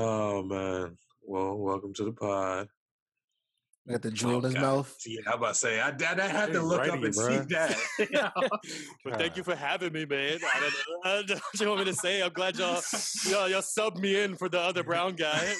[0.00, 0.96] Oh man.
[1.26, 2.68] Well, welcome to the pod.
[3.88, 4.62] I Got the jewel in his God.
[4.62, 4.96] mouth.
[5.04, 7.14] Yeah, I'm about to say I, I, I had to Hey, look up righty, and
[7.14, 7.48] see bruh.
[7.48, 8.32] that.
[9.04, 9.50] but thank you ah.
[9.50, 10.38] for having me, man.
[10.54, 12.22] I don't know, I don't know what you want me to say.
[12.22, 12.80] I'm glad y'all
[13.26, 15.52] y'all, y'all subbed me in for the other brown guy.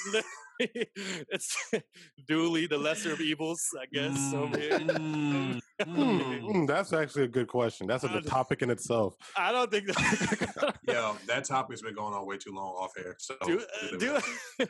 [0.60, 1.56] it's
[2.28, 4.32] Dooley, the lesser of evils, I guess.
[4.34, 4.78] over here.
[4.78, 6.40] Mm, Hmm, mm.
[6.42, 7.86] mm, that's actually a good question.
[7.86, 9.14] That's a topic in itself.
[9.36, 10.74] I don't think that.
[10.88, 13.14] Yo, that topic's been going on way too long off air.
[13.20, 14.66] So Du- uh, Du-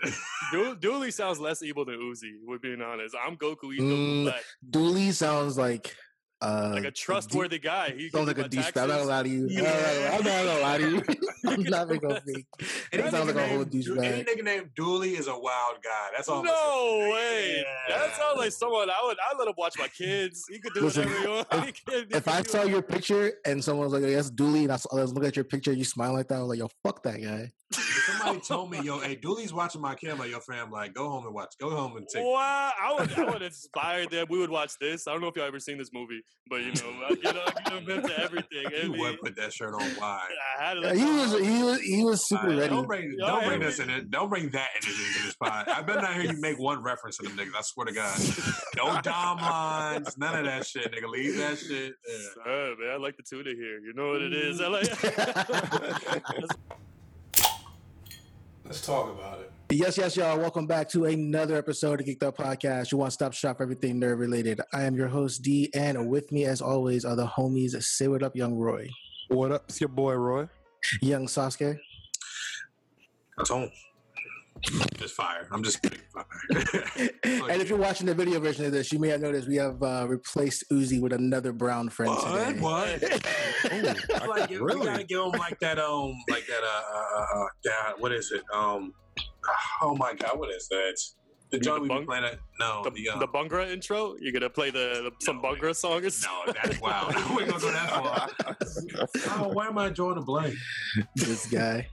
[0.52, 2.32] Du- Dooley sounds less evil than Uzi.
[2.44, 3.14] We're being honest.
[3.26, 3.72] I'm Goku.
[3.72, 4.42] He's Goku Mm, Black.
[4.68, 5.96] Dooley sounds like
[6.40, 7.90] uh Like a trustworthy guy.
[7.96, 8.82] He sounds like do a douchebag.
[8.82, 9.08] I'm not gonna taxes.
[9.08, 9.46] lie to you.
[9.50, 10.16] Yeah.
[10.18, 11.02] I'm not gonna lie to you.
[11.46, 12.46] I'm not even gonna fake.
[12.92, 14.26] any, sounds like nigga a whole named, Du- any douchebag.
[14.28, 16.08] nigga named Dooley is a wild guy.
[16.16, 16.42] That's all.
[16.44, 17.64] No way.
[17.88, 19.16] That sounds like someone I would.
[19.18, 20.44] I let him watch my kids.
[20.48, 21.48] He could do Listen, whatever he wants.
[21.66, 24.72] He can- he If I saw your picture and someone was like, "Yes, Dooley," and
[24.72, 26.58] I, saw, I was looking at your picture, you smile like that, I was like,
[26.58, 30.40] "Yo, fuck that guy." Somebody told me, yo, hey, Dooley's watching my kid, I'm yo,
[30.40, 31.54] fam, like, go home and watch.
[31.60, 32.24] Go home and take.
[32.24, 34.26] Wow, I would, I would inspire them.
[34.30, 35.06] We would watch this.
[35.06, 37.44] I don't know if y'all ever seen this movie, but you know, I get, I
[37.70, 38.64] get them into everything.
[38.66, 39.82] I, You mean, would put that shirt on.
[39.82, 40.26] Why?
[40.58, 42.70] I had to Yeah, he was he was he was super Alright, ready.
[42.74, 44.10] Don't bring, Yo, don't bring every- this in it.
[44.10, 45.68] Don't bring that into this, into this pod.
[45.68, 47.54] I better not hear you make one reference to them niggas.
[47.56, 48.18] I swear to God.
[48.78, 51.08] No dom lines, none of that shit, nigga.
[51.10, 51.94] Leave that shit.
[52.46, 52.74] Yeah.
[52.78, 53.78] Man, I like the tuna here.
[53.80, 54.60] You know what it is.
[54.62, 54.88] I like.
[58.64, 59.50] Let's talk about it.
[59.70, 60.38] Yes, yes, y'all.
[60.38, 64.18] Welcome back to another episode of Geeked Up Podcast, your one-stop shop for everything nerd
[64.18, 64.62] related.
[64.72, 67.80] I am your host D, and with me, as always, are the homies.
[67.82, 68.88] Say what up, Young Roy,
[69.28, 69.64] What up?
[69.68, 70.48] It's your boy Roy.
[71.02, 71.78] Young Sasuke,
[73.36, 73.70] That's home.
[74.96, 75.46] Just fire.
[75.52, 76.00] I'm just kidding.
[76.12, 76.24] Fire.
[77.24, 79.80] and if you're watching the video version of this, you may have noticed we have
[79.82, 82.46] uh, replaced Uzi with another brown friend what?
[82.46, 82.60] today.
[82.60, 84.22] What?
[84.22, 85.78] I like, could- you, you gotta give him like that.
[85.78, 86.62] Um, like that.
[86.64, 88.42] Uh, uh, uh, God, what is it?
[88.52, 88.94] Um,
[89.82, 90.98] oh my God, what is that?
[91.50, 92.24] The mean joint the bung- playing.
[92.24, 92.38] It?
[92.60, 94.16] No, the, the, um, the Bhangra intro.
[94.20, 96.04] You're gonna play the, the some No, Bhangra song.
[96.04, 96.54] or something?
[96.54, 97.14] No, that's wild.
[97.36, 98.28] we ain't gonna go that far.
[99.44, 100.54] oh, why am I drawing a blank?
[101.16, 101.88] this guy.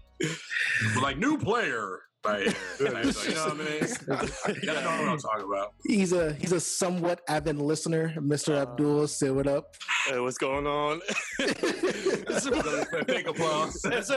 [0.94, 2.02] But like new player right here.
[2.25, 4.58] Like, so, you know what I mean?
[4.63, 5.74] Y'all know what I'm talking about.
[5.86, 8.56] He's a he's a somewhat avid listener, Mr.
[8.56, 9.08] Uh, Abdul.
[9.08, 9.75] Say what up.
[10.08, 11.02] Hey, what's going on?
[11.40, 12.50] it's,
[13.06, 13.80] Big applause.
[13.85, 14.12] it's,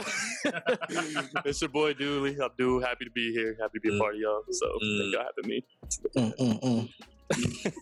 [1.44, 2.36] it's your boy Dooley.
[2.42, 3.56] Abdul, happy to be here.
[3.60, 3.98] Happy to be a Mm.
[4.00, 4.42] part of y'all.
[4.50, 4.98] So Mm.
[5.00, 5.64] thank y'all having me.
[6.16, 6.88] Mm,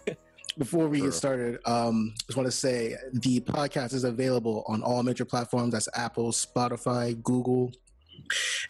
[0.09, 0.17] mm.
[0.59, 1.09] Before we Sure.
[1.09, 5.73] get started, um, just want to say the podcast is available on all major platforms.
[5.73, 7.73] That's Apple, Spotify, Google.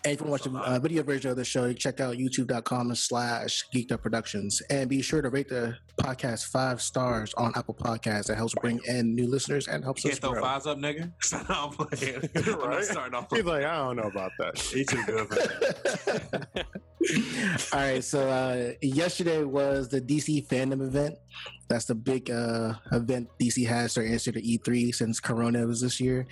[0.04, 2.00] And if you want to watch the uh, video version of the show, you check
[2.00, 4.62] out youtube.com slash geeked up productions.
[4.70, 8.26] And be sure to rate the podcast five stars on Apple Podcasts.
[8.26, 10.42] That helps bring in new listeners and helps Can't us throw grow.
[10.42, 11.12] fives up, nigga.
[11.48, 12.28] I'm playing.
[12.62, 12.84] I'm Right?
[12.84, 13.26] starting off.
[13.30, 14.58] He's like, I don't know about that.
[14.58, 16.66] He too good for that.
[17.72, 21.16] All right, so uh, yesterday was the DC fandom event.
[21.68, 26.00] That's the big uh, event DC has to answer to E3 since Corona was this
[26.00, 26.26] year.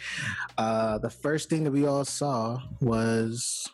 [0.56, 3.68] Uh, the first thing that we all saw was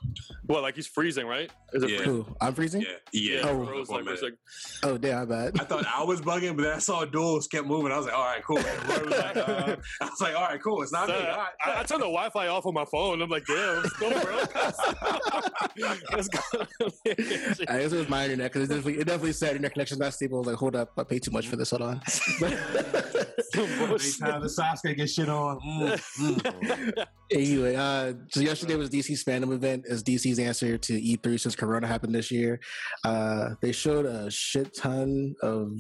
[0.46, 1.50] Well, like he's freezing, right?
[1.74, 1.96] Is it Yeah.
[1.98, 2.14] freezing?
[2.14, 2.36] who?
[2.40, 2.80] I'm freezing.
[2.80, 3.40] Yeah, yeah.
[3.44, 3.58] Oh.
[3.64, 4.18] for- Froze for a like for a minute.
[4.20, 4.38] second.
[4.82, 5.60] Oh, damn, I bad.
[5.60, 7.92] I thought I was bugging, but then I saw duels kept moving.
[7.92, 8.56] I was like, all right, cool.
[8.56, 8.64] Was
[9.18, 10.82] like, uh, I was like, all right, cool.
[10.82, 11.14] It's not me.
[11.14, 11.48] So, All right.
[11.64, 13.20] I, I turned the Wi-Fi off on my phone.
[13.22, 14.42] I'm like, damn, it's still bro.
[16.12, 16.88] Let's go.
[17.06, 20.14] I guess it was my internet because it definitely, it definitely said internet connection's not
[20.14, 20.42] stable.
[20.42, 21.70] Like, hold up, I paid too much for this.
[21.70, 22.00] Hold on.
[23.54, 25.58] Anytime the Sasuke get shit on.
[25.60, 27.06] Mm, mm.
[27.32, 31.86] Anyway, uh, so yesterday was DC's fandom event as DC's answer to E3 since Corona
[31.86, 32.60] happened this year.
[33.04, 35.72] Uh, they showed a shit ton of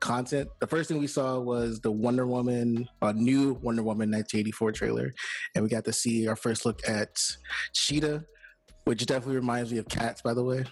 [0.00, 0.48] content.
[0.60, 5.12] The first thing we saw was the Wonder Woman, a new Wonder Woman 1984 trailer,
[5.54, 7.16] and we got to see our first look at
[7.74, 8.24] Cheetah,
[8.88, 10.64] which definitely reminds me of cats, by the way.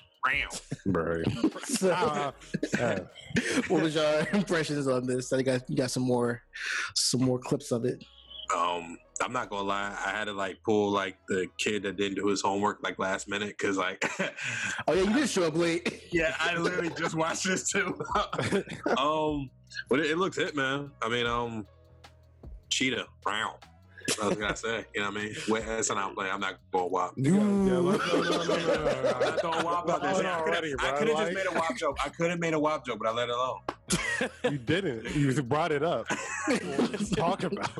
[0.86, 1.22] Bro.
[1.66, 1.88] So,
[2.78, 3.00] yeah.
[3.68, 5.30] what was your impressions on this?
[5.34, 6.40] I got you got some more,
[6.94, 8.02] some more clips of it.
[8.56, 12.14] um I'm not gonna lie, I had to like pull like the kid that didn't
[12.16, 14.02] do his homework like last minute because like
[14.88, 16.04] Oh yeah, you did show up late.
[16.10, 17.98] yeah, I literally just watched this too.
[18.96, 19.50] um,
[19.90, 20.90] but it, it looks hit, man.
[21.02, 21.66] I mean, um,
[22.70, 23.54] cheetah, brown.
[24.22, 25.34] I was gonna say, you know what I mean?
[25.48, 26.30] Wait, that's an outplay.
[26.30, 27.14] I'm not going wop.
[27.16, 30.12] You gotta- yeah, look, no, no, no, no, no, I'm not throwing wop out there.
[30.12, 31.16] I could bro.
[31.16, 31.96] have just made a wop joke.
[32.04, 33.60] I could have made a wop joke, but I let it alone.
[34.44, 35.14] You didn't.
[35.14, 36.06] You brought it up.
[37.16, 37.70] Talk about.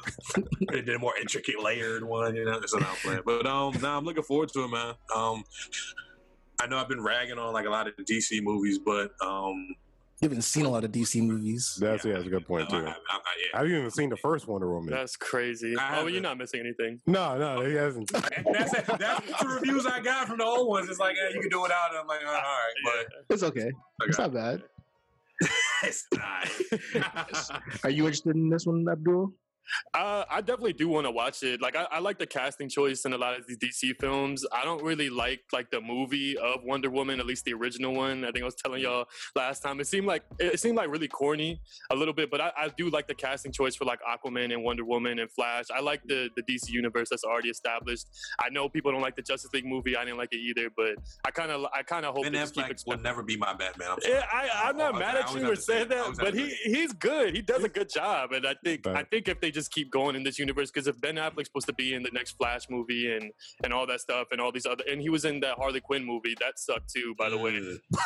[0.61, 2.37] It did a more intricate, layered one.
[2.37, 3.21] You know, it's an outplay.
[3.25, 4.95] But um, now I'm looking forward to it, man.
[5.15, 5.45] Um,
[6.61, 9.75] I know I've been ragging on like a lot of the DC movies, but um,
[10.21, 11.77] You haven't seen a lot of DC movies.
[11.79, 12.87] That's yeah, that's a good point No, I too.
[12.87, 13.55] haven't- I'm not yet.
[13.55, 14.91] I haven't even seen the first Wonder Woman.
[14.95, 15.77] That's crazy.
[15.77, 16.39] I Oh, well, you're haven't.
[16.39, 17.01] missing anything.
[17.07, 18.11] No, no, he hasn't.
[18.15, 20.89] And that's that's the reviews I got from the old ones.
[20.89, 21.91] It's like, yeah, you can do it out.
[21.91, 23.71] And I'm like, all right, but It's okay.
[24.07, 24.63] It's not bad.
[25.85, 27.63] it's not.
[27.85, 29.33] Are you interested in this one, Abdul?
[29.95, 31.61] Uh, I definitely do want to watch it.
[31.61, 34.45] Like, I, I like the casting choice in a lot of these DC films.
[34.53, 38.25] I don't really like like the movie of Wonder Woman, at least the original one.
[38.25, 39.81] I think I was telling y'all last time.
[39.81, 41.61] It seemed like it seemed like really corny
[41.91, 44.63] a little bit, but I, I do like the casting choice for like Aquaman and
[44.63, 45.67] Wonder Woman and Flash.
[45.75, 48.07] I like the the DC universe that's already established.
[48.39, 49.97] I know people don't like the Justice League movie.
[49.97, 52.45] I didn't like it either, but I kind of I kind of hope Ben they
[52.45, 53.89] keep Affleck will never be my Batman.
[53.93, 53.99] I'm.
[54.03, 57.35] Yeah, I, I'm not I- mad at you for saying that, but he he's good.
[57.35, 60.15] He does a good job, and I think I think if they just keep going
[60.15, 63.13] in this universe, because if Ben Affleck's supposed to be in the next Flash movie
[63.15, 63.33] and
[63.65, 66.05] and all that stuff and all these other, and he was in that Harley Quinn
[66.05, 67.57] movie, that sucked too, by the way.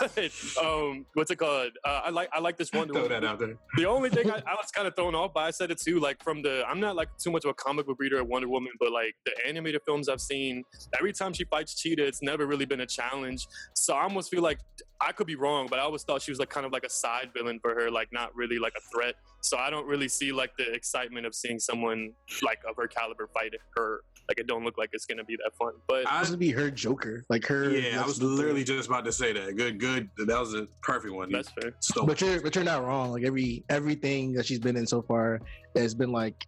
[0.00, 0.32] But
[0.62, 1.72] um, what's it called?
[1.84, 3.22] Uh, I like I like this Wonder Throw Woman.
[3.22, 3.56] that out there.
[3.76, 5.98] The only thing I, I was kind of thrown off by, I said it too,
[5.98, 8.48] like from the, I'm not like too much of a comic book reader of Wonder
[8.48, 10.62] Woman, but like the animated films I've seen,
[10.98, 13.46] every time she fights Cheetah, it's never really been a challenge.
[13.74, 14.58] So I almost feel like
[15.00, 16.90] I could be wrong, but I always thought she was like kind of like a
[16.90, 19.14] side villain for her, like not really like a threat.
[19.40, 22.12] So I don't really see like the excitement of seeing someone
[22.42, 24.02] like of her caliber fight her.
[24.28, 25.72] Like it don't look like it's gonna be that fun.
[25.88, 27.70] But I, This would be her Joker, like her.
[27.70, 29.56] yeah, I was literally just about to say that.
[29.56, 30.08] Good, good.
[30.18, 31.32] That was a perfect one.
[31.32, 31.72] That's fair.
[31.80, 33.10] stole But you're but you're not wrong.
[33.12, 35.40] Like every everything that she's been in so far
[35.74, 36.46] has been like.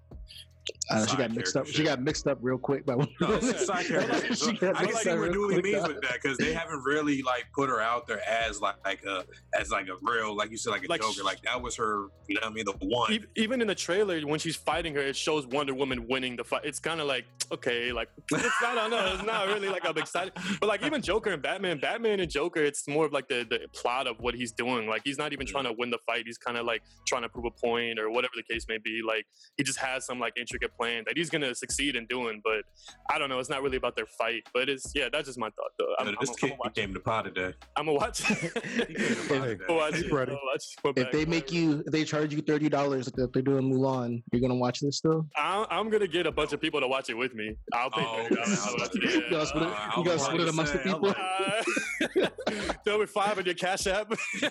[0.91, 1.77] Uh, she Side got mixed character up.
[1.77, 3.09] She got mixed up real quick by one.
[3.21, 4.35] No, side character.
[4.35, 6.83] She got I can see what real Dooley means uh, with that because they haven't
[6.85, 9.25] really like put her out there as like, like a
[9.59, 11.23] as like a real like you said like a Like, Joker.
[11.23, 12.09] Like that was her.
[12.29, 12.65] You know what I mean?
[12.65, 13.13] The one.
[13.13, 16.45] E- Even in the trailer, when she's fighting her, it shows Wonder Woman winning the
[16.45, 16.63] fight.
[16.65, 19.87] It's kind of like okay, like it's not, I don't know, it's not really like
[19.87, 20.33] I'm excited.
[20.61, 23.61] But like even Joker and Batman, Batman and Joker, it's more of like the the
[23.73, 24.89] plot of what he's doing.
[24.89, 26.25] Like he's not even trying to win the fight.
[26.27, 29.01] He's kind of like trying to prove a point or whatever the case may be.
[29.07, 29.27] Like
[29.57, 32.41] he just has some like intricate plan that he's gonna succeed in doing.
[32.45, 32.63] But
[33.11, 33.39] I don't know.
[33.39, 34.43] It's not really about their fight.
[34.55, 35.95] But it's yeah, that's just my thought though.
[35.99, 36.75] I'm, I'm, this I'm, kid gonna watch.
[36.75, 37.53] came to pot today.
[37.77, 38.25] I'm gonna watch.
[38.27, 38.51] He to
[38.89, 40.13] If- I'll watch it.
[40.13, 40.33] ready.
[40.33, 40.99] I'll watch it.
[40.99, 44.41] If they make you, if they charge you thirty dollars like they're doing Mulan, you're
[44.41, 45.27] gonna watch this still.
[45.37, 47.57] I- I'm gonna get a bunch of people to watch it with me.
[47.73, 48.67] I'll pay Oh, thirty dollars.
[48.67, 48.77] okay.
[48.77, 50.51] to watch it, You gotta split it, Uh, I you gotta split it about to
[50.51, 51.09] amongst the say, I'm people.
[51.09, 54.13] like- Uh, throw me five on your cash app.
[54.33, 54.43] He's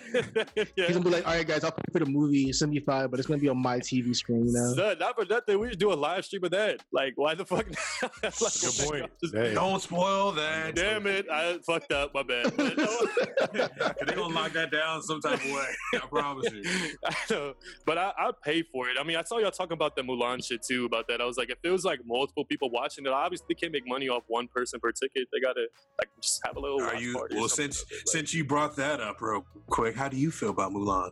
[0.76, 0.88] yeah.
[0.92, 3.28] gonna be like, all right, guys, I'll pay for the movie, seventy five, but it's
[3.28, 4.74] gonna be on my TV screen, you know.
[4.74, 5.60] Son, not for nothing.
[5.60, 6.82] We should do a live stream of that.
[6.92, 7.66] Like, why the fuck?
[8.24, 9.12] like, Good point.
[9.24, 9.54] just- Hey.
[9.54, 10.76] Don't spoil that.
[10.76, 11.26] Damn it!
[11.32, 12.14] I fucked up.
[12.14, 12.52] My bad.
[12.58, 12.76] But
[13.54, 15.68] They're gonna lock that down some type of way.
[15.96, 16.64] I promise you.
[17.06, 17.54] I know,
[17.86, 18.98] but I, I'd pay for it.
[19.00, 20.84] I mean, I saw y'all talking about the Mulan shit too.
[20.86, 23.56] About that, I was like, if it was like multiple people watching it, obviously they
[23.56, 25.28] can't make money off one person per ticket.
[25.32, 25.68] They gotta
[26.00, 26.82] like just have a little.
[26.82, 29.96] Are you party well since like- since you brought that up real quick?
[29.96, 31.12] How do you feel about Mulan?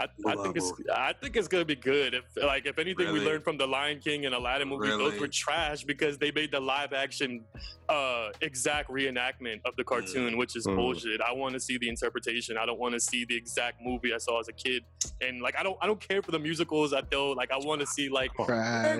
[0.00, 2.14] I, I think it's I think it's gonna be good.
[2.14, 5.28] If like if anything we learned from the Lion King and Aladdin movie, those were
[5.28, 7.44] trash because they made the live action
[7.88, 10.76] uh exact reenactment of the cartoon, which is Mm.
[10.76, 11.20] bullshit.
[11.20, 12.56] I want to see the interpretation.
[12.56, 14.84] I don't want to see the exact movie I saw as a kid.
[15.20, 16.92] And like I don't I don't care for the musicals.
[16.94, 18.46] I don't like I want to see like man,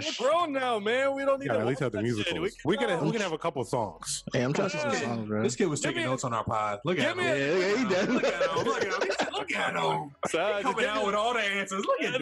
[0.00, 0.20] Trash.
[0.20, 1.14] we're grown now, man.
[1.14, 2.14] We don't need Yeah, to at least have the that shit.
[2.34, 2.56] musicals.
[2.64, 3.04] We We can no.
[3.04, 4.24] we can have a couple songs.
[4.32, 5.42] Hey, I'm trying to some songs, bro.
[5.42, 6.80] This kid was Give taking me a- notes on our pod.
[6.84, 7.18] Look at him.
[7.18, 8.08] me a- Yeah, yeah, he does.
[8.08, 8.64] Look at him.
[8.64, 9.30] Look at him.
[9.32, 10.89] Look at him.
[10.90, 11.84] So, just Coming give out me- with all the answers.
[11.84, 12.18] Look at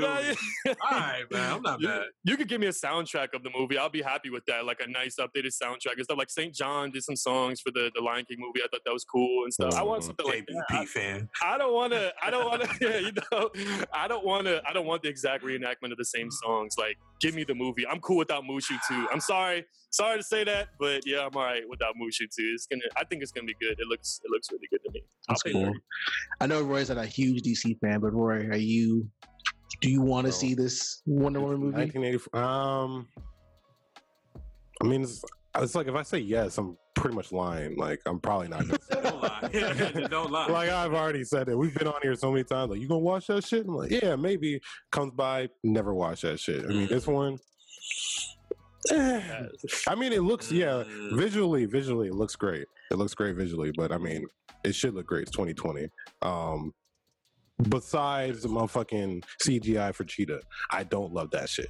[0.66, 0.76] dude.
[0.82, 1.52] All right, man.
[1.54, 2.02] I'm not you, bad.
[2.24, 3.78] you could give me a soundtrack of the movie.
[3.78, 4.64] I'll be happy with that.
[4.64, 6.18] Like a nice updated soundtrack and stuff.
[6.18, 6.54] Like St.
[6.54, 8.60] John did some songs for the, the Lion King movie.
[8.62, 9.74] I thought that was cool and stuff.
[9.74, 10.06] I want Mhm.
[10.06, 10.64] something like that.
[10.70, 11.28] KBP fan.
[11.42, 12.12] I, I don't want to.
[12.22, 12.68] I don't want to.
[12.80, 13.50] Yeah, you know.
[13.92, 14.62] I don't want to.
[14.68, 16.74] I don't want the exact reenactment of the same songs.
[16.78, 17.86] Like, give me the movie.
[17.86, 19.06] I'm cool without Mushu too.
[19.12, 19.64] I'm sorry.
[19.90, 22.50] Sorry to say that, but yeah, I'm all right without Mushu too.
[22.54, 22.82] It's gonna.
[22.96, 23.78] I think it's gonna be good.
[23.78, 24.20] It looks.
[24.24, 25.02] It looks really good to me.
[25.28, 25.64] I'll That's cool.
[25.66, 25.78] 30.
[26.40, 29.08] I know Roy's not a huge DC fan, but Roy, are you?
[29.80, 30.36] Do you want to No.
[30.36, 31.76] see this Wonder Woman movie?
[31.76, 32.36] 1984.
[32.42, 33.08] Um,
[34.82, 35.06] I mean,
[35.56, 37.76] it's, like if I say yes, I'm pretty much lying.
[37.76, 38.66] Like I'm probably not.
[38.66, 40.06] Gonna say Don't lie.
[40.10, 40.46] Don't lie.
[40.48, 41.56] like I've already said it.
[41.56, 42.70] We've been on here so many times.
[42.70, 43.66] Like, you gonna watch that shit?
[43.66, 44.60] I'm like, yeah, maybe.
[44.92, 46.64] Comes by, never watch that shit.
[46.64, 47.38] I mean, this one.
[48.90, 49.20] eh.
[49.86, 50.84] I mean, it looks yeah.
[50.86, 51.16] Mm.
[51.16, 52.66] Visually, visually, it looks great.
[52.90, 54.26] It looks great visually, but I mean,
[54.64, 55.22] it should look great.
[55.22, 55.88] It's 2020.
[56.22, 56.72] Um,
[57.68, 60.40] besides the motherfucking CGI for Cheetah,
[60.70, 61.68] I don't love that shit.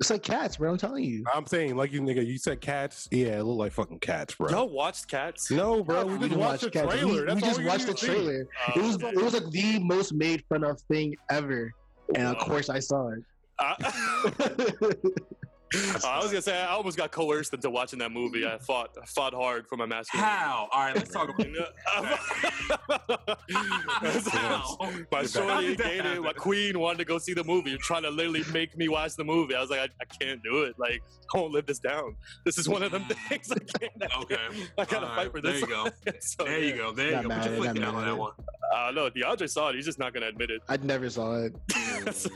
[0.00, 0.70] It's like cats, bro.
[0.72, 1.24] I'm telling you.
[1.32, 3.06] I'm saying, like you nigga, you said cats.
[3.10, 4.48] Yeah, it look like fucking cats, bro.
[4.50, 5.50] Y'all watched Cats?
[5.50, 6.92] No, bro, we We just didn't watched the Cats.
[6.94, 7.26] trailer.
[7.26, 8.06] We, we just we watched the see.
[8.06, 8.48] trailer.
[8.66, 11.70] Uh, It was it was like the most made fun of thing ever,
[12.14, 13.22] and of course I saw it.
[13.58, 13.74] uh,
[15.72, 18.44] I was gonna say I almost got coerced into watching that movie.
[18.46, 20.26] I fought I fought hard for my masculine.
[20.26, 20.68] How?
[20.72, 21.46] All right, let's talk about
[24.32, 24.76] How?
[25.12, 27.70] my shorty, that Gator, my queen wanted to go see the movie.
[27.70, 29.54] You're trying to literally make me watch the movie.
[29.54, 30.74] I was like, I, I can't do it.
[30.78, 31.02] Like,
[31.34, 32.16] I won't live this down.
[32.44, 33.92] This is one of them things I can't.
[34.22, 34.36] Okay.
[34.78, 35.60] I gotta All fight right, for There this.
[35.60, 35.88] you go.
[36.20, 36.92] so, There you go.
[36.92, 37.18] There you go.
[37.22, 38.32] Put mad your at foot down on that one.
[38.74, 39.74] Uh, no, DeAndre saw it.
[39.76, 40.60] He's just not gonna admit it.
[40.68, 41.54] I never saw it.
[42.12, 42.30] So,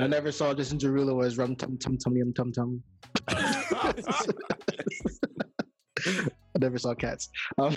[0.00, 2.73] I never saw Justin Derulo as rum tum tum tum yum tum tum.
[6.56, 7.30] I never saw cats.
[7.58, 7.76] Um,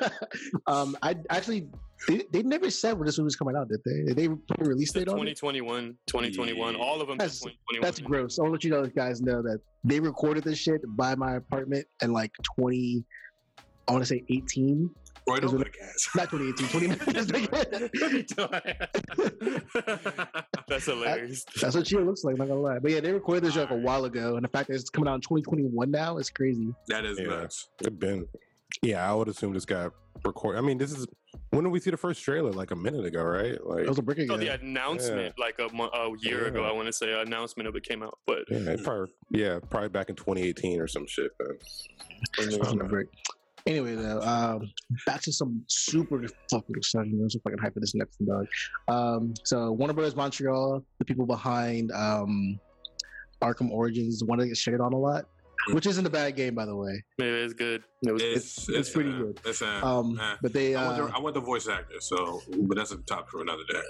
[0.66, 1.68] um, I actually
[2.08, 4.02] they, they never said when this movie was coming out, did they?
[4.06, 5.36] Did they put a release date on it?
[5.36, 6.80] 2021, 2021, Yeah.
[6.80, 7.16] all of them.
[7.18, 7.82] That's- 2021.
[7.82, 8.38] That's gross.
[8.38, 12.12] I'll let you know, guys, know that they recorded this shit by my apartment in
[12.12, 13.04] like 20,
[13.88, 14.90] I want to say 18,
[15.26, 16.08] Roy, don't Is put a gas.
[16.14, 18.24] not 2018, 2019.
[20.68, 21.44] That's hilarious.
[21.60, 22.36] That's what she looks like.
[22.36, 24.48] Not gonna lie, but yeah, they recorded this shit like a while ago, and the
[24.48, 26.74] fact that it's coming out in 2021 now is crazy.
[26.88, 27.26] that is Yeah.
[27.26, 27.68] nuts.
[27.82, 28.26] It been.
[28.82, 29.88] Yeah, I would assume this guy
[30.24, 30.56] record.
[30.56, 31.06] I mean, this is
[31.50, 32.52] when did we see the first trailer?
[32.52, 33.64] Like a minute ago, right?
[33.64, 34.46] Like, It was a brick oh, So again.
[34.46, 38.02] the announcement, like a, a year ago, I want to say, announcement of it came
[38.02, 38.18] out.
[38.26, 41.30] But yeah, probably, yeah, probably back in 2018 or some shit.
[41.40, 41.56] Man.
[43.66, 43.94] It's on the brick.
[43.94, 44.70] Anyway, though, um,
[45.06, 47.34] back to some super fucking exciting news.
[47.34, 48.46] I'm fucking hyping this next one, dog.
[48.88, 52.58] Um, so Warner Brothers Montreal, the people behind um,
[53.42, 55.26] Arkham Origins, one that gets shit on a lot,
[55.72, 57.02] which isn't a bad game, by the way.
[57.18, 57.82] it's good.
[58.02, 59.40] It was It's, it's pretty uh, good.
[59.46, 62.00] It's, uh, Um, uh, but they, I, want uh, the, I want the voice actor,
[62.00, 63.82] so but that's a top for another day.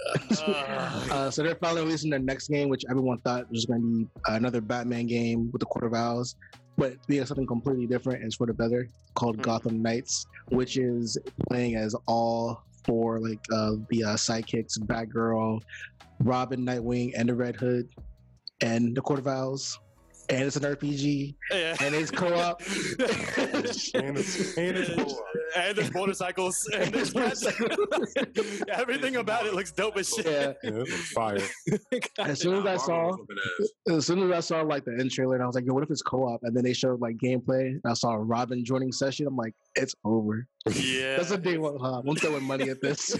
[0.47, 3.87] uh, uh, so they're finally releasing their next game, which everyone thought was going to
[3.87, 6.35] be another Batman game with the Court of Owls,
[6.77, 9.43] but they have something completely different and sort of better, called Mhm.
[9.43, 11.17] Gotham Knights, which is
[11.49, 15.59] playing as all four like uh, the uh, sidekicks, Batgirl,
[16.19, 17.87] Robin, Nightwing, and the Red Hood,
[18.61, 19.77] and the Court of Owls.
[20.29, 21.75] And it's an RPG, yeah.
[21.81, 22.61] and it's co-op.
[23.95, 25.23] And it's, and it's cool.
[25.55, 27.13] and there's motorcycles and there's
[28.69, 30.25] everything about it looks dope as shit.
[30.25, 30.53] yeah.
[30.63, 31.39] Yeah, it looks fire.
[32.19, 33.15] As soon as I saw,
[33.89, 35.83] as soon as I saw like the end trailer, and I was like, "Yo, what
[35.83, 39.27] if it's co-op?" And then they showed like gameplay, and I saw Robin joining session.
[39.27, 41.77] I'm like, "It's over." yeah, That's a day one.
[41.79, 42.01] Huh?
[42.07, 43.15] I'm throwing money at this.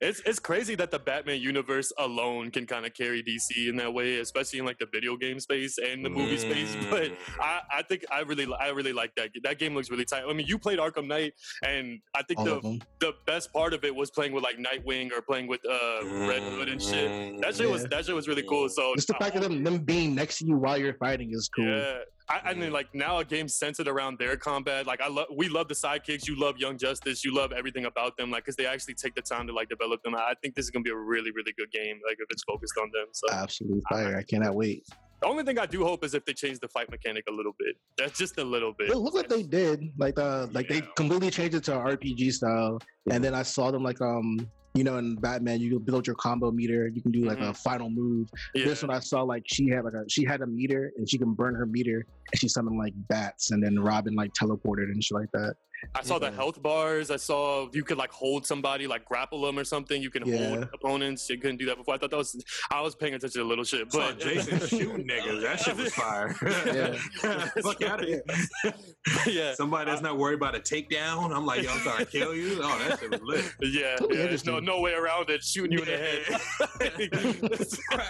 [0.00, 3.92] it's it's crazy that the Batman universe alone can kind of carry DC in that
[3.92, 6.76] way, especially in like the video game space and the movie space.
[6.90, 9.30] But I, I think I really I really like that.
[9.44, 10.24] That game looks really tight.
[10.28, 13.84] I mean, you played Arkham Knight, and I think All the the best part of
[13.84, 17.40] it was playing with like Nightwing or playing with uh, Red Hood and shit.
[17.42, 18.68] That shit was that shit was really cool.
[18.68, 21.48] So Just the fact of them them being next to you while you're fighting is
[21.54, 21.66] cool.
[21.66, 21.98] Yeah.
[22.30, 24.86] I, I mean, like now a game centered around their combat.
[24.86, 26.28] Like I love, we love the sidekicks.
[26.28, 27.24] You love Young Justice.
[27.24, 28.30] You love everything about them.
[28.30, 30.14] Like because they actually take the time to like develop them.
[30.14, 31.98] I think this is gonna be a really, really good game.
[32.08, 33.06] Like if it's focused on them.
[33.12, 34.16] So Absolute fire.
[34.16, 34.86] I cannot wait.
[35.20, 37.54] the only thing I do hope is if they change the fight mechanic a little
[37.58, 37.74] bit.
[37.98, 38.90] That's just a little bit.
[38.90, 39.82] It looked like they did.
[39.98, 42.78] Like the like they completely changed it to an RPG style.
[43.10, 46.50] And then I saw them like um you know in Batman you build your combo
[46.50, 46.88] meter.
[46.88, 47.52] You can do like a mm-hmm.
[47.52, 48.28] final move.
[48.54, 48.66] Yeah.
[48.66, 51.18] This one I saw like she had like a she had a meter and she
[51.18, 55.02] can burn her meter and she summoned like bats and then Robin like teleported and
[55.02, 55.54] shit like that.
[55.94, 57.10] I saw the health bars.
[57.10, 60.00] I saw you could like hold somebody, like grapple them or something.
[60.02, 61.28] You can hold opponents.
[61.30, 61.94] You couldn't do that before.
[61.94, 62.42] I thought that was.
[62.70, 65.42] I was paying attention to little shit, Saw but Jason shooting niggas.
[65.42, 66.32] That shit was fire.
[67.62, 68.22] Fuck out of here.
[69.26, 71.34] yeah, Somebody that's not worried about a takedown.
[71.34, 72.58] I'm like, yo, I'm trying to kill you.
[72.62, 73.44] Oh, that shit was lit.
[73.60, 74.26] yeah, Totally yeah.
[74.26, 75.42] There's no no way around it.
[75.42, 77.20] Shooting you in the head.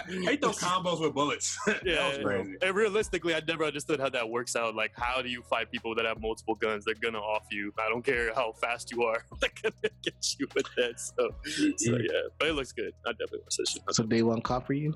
[0.07, 1.57] They throw combos with bullets.
[1.65, 2.07] that Yeah.
[2.09, 2.55] was crazy.
[2.61, 4.75] And realistically, I never understood how that works out.
[4.75, 6.85] Like, how do you fight people that have multiple guns?
[6.85, 7.60] They're gonna off you.
[7.79, 9.23] I don't care how fast you are.
[9.41, 10.99] They're gonna get you with that.
[10.99, 11.29] So,
[11.77, 12.21] so yeah.
[12.39, 12.93] But it looks good.
[13.05, 13.95] I definitely want to say that.
[13.95, 14.95] So day one cop for you.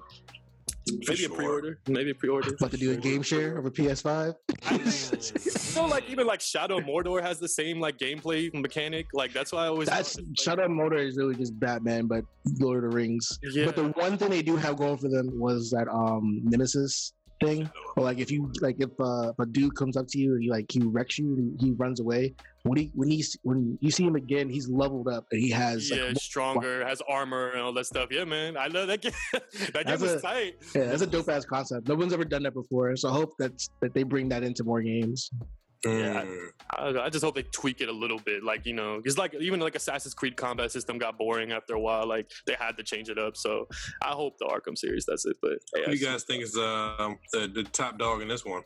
[0.88, 1.34] Maybe sure.
[1.34, 1.80] a pre-order.
[1.88, 2.54] Maybe a pre-order.
[2.54, 4.36] About to do a game share of a PS5.
[5.58, 9.08] so like even like Shadow Mordor has the same like gameplay mechanic.
[9.14, 12.24] Like that's why I always That's thought it's, Shadow Mordor is really just Batman, but
[12.60, 13.40] Lord of the Rings.
[13.42, 13.66] Yeah.
[13.66, 17.70] But the one thing they do have going for them was that um Nemesis thing.
[17.96, 20.44] Or like if you like if, uh, if a dude comes up to you and
[20.44, 22.36] he like he wrecks you and he runs away.
[22.64, 25.90] When he when he's when you see him again, he's leveled up and he has
[25.90, 28.10] yeah, like, stronger, has armor and all that stuff.
[28.12, 29.12] Yeah, man, I love that game.
[29.34, 30.56] that game That's was a- tight.
[30.74, 31.88] yeah, that's a dope ass concept.
[31.88, 33.52] No one's ever done that before, so I hope that
[33.82, 35.30] that they bring that into more games.
[35.84, 36.24] Yeah.
[36.24, 36.48] Mm.
[36.78, 38.44] I, I just hope they tweak it a little bit.
[38.44, 41.80] Like you know, because like even like Assassin's Creed combat system got boring after a
[41.80, 42.08] while.
[42.08, 43.38] Like they had to change it up.
[43.38, 43.68] So
[44.02, 45.38] I hope the Arkham series does it.
[45.42, 48.64] But Who yeah, you guys think is um, the, the top dog in this one?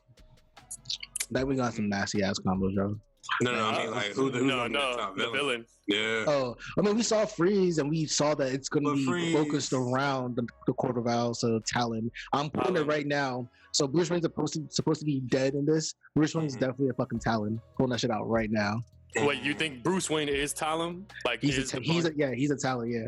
[1.32, 2.96] That we got some nasty ass combos, bro.
[3.42, 5.38] No, no, I mean like who the who's no, no, the top the villain?
[5.38, 5.66] villain.
[5.88, 6.24] Yeah.
[6.28, 9.34] Oh, I mean, we saw Freeze, and we saw that it's going to be Freeze-
[9.34, 12.12] focused around the, the Court of Owls, so Talon.
[12.32, 13.50] I'm putting it right now.
[13.72, 15.94] So Bruce Wayne's supposed to supposed to be dead in this.
[16.16, 16.60] Bruce Wayne's Mhm.
[16.62, 17.62] definitely a fucking Talon.
[17.78, 18.82] Pulling that shit out right now.
[19.18, 21.06] Wait, you think Bruce Wayne is Talon?
[21.26, 22.92] Like He's a, is ta- the he's a, punk- yeah, he's a Talon.
[22.92, 23.08] Yeah,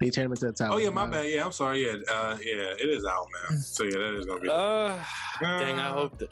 [0.00, 0.72] they turned him into a Talon.
[0.74, 1.12] Oh yeah, my now.
[1.12, 1.30] bad.
[1.30, 1.86] Yeah, I'm sorry.
[1.86, 3.58] Yeah, uh, yeah, it is out, man.
[3.60, 4.48] So yeah, that is gonna be.
[4.50, 4.98] Uh,
[5.40, 6.28] dang, I hope that,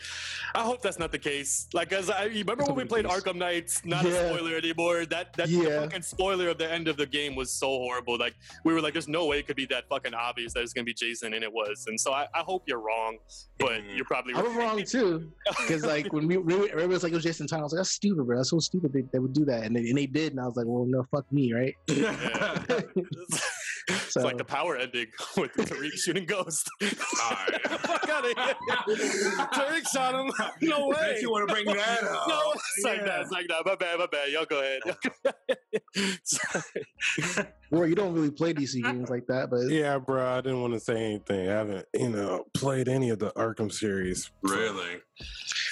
[0.54, 1.68] I hope that's not the case.
[1.73, 4.11] Like, as I you remember when we played Arkham Knights, not Yeah.
[4.11, 5.06] a spoiler anymore.
[5.06, 5.80] That that Yeah.
[5.80, 8.18] fucking spoiler of the end of the game was so horrible.
[8.18, 10.73] Like, we were like, there's no way it could be that fucking obvious that it's
[10.73, 11.85] gonna be Jason, and it was.
[11.87, 13.18] And so I, I hope you're wrong,
[13.59, 13.97] but Mhm.
[13.97, 15.30] you're probably I was wrong too,
[15.61, 17.78] because like when we, we everybody was like it was Jason Todd, I was like
[17.78, 18.37] that's stupid, bro.
[18.37, 20.47] That's so stupid they, they would do that, and they, and they did, and I
[20.47, 21.75] was like, well, no, fuck me, right?
[24.16, 26.69] it's So- like the power ending with Tariq shooting Ghost.
[26.83, 27.61] Alright.
[27.81, 28.57] Fuck out of here.
[29.52, 30.33] Tariq shot him.
[30.62, 30.97] No way.
[31.14, 32.28] Bet you want to bring that up?
[32.28, 33.07] No, it's like that.
[33.07, 33.21] Yeah.
[33.23, 33.66] It's like that.
[33.66, 34.28] My bad, my bad.
[34.31, 34.81] Y'all go ahead.
[36.25, 37.47] Sorry.
[37.71, 40.25] Or you don't really play DC games like that, but Yeah, bro.
[40.37, 41.49] I didn't want to say anything.
[41.49, 44.31] I haven't, you know, played any of the Arkham series.
[44.42, 45.00] Really?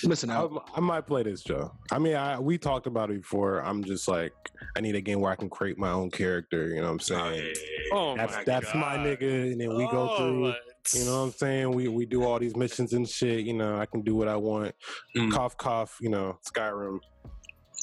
[0.04, 0.46] Listen I.
[0.74, 1.72] I might play this, Joe.
[1.90, 3.60] I mean, I we talked about it before.
[3.60, 4.32] I'm just like,
[4.76, 6.68] I need a game where I can create my own character.
[6.68, 7.54] You know what I'm saying?
[7.92, 10.40] Oh that's my that's my nigga, and then we go Oh, through.
[10.50, 10.56] my-
[10.94, 11.72] You know what I'm saying?
[11.74, 13.44] We we do all these missions and shit.
[13.44, 14.74] You know, I can do what I want.
[15.16, 15.30] Mm.
[15.32, 15.98] Cough, cough.
[16.00, 16.98] You know, Skyrim.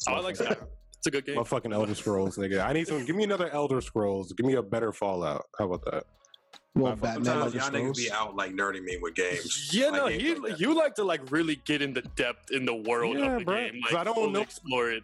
[0.08, 0.58] Oh, I like that.
[0.98, 1.36] It's a good game.
[1.36, 2.66] My fucking Elder Scrolls, nigga.
[2.66, 3.04] I need some.
[3.04, 4.32] Give me another Elder Scrolls.
[4.32, 5.44] Give me a better Fallout.
[5.56, 6.04] How about that?
[6.74, 7.24] Well, I- Batman.
[7.24, 9.70] Sometimes Elder y'all niggas be out like nerding me with games.
[9.72, 12.50] Yeah, Like no, games he, like you like to like really get in the depth
[12.50, 15.02] in the world Yeah, of the bro, game, 'cause like I don't know- explore it.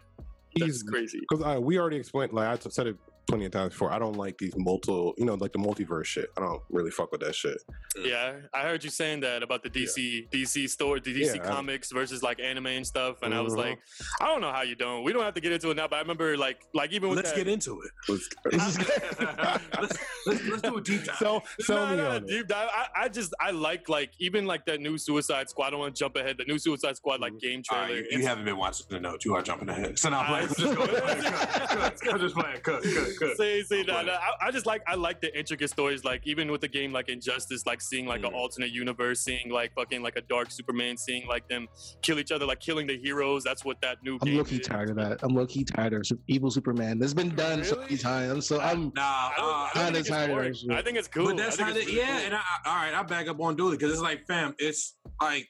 [0.57, 1.19] That's He's crazy.
[1.19, 2.31] because uh, we already explained.
[2.31, 2.95] Like I said it
[3.27, 3.91] plenty of times before.
[3.91, 5.13] I don't like these multiple.
[5.17, 6.29] You know, like the multiverse shit.
[6.37, 7.57] I don't really fuck with that shit.
[8.03, 11.47] Yeah, I heard you saying that about the DC DC store, the DC Yeah, I-
[11.47, 13.57] comics versus like anime and stuff, and I was Mhm.
[13.57, 13.79] like,
[14.21, 15.03] I don't know how you don't.
[15.03, 17.17] We don't have to get into it now, but I remember like like even with
[17.17, 17.91] Let's that, get into it.
[18.09, 18.29] Let's-
[19.81, 21.17] let's, let's, let's do a deep dive.
[21.17, 22.69] So, sell No, me no, deep dive.
[22.71, 25.67] I, I just I like like even like that new Suicide Squad.
[25.67, 26.37] I don't want to jump ahead.
[26.37, 28.01] The new Suicide Squad like game All trailer.
[28.01, 29.23] right, you, you haven't been watching the note.
[29.25, 29.97] You are jumping ahead.
[29.99, 30.89] So now I- I'm just going.
[32.13, 32.59] I'm just playing.
[32.61, 33.14] Cut, cut, cut.
[33.37, 36.03] See, see, I'm no, no, I, I just like I like the intricate stories.
[36.03, 38.35] Like even with the game like Injustice, like seeing like an Mm.
[38.35, 41.67] alternate universe, seeing like fucking like a dark Superman, seeing like them
[42.01, 43.43] kill each other, like killing the heroes.
[43.43, 44.67] That's what that new I'm game low key is.
[44.67, 45.19] tired of that.
[45.23, 46.99] I'm low key tired of evil Superman.
[46.99, 48.45] This has been done so many times.
[48.47, 50.55] So I'm Nah, I don't, uh, I kinda think it's tired of boring.
[50.71, 51.25] I think it's cool.
[51.27, 52.25] But that's I how think they, it's really yeah, cool.
[52.25, 54.95] and I, I- all right, I back up on Dooley because it's like, fam, it's
[55.21, 55.47] like,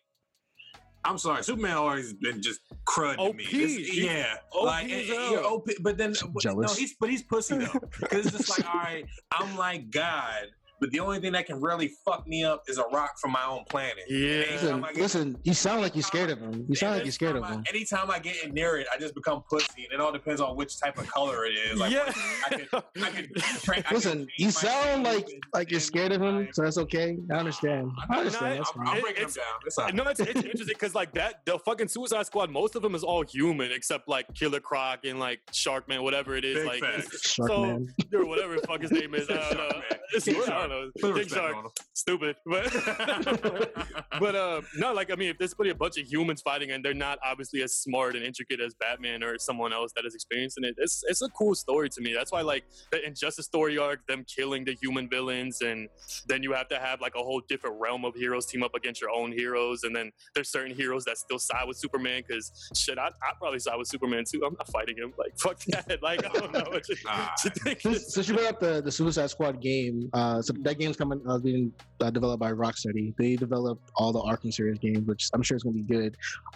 [1.05, 3.43] I'm sorry, Superman always been just crud to me.
[3.43, 7.21] It's- yeah, OP like and- and you're OP, but then but, no, he's but he's
[7.23, 7.79] pussy though.
[7.99, 10.47] Because it's just like, all right, I'm like God,
[10.85, 13.43] but the only thing that can really fuck me up is a rock from my
[13.43, 14.03] own planet.
[14.07, 14.43] Yeah.
[14.51, 14.85] listen.
[14.95, 16.63] Listen, you sound like you're scared of him.
[16.69, 17.63] You sound like you're scared of him.
[17.65, 20.55] I- Anytime I get near it, I just become pussy, and it all depends on
[20.55, 21.79] which type of color it is.
[21.79, 22.03] Like, yeah.
[22.45, 22.67] I can,
[23.03, 26.47] I can, tra- I can Listen, change you sound like like you're scared of him,
[26.53, 27.17] so that's okay.
[27.31, 27.89] I understand.
[28.09, 28.45] I understand.
[28.51, 28.95] No, That's I'm, fine.
[28.95, 29.45] I'm breaking them it's- down.
[29.65, 29.95] It's all right.
[29.95, 33.03] No, it's, it's interesting because like that, the fucking Suicide Squad, most of them is
[33.03, 37.29] all human except like Killer Croc and like Sharkman, whatever it is, Big like facts.
[37.31, 37.93] Shark so- man.
[38.13, 39.27] or whatever the fuck his name is.
[39.29, 39.81] I don't know.
[40.13, 40.74] It's, I don't know.
[40.99, 41.71] Put King respect Shark, on him.
[41.93, 42.71] stupid, but
[44.19, 46.83] but uh, no, like I mean, if there's putting a bunch of humans fighting and
[46.83, 50.63] they're not obviously as smart and intricate as Batman or someone else that is experiencing
[50.63, 52.13] it, it's it's a cool story to me.
[52.13, 55.89] That's why like the Injustice story arc, them killing the human villains, and
[56.27, 59.01] then you have to have like a whole different realm of heroes team up against
[59.01, 62.97] your own heroes, and then there's certain heroes that still side with Superman because shit,
[62.97, 64.43] I I probably side with Superman too.
[64.45, 65.13] I'm not fighting him.
[65.17, 65.99] Like fuck that.
[66.01, 67.81] Like I don't know what you, Ah, what you think.
[67.81, 71.21] Since, since you brought up the, the Suicide Squad game, uh, so that game's coming
[71.27, 73.15] uh, being uh, developed by Rocksteady.
[73.17, 76.15] They developed all the Arkham series games, which I'm sure is going to be good.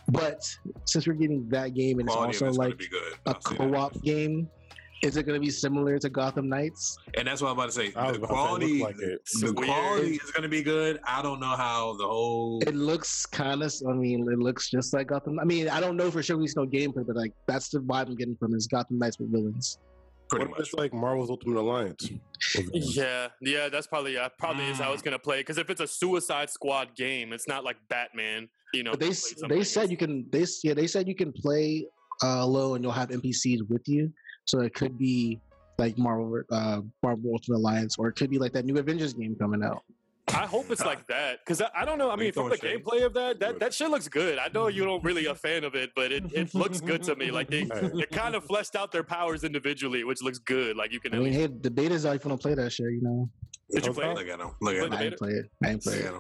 [0.10, 0.42] But
[0.86, 3.14] since we're getting that game and it's quality of also like a good.
[3.26, 3.58] a I'll say that.
[3.58, 4.50] co-op game,
[5.02, 6.98] is it going to be similar to Gotham Knights?
[7.18, 7.94] and that's what I'm about to say.
[7.96, 9.20] I was The about say, it quality, like it.
[9.40, 9.68] the Weird.
[9.70, 11.00] quality is going to be good.
[11.06, 12.60] I don't know how the whole.
[12.68, 13.74] It looks kind of.
[13.88, 15.40] I mean, it looks just like Gotham.
[15.40, 16.38] I mean, I don't know for sure.
[16.38, 19.32] We no gameplay, but like that's the vibe I'm getting from is Gotham Knights with
[19.32, 19.78] villains.
[20.30, 20.60] Pretty What much.
[20.68, 22.10] it's like Marvel's Ultimate Alliance?
[22.74, 25.40] Yeah, yeah, that's probably yeah, probably is how it's gonna play.
[25.42, 28.48] Because if it's a Suicide Squad game, it's not like Batman.
[28.74, 30.26] You know, But they to s- play something they said against- you can.
[30.32, 31.86] They yeah they said you can play
[32.24, 34.12] uh, alone and you'll have NPCs with you.
[34.46, 35.40] So it could be
[35.78, 39.36] like Marvel uh, Marvel Ultimate Alliance, or it could be like that new Avengers game
[39.36, 39.84] coming out.
[40.34, 42.10] I hope it's like that because I, I don't know.
[42.12, 42.84] I mean, from the shade.
[42.84, 44.38] gameplay of that, that that shit looks good.
[44.38, 47.16] I know you don't really a fan of it, but it, it looks good to
[47.16, 47.32] me.
[47.32, 47.70] Like they Hey.
[47.94, 50.76] it kind of fleshed out their powers individually, which looks good.
[50.78, 51.14] Like you can.
[51.16, 52.88] I mean, hey, the beta's out if you don't play that shit.
[52.92, 53.30] You know,
[53.72, 54.10] Did you play?
[54.12, 54.16] it?
[54.16, 54.52] Look at him.
[54.62, 55.02] Look at the him.
[55.02, 55.46] I ain't play it.
[55.64, 56.14] I ain't play it.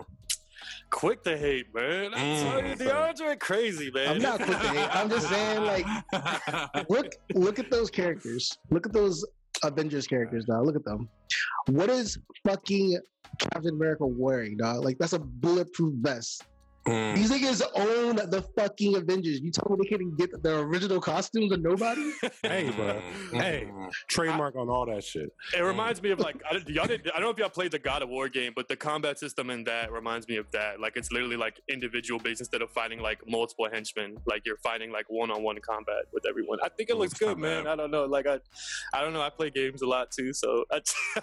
[0.89, 2.13] quick to hate, man.
[2.15, 3.15] I'm telling you, Mm.
[3.17, 4.07] DeAndre crazy, man.
[4.15, 4.95] I'm not quick to hate.
[4.95, 5.85] I'm just saying, like,
[6.89, 8.57] look, look at those characters.
[8.71, 9.25] Look at those
[9.63, 10.65] Avengers characters, dog.
[10.65, 11.09] Look at them.
[11.67, 12.99] What is fucking
[13.39, 14.83] Captain America wearing, dog?
[14.83, 16.43] Like, that's a bulletproof vest.
[16.85, 17.15] Mm.
[17.15, 19.41] These niggas own the fucking Avengers.
[19.41, 22.11] You tell me they couldn't get the original costumes of nobody?
[22.41, 22.99] Hey, bro.
[23.31, 23.41] Mm.
[23.41, 23.67] Hey.
[24.07, 25.29] Trademark on all that shit.
[25.55, 27.71] It reminds me of like I, don't- y'all did, I don't know if y'all played
[27.71, 30.79] the God of War game, but the combat system in that reminds me of that.
[30.79, 34.17] Like it's literally like individual based instead of fighting like multiple henchmen.
[34.25, 36.59] Like you're fighting like one on one combat with everyone.
[36.63, 37.67] I think it looks good, man.
[37.67, 38.05] I don't know.
[38.05, 38.39] Like I,
[38.93, 39.21] I don't know.
[39.21, 40.79] I play games a lot too, so I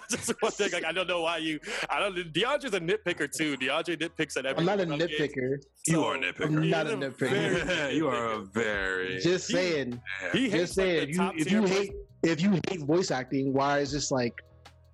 [0.09, 0.71] just one thing.
[0.71, 1.59] Like I don't know why you.
[1.89, 2.15] I don't.
[2.15, 3.57] DeAndre's a nitpicker too.
[3.57, 4.59] DeAndre nitpicks at every.
[4.59, 5.33] I'm not a nitpicker.
[5.35, 5.46] games.
[5.47, 5.63] Nitpicker.
[5.87, 6.69] You are a I'm nitpicker.
[6.69, 7.63] not a He's a nitpicker.
[7.65, 9.19] very- you are a very.
[9.19, 10.01] Just saying.
[10.33, 11.09] He Just hates like, saying.
[11.09, 11.91] If you if you person- hate
[12.23, 14.33] if you hate voice acting, why is this like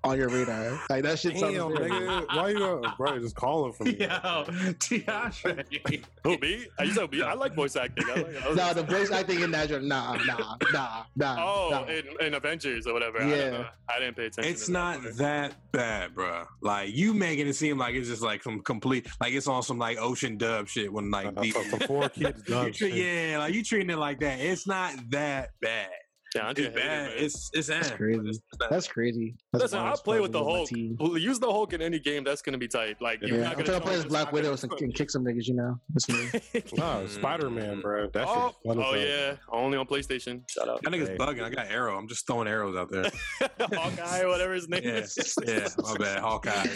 [0.03, 0.79] on your radar?
[0.89, 1.55] Like that shit sounds.
[1.55, 2.27] Damn, very- nigga.
[2.35, 3.91] Why you, uh, bro, just calling for me?
[3.99, 6.03] Yo, DeAndre.
[6.23, 6.65] Who me?
[6.79, 7.21] I used to be.
[7.21, 8.05] I like voice acting.
[8.09, 11.35] I like, I was- Nah, the voice acting in that, nah, nah, nah, nah.
[11.39, 11.85] Oh, nah.
[11.85, 13.21] in, in Avengers or whatever.
[13.21, 13.35] I, Yeah.
[13.49, 13.65] don't know.
[13.89, 14.51] I didn't pay attention.
[14.51, 15.15] It's to not that.
[15.17, 16.45] that bad, bro.
[16.61, 19.77] Like you making it seem like it's just like some complete, like it's on some
[19.77, 20.91] like ocean dub shit.
[20.91, 23.97] When like Uh, the, for- for four kids you dub yeah, like you treating it
[23.97, 24.39] like that.
[24.39, 25.89] It's not that bad.
[26.35, 27.11] Yeah, I It's just bad.
[27.15, 28.19] It's it's That's crazy.
[28.29, 29.35] it's not- That's crazy.
[29.51, 30.71] That's Listen, I'll play with the Hulk.
[30.71, 32.23] Use the Hulk in any game.
[32.23, 32.97] That's gonna be tight.
[33.01, 34.93] Like, you're Yeah, not I'm gonna trying to play as this Black Widow to- and
[34.95, 35.79] kick some niggas, you know.
[35.89, 36.63] That's me.
[36.77, 38.09] Nah, Spider Man, bro.
[38.13, 40.41] That oh, shit's fun as oh yeah, only on PlayStation.
[40.49, 40.81] Shut up.
[40.81, 41.17] That nigga's Hey.
[41.17, 41.43] bugging.
[41.43, 41.97] I got arrow.
[41.97, 43.11] I'm just throwing arrows out there.
[43.59, 45.35] Hawkeye, whatever his name Yeah, is.
[45.45, 45.67] yeah.
[45.77, 46.67] My bad, Hawkeye.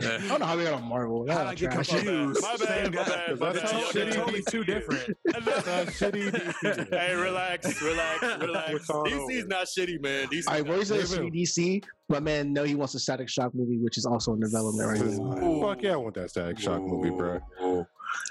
[0.00, 0.18] Yeah.
[0.22, 1.24] I don't know how we got on Marvel.
[1.28, 1.88] How Y'all I get trash.
[1.88, 2.42] confused?
[2.42, 3.72] My bad, my bad, my That's bad.
[3.72, 5.16] how Yeah, shitty totally two different.
[5.24, 8.88] That's shitty hey, relax, relax, relax.
[8.88, 10.26] We're DC's not shitty, man.
[10.28, 11.22] DC's All right, not what is it?
[11.22, 11.32] Leave
[12.08, 15.00] My man, no, he wants a Static Shock movie, which is also in development right
[15.00, 15.60] now.
[15.60, 17.40] Fuck yeah, I want that Static Shock movie, bro.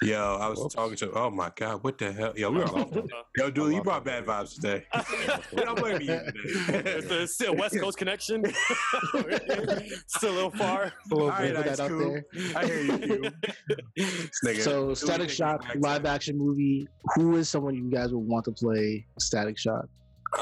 [0.03, 0.07] Ooh.
[0.07, 0.75] Yo, I was Whoops.
[0.75, 1.11] talking to.
[1.13, 2.33] Oh my god, what the hell?
[2.35, 2.91] Yo, we were off.
[3.37, 4.85] Yo, dude, you brought bad vibes today.
[4.93, 6.91] I'm blaming you today.
[6.91, 8.43] It's the it's the West Coast connection.
[10.07, 10.83] Still a little far.
[10.83, 11.67] A little All right, bit.
[11.67, 12.25] Ice that out there.
[12.55, 12.97] I hear you.
[12.97, 13.31] Q.
[14.45, 16.87] Nigga- So, Static you think Shock is live action movie.
[17.15, 19.85] Who is someone you guys would want to play Static Shock?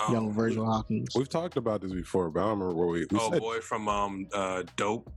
[0.08, 1.10] Um, Young Virgil Hawkins.
[1.16, 3.42] We've talked about this before, but I don't remember what we, we Oh said.
[3.42, 5.12] boy, from um uh dope.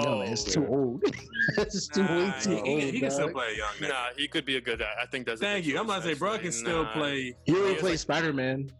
[0.00, 1.02] No, Oh, man, it's too old.
[1.58, 2.80] it's too way too he, he, old.
[2.80, 3.88] can- he can still play young nigga.
[3.88, 4.78] Nah, he could be a good.
[4.80, 4.92] Guy.
[5.00, 5.40] I think that's.
[5.40, 5.78] a Thank good you.
[5.78, 6.92] I'm about to say, bro can still Nah.
[6.92, 7.34] play.
[7.44, 8.70] He already He is played like- Spider Man.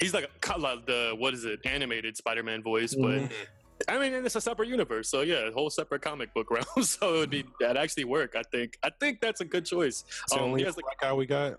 [0.00, 1.60] He's like, a, like the what is it?
[1.64, 3.30] Animated Spider-Man voice, Mhm.
[3.30, 6.64] but I mean, it's a separate universe, so yeah, a whole separate comic book realm.
[6.84, 8.34] So it would be that actually work.
[8.36, 8.76] I think.
[8.82, 10.04] I think that's a good choice.
[10.24, 11.58] It's the Um, only he has, like, black guy we got.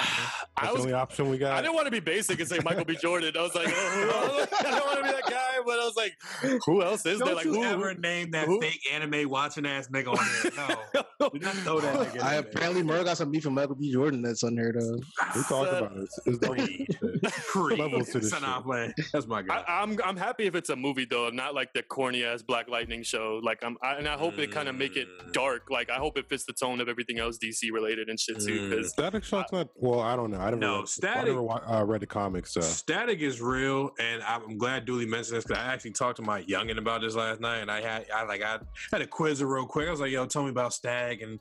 [0.00, 1.52] I That's the only option we got.
[1.56, 2.96] I didn't want to be basic and say Michael B.
[2.96, 3.32] Jordan.
[3.38, 6.62] I was like, oh, I don't want to be that guy, but I was like,
[6.66, 7.26] who else is there?
[7.28, 7.64] Don't Like, you who?
[7.64, 11.04] ever name that who- fake anime watching ass nigga on there?
[11.20, 11.28] No.
[11.30, 12.22] Do not throw that nigga.
[12.22, 13.92] I apparently Murray got some beef from Michael B.
[13.92, 14.98] Jordan that's unheard though.
[15.34, 16.02] We talked about it.
[16.02, 16.98] It's, it's double Creed.
[17.32, 17.78] Creed.
[17.78, 18.94] Levels to this shit.
[19.12, 19.64] That's my guy.
[19.66, 22.68] I, I'm I'm happy if it's a movie though, not like the corny ass Black
[22.68, 23.40] Lightning show.
[23.42, 25.32] Like I'm, I, and I hope it kind of make it Mm.
[25.32, 25.68] dark.
[25.70, 28.60] Like I hope it fits the tone of everything else DC related and shit too.
[28.60, 28.70] Mm.
[28.70, 29.68] Because Static Shock's not.
[29.88, 30.36] Well, I don't know.
[30.38, 30.56] I never.
[30.56, 32.52] No, read, I never uh, read the comics.
[32.52, 32.60] So.
[32.60, 36.42] Static is real, and I'm glad Dooley mentioned this because I actually talked to my
[36.42, 38.58] youngin about this last night, and I had I like I
[38.92, 39.88] had a quiz her real quick.
[39.88, 41.40] I was like, "Yo, tell me about Static," and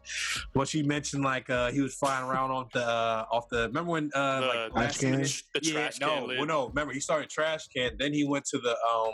[0.54, 3.68] what she mentioned, like uh, he was flying around off the uh, off the.
[3.68, 5.26] Remember when uh, The like trash last can?
[5.26, 6.38] season- the yeah, trash no, can lid.
[6.38, 6.68] well, no.
[6.70, 9.14] Remember, he started trash can, then he went to the um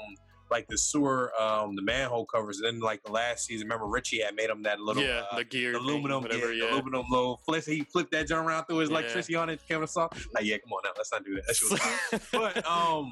[0.52, 2.60] like the sewer, um the manhole covers.
[2.60, 5.38] And then like the last season, remember Richie had made him that little yeah, uh,
[5.38, 6.54] the gear, thing, aluminum, whatever.
[6.54, 7.64] yeah, Yeah, aluminum little flip.
[7.66, 8.98] He flipped that joint around through his Yeah.
[8.98, 10.08] electricity on it, Kevin saw.
[10.36, 11.44] Like, yeah, come on now, let's not do that.
[11.48, 13.12] That shit but um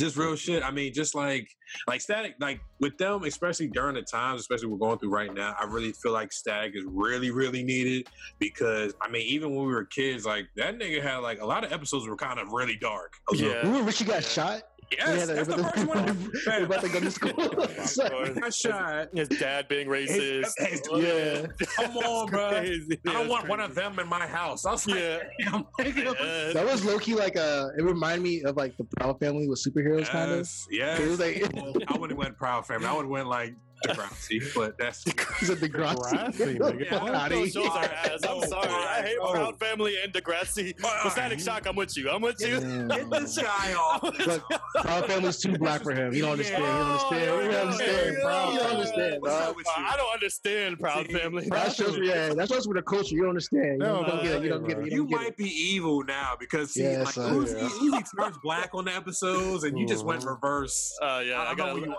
[0.00, 1.48] just real shit i mean just like
[1.88, 5.52] like static like with them especially during the times especially we're going through right now
[5.60, 8.06] i really feel like static is really really needed
[8.38, 11.64] because i mean even when we were kids like that nigga had like a lot
[11.64, 13.54] of episodes were kind of really dark Yeah.
[13.62, 14.28] Remember Richie got Yeah.
[14.28, 14.62] shot?
[14.90, 17.66] Yes Yeah, that's the first one We're about to go to school.
[17.84, 18.34] Sorry.
[18.42, 20.52] I shot his dad being racist.
[20.58, 21.46] his- Yeah.
[21.76, 22.98] come on bro Crazy.
[23.06, 25.18] i don't it's want one of them in my house i was like Yeah.
[25.40, 25.66] damn.
[25.78, 26.52] Yeah.
[26.54, 27.70] That was low key like a.
[27.78, 30.38] It reminded me of like the Proud Family with superheroes, kind of.
[30.38, 31.00] yes, yes.
[31.00, 32.86] It was like I would have went proud family.
[32.86, 33.54] I would have went like
[33.86, 35.02] Degrassi, but that's
[35.38, 36.34] he's a Degrassi.
[36.34, 37.62] Degrassi, Yeah, outta Those here.
[37.64, 38.10] shows are ass.
[38.24, 38.68] I'm Oh, sorry.
[38.68, 39.32] I hate oh.
[39.32, 40.74] Proud Family and Degrassi.
[40.80, 42.10] But Static Shock, I'm with you.
[42.10, 42.60] I'm with you.
[42.88, 44.02] Get this guy off.
[44.28, 44.42] But
[44.82, 46.12] Proud Family's too black for him.
[46.14, 46.62] You don't understand.
[46.62, 47.22] You don't understand.
[47.44, 48.16] You don't understand.
[48.16, 49.48] You don't understand, What's dog.
[49.50, 49.84] up with you?
[49.86, 51.48] I don't understand Proud See, Family.
[51.48, 53.14] That shows, yeah, that shows with the culture.
[53.14, 53.64] You don't understand.
[53.64, 54.42] You No, don't, no, get it.
[54.42, 54.84] You don't get it.
[54.86, 55.36] You, You don't get might it.
[55.36, 57.34] be evil now because see, Yeah, like son.
[57.44, 57.68] Uzi, Yeah.
[57.98, 60.96] Uzi turns black on the episodes, and you just went reverse.
[61.02, 61.94] Uh, yeah, I, I, don't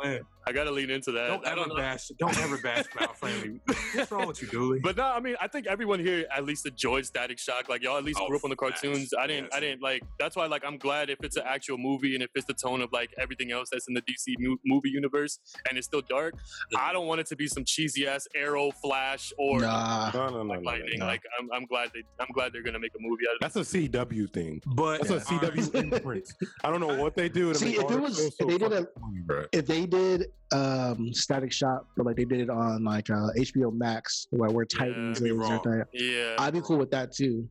[0.51, 1.01] know gotta, where you went.
[1.09, 1.27] I gotta lean into that.
[1.27, 1.75] Don't I ever don't no.
[1.75, 2.07] bash.
[2.19, 3.59] Don't ever bash Cloud Family.
[3.93, 4.79] What's wrong with you, Dooley?
[4.79, 7.69] But no, I mean, I think everyone here at least enjoyed Static Shock.
[7.69, 8.81] Like y'all at least Oh, grew up on the facts.
[8.81, 9.13] cartoons.
[9.17, 9.53] I didn't.
[9.53, 10.03] I didn't like.
[10.19, 12.81] That's why, like, I'm glad if it's an actual movie and if it's the tone
[12.81, 16.35] of like everything else that's in the DC mu- movie universe and it's still dark.
[16.77, 20.11] I don't want it to be some cheesy ass Arrow, Flash, or Nah.
[20.13, 20.99] No, no, no, like no, lightning.
[20.99, 21.05] no.
[21.05, 22.03] Like, I'm, I'm glad they.
[22.19, 23.53] I'm glad they're gonna make a movie out of it.
[23.53, 24.61] That's a CW thing.
[24.75, 26.27] but That's a CW imprint.
[26.63, 28.57] I don't know what they do to See, make if it was- shows if they
[28.57, 29.45] did fucking funny, bro.
[29.51, 33.71] If they did um Static Shock, but like they did it on like uh, HBO
[33.73, 35.59] Max, where where Titans or wrong.
[35.63, 36.35] that, Yeah.
[36.39, 37.47] I'd be cool with that too.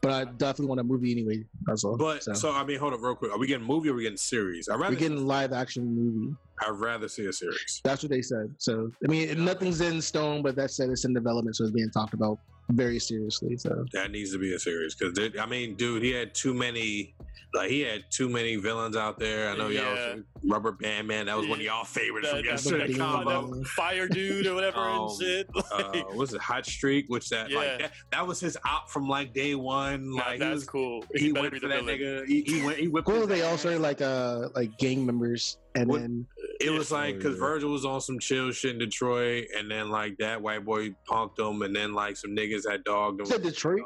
[0.00, 1.42] But I definitely want a movie anyway.
[1.66, 1.96] That's all.
[1.96, 2.52] But so, so.
[2.52, 3.32] I mean, hold up, real quick.
[3.32, 4.68] Are we getting movie or are we getting series?
[4.68, 4.94] I'd rather.
[4.94, 6.36] we're getting live action movie.
[6.60, 7.80] I'd rather see a series.
[7.82, 8.54] That's what they said.
[8.58, 9.34] So I mean, Yeah.
[9.42, 12.38] nothing's in stone, but that said, it's in development, so it's being talked about
[12.70, 13.56] very seriously.
[13.56, 17.14] So That needs to be a series because I mean, dude, he had too many.
[17.54, 19.48] Like he had too many villains out there.
[19.48, 20.16] I know y'all.
[20.44, 21.26] Rubber Band Man.
[21.26, 22.92] That was one of y'all favorites That- from yesterday.
[22.92, 23.54] that- combo.
[23.54, 25.48] that- Fire dude or whatever Um, and shit.
[25.72, 27.06] uh, Like, was it Hot Streak?
[27.08, 27.56] Which that Yeah.
[27.56, 30.10] like that, that was his op from like day one.
[30.10, 31.04] nah, Like he that's was, cool.
[31.14, 31.98] he better went for that villain.
[31.98, 32.26] nigga.
[32.28, 32.78] He, he went.
[32.78, 33.06] He whipped.
[33.08, 33.26] cool.
[33.26, 33.50] They ass.
[33.52, 36.26] also are like uh like gang members, and What- then
[36.60, 37.38] It was like because.
[37.38, 41.38] Virgil was on some chill shit in Detroit, and then like that white boy punked
[41.38, 43.26] him, and then like some niggas had dogged him.
[43.26, 43.82] said Detroit,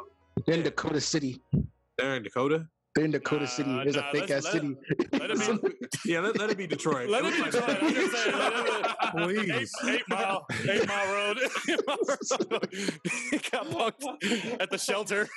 [0.47, 1.43] they're in Dakota City.
[1.99, 2.67] They're in Dakota.
[2.95, 3.71] They're in Dakota Nah, City.
[3.87, 4.77] It's nah, a fake let's- ass let- city.
[5.13, 5.69] Let it be.
[6.05, 7.09] Yeah, let, let it be Detroit.
[7.09, 7.83] Let it be looks like- Detroit.
[7.83, 8.37] I'm just saying.
[8.39, 9.71] Let it, Please.
[9.87, 11.39] Eight, eight mile, eight mile road.
[11.69, 12.69] Eight mile road.
[13.31, 15.29] he got punked at the shelter.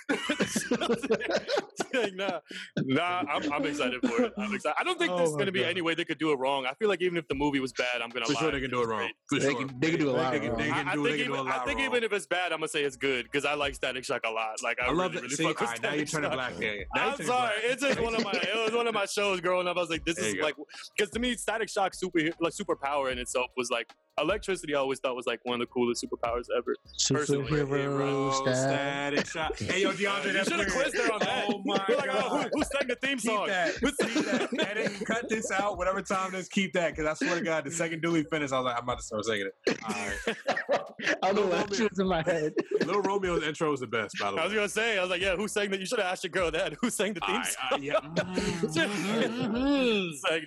[1.94, 2.40] like, nah,
[2.78, 3.24] nah.
[3.32, 4.34] I'm, I'm excited for it.
[4.38, 4.76] I'm excited.
[4.80, 5.70] I don't think Oh there's gonna be God.
[5.70, 6.66] any way they could do it wrong.
[6.66, 8.40] I feel like even if the movie was bad, I'm gonna For lie.
[8.40, 9.10] sure, they can do it wrong.
[9.30, 9.66] For They sure.
[9.66, 10.58] can- they can do a lot They can, wrong.
[10.58, 11.88] they I, can I do, think they can do a even, lot I think wrong.
[11.88, 14.30] even if it's bad, I'm gonna say it's good because I like Static Shock a
[14.32, 14.62] lot.
[14.64, 15.22] Like I, I love really, that.
[15.24, 16.54] really See, fuck all right, now you're Static turning black.
[16.60, 17.62] Yeah, now you're I'm turning sorry.
[17.64, 19.78] It's just one of my it was one of my shows growing up.
[19.78, 20.56] I was like, this There is like
[20.98, 24.76] because to me, Static Shock super like superpower in itself was like electricity.
[24.76, 26.76] I always thought was like one of the coolest superpowers ever.
[27.10, 29.58] Personally, Superhero Hero, static shot.
[29.66, 30.72] Hey, yo, DeAndre, you should have weird.
[30.72, 31.46] quizzed her on that.
[31.50, 32.50] Oh my You're like, oh, god.
[32.54, 33.48] who, who sang the theme Keep song?
[33.48, 33.76] that.
[33.82, 34.68] Keep that.
[34.78, 35.78] Edit, cut this out.
[35.78, 36.96] Whatever time it is, keep that.
[36.96, 39.04] Because I swear to God, the second Dooley finished, I was like, I'm about to
[39.04, 39.78] start singing it.
[39.88, 40.38] All right.
[41.22, 41.90] I don't know Romeo.
[42.00, 42.54] in my head.
[42.86, 44.42] Little Romeo's intro is the best, by the way.
[44.42, 45.80] I was gonna say, I was like, yeah, who sang that?
[45.80, 46.74] You should have asked your girl that.
[46.82, 47.74] Who sang the theme right, song?
[47.74, 48.00] uh, yeah.
[48.76, 50.12] Mhm.
[50.16, 50.42] Sang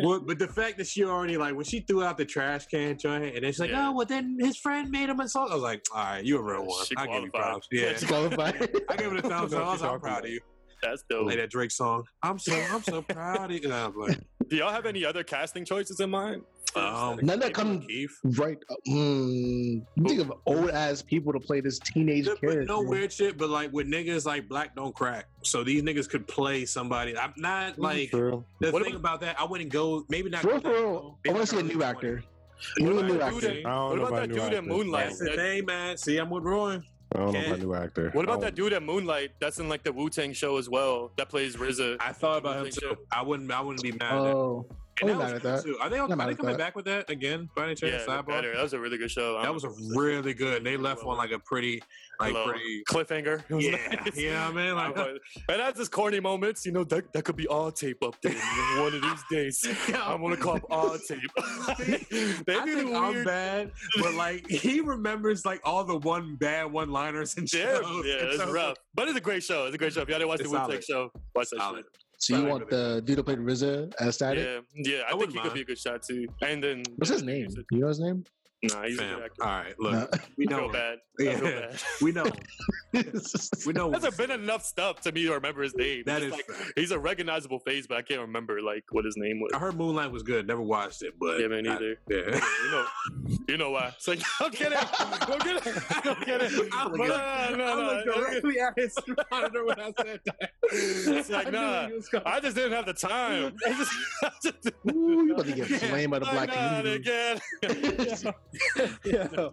[0.00, 2.96] well, but the fact that she already like when she threw out the trash can
[3.02, 3.88] joint, and then she's like, Yeah.
[3.88, 6.38] "Oh, well, then his friend made him a song." I was like, "All right, you
[6.38, 6.84] a real one.
[6.86, 7.50] She I give you qualified.
[7.52, 8.54] props." Yeah, she Qualified.
[8.88, 9.66] I give it a thumbs up.
[9.66, 10.40] I was like, I'm proud of you.
[10.82, 11.26] That's dope.
[11.26, 12.04] Like that Drake song.
[12.22, 13.60] I'm so I'm so proud of you.
[13.64, 16.42] And I was like, Do y'all have any other casting choices in mind?
[16.74, 18.10] um, None that come Keith.
[18.24, 18.56] right.
[18.70, 22.64] uh, Mm, think of old ass people to play this teenage But character.
[22.64, 25.26] no weird shit, but like with niggas like black don't crack.
[25.42, 27.16] So these niggas could play somebody.
[27.16, 28.44] I'm not like True.
[28.60, 29.38] the What thing about that.
[29.40, 30.04] I wouldn't go.
[30.08, 30.42] Maybe not.
[30.42, 31.18] For real, go for that real, low.
[31.28, 32.24] I want to see a new early actor.
[32.78, 32.94] 20s.
[32.94, 33.54] What about actor.
[33.54, 34.66] dude What about about that new dude in.
[34.68, 35.06] Moonlight?
[35.06, 35.96] That's the thing, man.
[35.96, 36.80] See, I'm with Roy.
[37.14, 38.10] I don't know Can't- about new actor.
[38.12, 38.40] What about oh.
[38.42, 41.56] that dude at Moonlight that's in like the Wu Tang show as well that plays
[41.56, 41.98] RZA?
[42.00, 42.80] I thought about him too.
[42.80, 42.96] so.
[43.10, 43.50] I wouldn't.
[43.50, 44.34] I wouldn't be mad at that.
[44.34, 44.66] Oh,
[45.00, 45.64] And I'm that was at that.
[45.64, 45.78] too.
[45.80, 46.58] Are they, Not are they coming that.
[46.58, 47.48] back with that again?
[47.56, 48.04] By any chance?
[48.06, 48.54] Yeah, better.
[48.54, 49.40] That was a really good show.
[49.42, 50.58] That was a really good.
[50.58, 51.82] And they left on like a pretty,
[52.20, 52.44] like Hello.
[52.52, 52.82] pretty.
[52.88, 53.42] cliffhanger.
[53.48, 53.70] It was Yeah,
[54.04, 54.16] nice.
[54.16, 54.74] yeah, man.
[54.76, 55.16] Like, and
[55.48, 56.66] that's just corny moments.
[56.66, 58.34] You know that that could be all tape up there
[58.78, 59.66] one of these days.
[59.94, 61.20] I'm gonna call up all tape.
[61.78, 66.36] they I do think the I'm bad, but like he remembers like all the one
[66.36, 69.66] bad one liners and Yeah, yeah, it's so rough, but it's a great show.
[69.66, 70.02] It's a great show.
[70.02, 70.84] If y'all didn't watch the It's Wu Tang solid.
[70.84, 71.84] show, watch that Solid.
[72.22, 72.94] So you want brother.
[72.94, 74.14] the dude who played RZA as shit.
[74.14, 74.46] static?
[74.46, 74.98] Yeah, yeah.
[75.00, 76.26] I, I think wouldn't he could be a good shot too.
[76.40, 77.48] And then What's his name?
[77.70, 78.24] You know his name?
[78.64, 79.18] Nah, he's a Fam.
[79.18, 79.30] good.
[79.40, 80.18] All right, look, No.
[80.38, 80.72] we know, feel him.
[80.72, 80.98] bad.
[81.18, 81.40] I Yeah.
[81.40, 81.82] bad.
[82.00, 82.24] we know,
[83.66, 83.90] we know.
[83.92, 86.04] Hasn't been enough stuff to me to remember his name.
[86.06, 86.48] That Just is.
[86.48, 89.50] like, he's a recognizable face, but I can't remember like what his name was.
[89.52, 90.46] I heard Moonlight was good.
[90.46, 92.40] Never watched it, but Yeah, me I- yeah.
[92.64, 92.86] You know,
[93.48, 93.88] you know why?
[93.96, 94.78] It's like I'm kidding.
[94.78, 95.74] I'm kidding.
[96.04, 96.68] I'm kidding.
[96.72, 98.04] I But looked- no, no, I no.
[98.04, 98.96] looked directly at his
[99.30, 100.50] monitor when I said that.
[100.72, 101.88] It's like, I knew nah.
[101.88, 102.18] he.
[102.24, 103.54] I just didn't have the time.
[103.66, 105.78] I just, I just, Ooh, you about to get Yeah.
[105.78, 106.94] flamed by the black community.
[106.94, 107.40] again.
[109.04, 109.28] Yeah.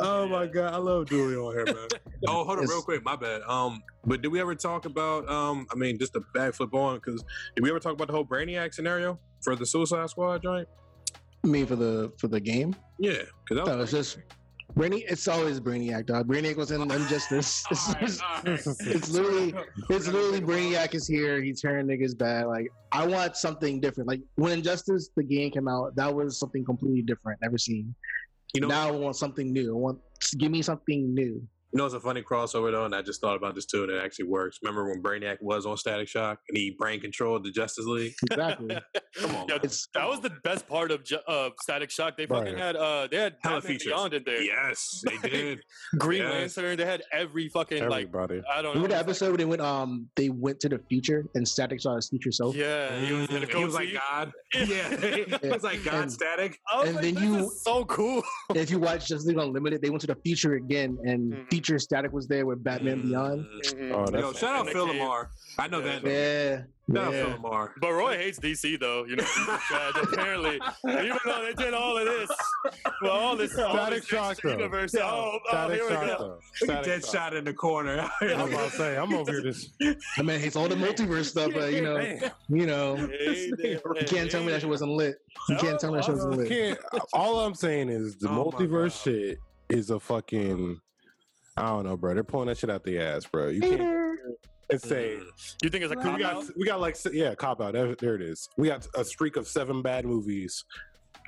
[0.00, 1.88] Oh my god, I love Dooley on here, man.
[2.28, 3.04] oh, hold on, It's- real quick.
[3.04, 3.42] My bad.
[3.42, 5.28] Um, but did we ever talk about?
[5.28, 7.24] Um, I mean, just a backflip on because
[7.56, 10.68] did we ever talk about the whole Brainiac scenario for the Suicide Squad joint?
[11.44, 13.12] Me for the for the game, Yeah,
[13.48, 14.18] because that no, was it's just
[14.74, 15.04] Brainy.
[15.08, 16.26] It's always Brainiac, dog.
[16.28, 17.64] Brainiac was in Injustice.
[17.70, 18.22] It's, just-
[18.86, 19.54] it's literally
[19.88, 21.40] it's literally Brainiac is here.
[21.42, 22.46] He turned niggas bad.
[22.46, 24.08] Like I want something different.
[24.08, 27.40] Like when Injustice the game came out, that was something completely different.
[27.40, 27.94] Never seen.
[28.54, 29.74] You know, now I want something new.
[29.74, 29.98] I want
[30.38, 31.46] give me something new.
[31.72, 33.92] You know, it's a funny crossover though, and I just thought about this too, and
[33.92, 34.58] it actually works.
[34.62, 38.14] Remember when Brainiac was on Static Shock and he brain controlled the Justice League?
[38.30, 38.78] Exactly.
[39.16, 39.60] Come on, Yo, man.
[39.64, 42.16] It's that was the best part of uh, Static Shock.
[42.16, 42.58] They fucking Right.
[42.62, 43.92] had uh they had Hella Batman features.
[43.92, 44.42] Beyond in there.
[44.42, 45.60] Yes, they did.
[45.98, 46.56] Green Yes.
[46.56, 46.76] Lantern.
[46.78, 48.28] They had every fucking like I don't
[48.62, 48.68] know.
[48.70, 51.46] remember the it was episode where they went um they went to the future and
[51.46, 52.56] Static saw his future self.
[52.56, 54.32] yeah, he was, he was like God.
[54.54, 54.96] Yeah,
[55.42, 56.58] he was like God And- static.
[56.72, 58.22] I was and like, then this you- is so cool.
[58.54, 61.48] If you watch Justice League Unlimited, they went to the future again and Mhm.
[61.58, 63.44] Future Static was there with Batman Beyond.
[63.64, 63.92] Mm.
[63.92, 65.26] Oh, that's Yo, shout out And Phil LaMarr.
[65.58, 65.98] I know Yeah.
[65.98, 66.04] that.
[66.08, 66.56] Yeah.
[66.94, 67.24] Shout out yeah.
[67.24, 67.70] Phil LaMarr.
[67.80, 69.24] But Roy hates DC though, you know.
[70.04, 72.30] Apparently, even though they did all of this,
[73.02, 74.56] well, all this, all Static this Shock, extra though.
[74.58, 74.94] universe.
[74.94, 76.06] Oh, oh, Static here we go.
[76.06, 76.38] though.
[76.54, 77.12] Static dead Shock.
[77.14, 78.08] shot in the corner.
[78.20, 79.72] I'm about to say, I'm over here just.
[80.16, 81.98] I mean, it's all the multiverse stuff, but you know,
[82.48, 85.16] you know, Hey, you can't tell me that shit wasn't lit.
[85.48, 86.78] You can't tell me that shit wasn't lit.
[87.12, 90.80] All I'm saying is the Oh multiverse shit is a fucking.
[91.58, 92.14] I don't know, bro.
[92.14, 93.48] They're pulling that shit out the ass, bro.
[93.48, 93.80] You can't
[94.70, 95.54] and say Mm.
[95.62, 96.44] You think it's a we cop got out?
[96.56, 97.72] we got like yeah cop out.
[97.72, 98.48] There, there it is.
[98.56, 100.64] We got a streak of seven bad movies.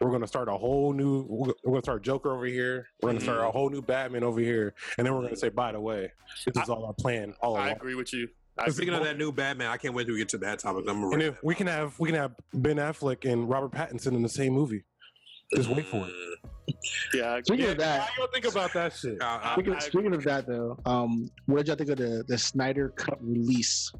[0.00, 1.24] We're gonna start a whole new.
[1.28, 2.88] We're we're gonna start Joker over here.
[3.02, 3.48] We're gonna start Mm-hmm.
[3.48, 6.12] a whole new Batman over here, and then we're gonna say, by the way,
[6.46, 7.76] this is all our plan all I along.
[7.76, 8.28] agree with you.
[8.58, 8.86] I It's agree.
[8.86, 10.84] Speaking of that new Batman, I can't wait to get to that topic.
[10.88, 14.22] I'm And if we can have we can have Ben Affleck and Robert Pattinson in
[14.22, 14.84] the same movie.
[15.54, 16.14] Just wait for it.
[17.12, 19.20] Yeah, I- Speaking Yeah, of that, how you think about that shit?
[19.20, 22.24] Uh, uh, speaking, I speaking of that though, um, what did y'all think of the
[22.28, 23.90] the Snyder Cut release?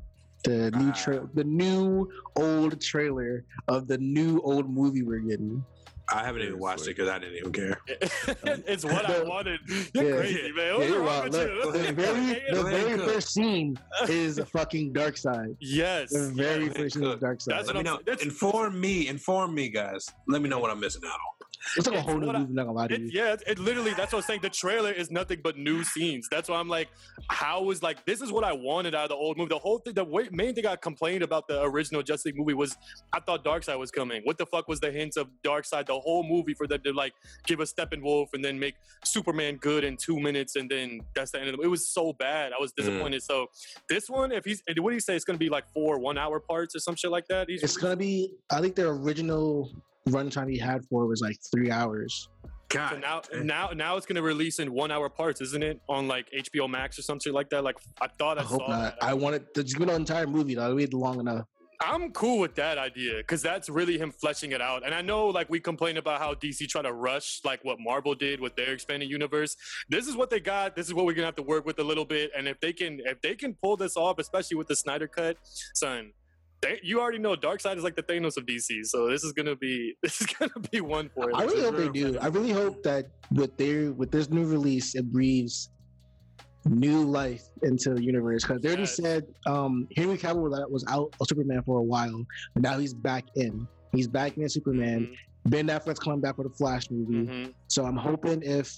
[0.45, 0.93] The new Ah.
[1.03, 5.65] tra- the new old trailer of the new old movie we're getting.
[6.13, 7.81] I haven't even watched it because I didn't even care.
[7.89, 9.61] it's what I wanted.
[9.95, 10.17] You're Yeah.
[10.17, 10.67] crazy, man.
[10.67, 11.83] Yeah, What's you're wrong with Look, you?
[11.83, 15.57] the very the very first scene is a fucking Darkseid.
[15.61, 16.11] yes.
[16.13, 17.55] The very Yeah, first scene is dark side.
[17.59, 18.01] That's Let me what I'm know.
[18.07, 19.09] That's- Inform me.
[19.09, 20.09] Inform me, guys.
[20.29, 21.19] Let me know what I'm missing out on.
[21.77, 22.55] It's like a whole new what I- movie.
[22.55, 23.11] Not gonna lie to It, you.
[23.13, 23.93] yeah, it, it literally.
[23.95, 24.41] That's what I'm saying.
[24.43, 26.29] The trailer is nothing but new scenes.
[26.31, 26.89] That's why I'm like,
[27.29, 29.51] how was like this is what I wanted out of the old movie.
[29.51, 32.55] The whole thing, the way, main thing I complained about the original Justice League movie
[32.55, 32.77] was
[33.13, 34.23] I thought Darkseid was coming.
[34.25, 37.13] What the fuck was the hints of Darkseid the whole movie for them to like
[37.47, 41.41] give a Steppenwolf and then make Superman good in two minutes and then that's the
[41.41, 41.63] end of the.
[41.63, 42.53] It was so bad.
[42.53, 42.77] I was mm.
[42.77, 43.23] disappointed.
[43.23, 43.49] So
[43.89, 45.15] this one, if he's what do you say?
[45.15, 47.49] It's gonna be like four one hour parts or some shit like that.
[47.49, 48.33] He's, It's gonna be.
[48.51, 49.71] I think the original
[50.11, 52.29] runtime he had for it was like three hours.
[52.69, 52.91] God.
[52.93, 55.81] So now, now, now it's gonna release in one-hour parts, isn't it?
[55.89, 57.65] On like HBO Max or something like that.
[57.65, 59.01] Like I thought I, I hope saw not.
[59.01, 59.05] that.
[59.05, 60.55] I wanted to do an entire movie.
[60.55, 60.71] though.
[60.71, 61.47] I waited long enough.
[61.83, 64.85] I'm cool with that idea because that's really him fleshing it out.
[64.85, 68.15] And I know, like, we complain about how DC try to rush, like what Marvel
[68.15, 69.57] did with their expanded universe.
[69.89, 70.77] This is what they got.
[70.77, 72.33] This is what we're gonna have to work with a little bit.
[72.37, 75.39] And if they can, if they can pull this off, especially with the Snyder cut,
[75.75, 76.13] son.
[76.83, 79.95] You already know Darkseid is like the Thanos of DC, so this is gonna be
[80.03, 81.37] this is gonna be one for it.
[81.37, 82.19] I really hope they do.
[82.21, 85.71] I really hope that with their with this new release, it breathes
[86.67, 88.45] new life into the universe.
[88.45, 88.97] Because they already Yes.
[88.97, 92.79] said um, Henry Cavill was out- was out of Superman for a while, but now
[92.79, 93.67] he's back in.
[93.93, 95.17] He's back in Superman.
[95.47, 97.27] Ben Affleck's coming back for the Flash movie.
[97.27, 97.55] Mhm.
[97.69, 98.71] So I'm hoping if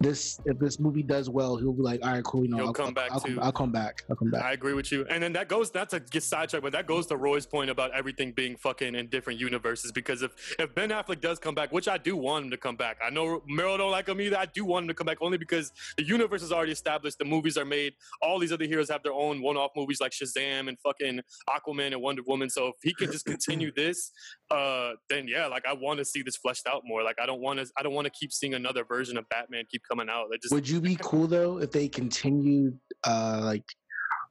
[0.00, 2.44] this if this movie does well, he'll be like, all right, cool.
[2.44, 3.38] You know, He'll I'll come back I'll, too.
[3.40, 4.04] I'll come back.
[4.08, 4.44] I'll come back.
[4.44, 5.04] I agree with you.
[5.10, 7.90] And then that goes not to get sidetracked, but that goes to Roy's point about
[7.92, 9.90] everything being fucking in different universes.
[9.90, 12.76] Because if if Ben Affleck does come back, which I do want him to come
[12.76, 14.36] back, I know Meryl don't like him either.
[14.36, 17.18] I do want him to come back only because the universe is already established.
[17.18, 17.94] The movies are made.
[18.22, 22.00] All these other heroes have their own one-off movies like Shazam and fucking Aquaman and
[22.00, 22.50] Wonder Woman.
[22.50, 24.12] So if he can just continue this,
[24.50, 27.02] uh, then yeah, like I want to see this fleshed out more.
[27.02, 27.66] Like I don't want to.
[27.76, 30.26] I don't want to keep seeing another version of Batman keep coming out.
[30.42, 33.64] Just Would you be cool though if they continued uh like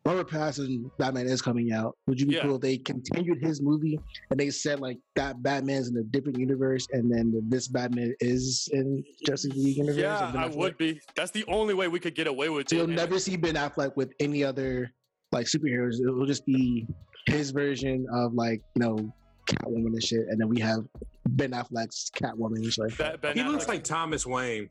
[0.06, 1.96] Robert Pattinson Batman is coming out?
[2.08, 2.44] Would you be Yeah.
[2.44, 4.00] cool if they continued his movie
[4.32, 8.70] and they said like that Batman's in a different universe and then this Batman is
[8.72, 9.98] in Justice League universe?
[9.98, 11.00] yeah, I would be.
[11.16, 12.80] That's the only way we could get away with So it.
[12.80, 14.92] you'll never see Ben Affleck with any other
[15.34, 16.00] like superheroes.
[16.00, 16.88] It will just be
[17.26, 19.14] his version of like you know
[19.48, 20.86] Catwoman and shit, and then we have
[21.30, 22.84] Ben Affleck's Catwoman and shit.
[22.84, 23.22] like that.
[23.22, 24.70] That Ben He looks like Thomas Wayne.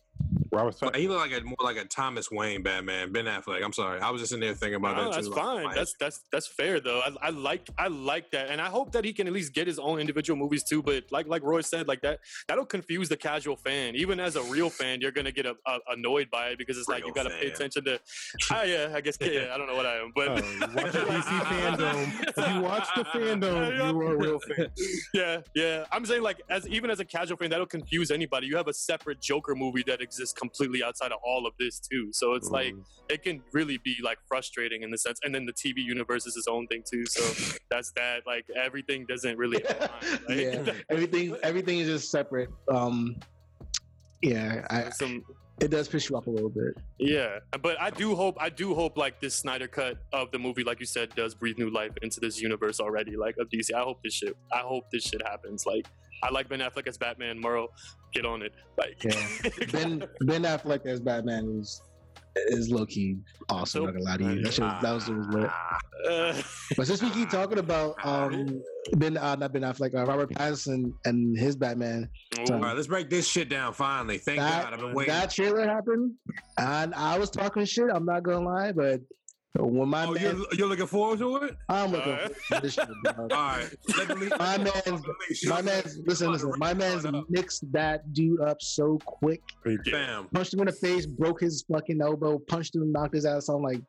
[0.56, 3.12] Robert Like, he looked like a more like a Thomas Wayne Batman.
[3.12, 3.62] Ben Affleck.
[3.64, 4.00] I'm sorry.
[4.00, 5.12] I was just in there thinking about No, that.
[5.14, 5.34] that's too.
[5.34, 5.64] fine.
[5.64, 7.00] Like, That's that's that's fair though.
[7.00, 9.66] I, I like I like that, and I hope that he can at least get
[9.66, 10.82] his own individual movies too.
[10.82, 13.94] But like like Roy said, like that that'll confuse the casual fan.
[13.96, 16.88] Even as a real fan, you're gonna get a, a, annoyed by it because it's
[16.88, 18.00] like you got to pay attention to.
[18.50, 20.98] Ah, yeah, I guess yeah, I don't know what I am, but you watch the
[21.00, 22.28] DC fandom.
[22.36, 24.68] If you watch the fandom, you are a real fan.
[25.14, 25.84] yeah, yeah.
[25.92, 28.46] I'm saying like as even as a casual fan, that'll confuse anybody.
[28.46, 32.08] You have a separate Joker movie that exists completely outside of all of this too.
[32.12, 32.84] So it's like Mm.
[33.08, 35.18] it can really be like frustrating in the sense.
[35.24, 37.04] And then the TV universe is its own thing too.
[37.06, 37.22] So
[37.70, 38.22] that's that.
[38.26, 39.90] Like everything doesn't really align.
[40.28, 42.48] Like, yeah, everything everything is just separate.
[42.68, 43.16] Um,
[44.22, 45.22] yeah, I, some
[45.60, 46.76] it does piss you off a little bit.
[46.98, 50.64] Yeah, but I do hope I do hope like this Snyder cut of the movie,
[50.64, 53.72] like you said, does breathe new life into this universe already, like of DC.
[53.74, 54.36] I hope this shit.
[54.52, 55.64] I hope this shit happens.
[55.66, 55.86] Like
[56.22, 57.40] I like Ben Affleck as Batman.
[57.42, 57.68] Murrow,
[58.16, 58.52] get on it.
[58.78, 59.66] Like Yeah.
[59.72, 61.80] Ben Ben Affleck as Batman is
[62.48, 63.16] is low key
[63.48, 63.84] awesome.
[63.84, 64.42] Not gonna lie to you.
[64.42, 65.50] That, shit, was- that was, was lit.
[66.10, 66.42] uh,
[66.76, 68.62] But since we keep talking about um
[68.96, 72.08] Ben uh, not Ben Affleck, uh, Robert Pattinson and his Batman,
[72.50, 74.18] All right, let's break this shit down finally.
[74.18, 74.74] Thank that, God.
[74.74, 75.14] I've been waiting.
[75.14, 76.12] that trailer happened,
[76.58, 77.86] and I was talking shit.
[77.92, 79.00] I'm not gonna lie, but
[79.64, 81.56] when my oh, man, you're, you're looking forward to it?
[81.68, 82.36] I'm looking Alright.
[82.48, 82.88] for this shit.
[83.18, 83.68] All right.
[83.96, 85.00] Let the lead- My man's, let the
[85.30, 86.52] lead- my man's, listen, listen.
[86.58, 89.42] My man's mixed that dude up so quick.
[89.90, 90.28] Fam.
[90.32, 93.48] Punched him in the face, broke his fucking elbow, punched him, knocked his ass.
[93.48, 93.80] I'm like,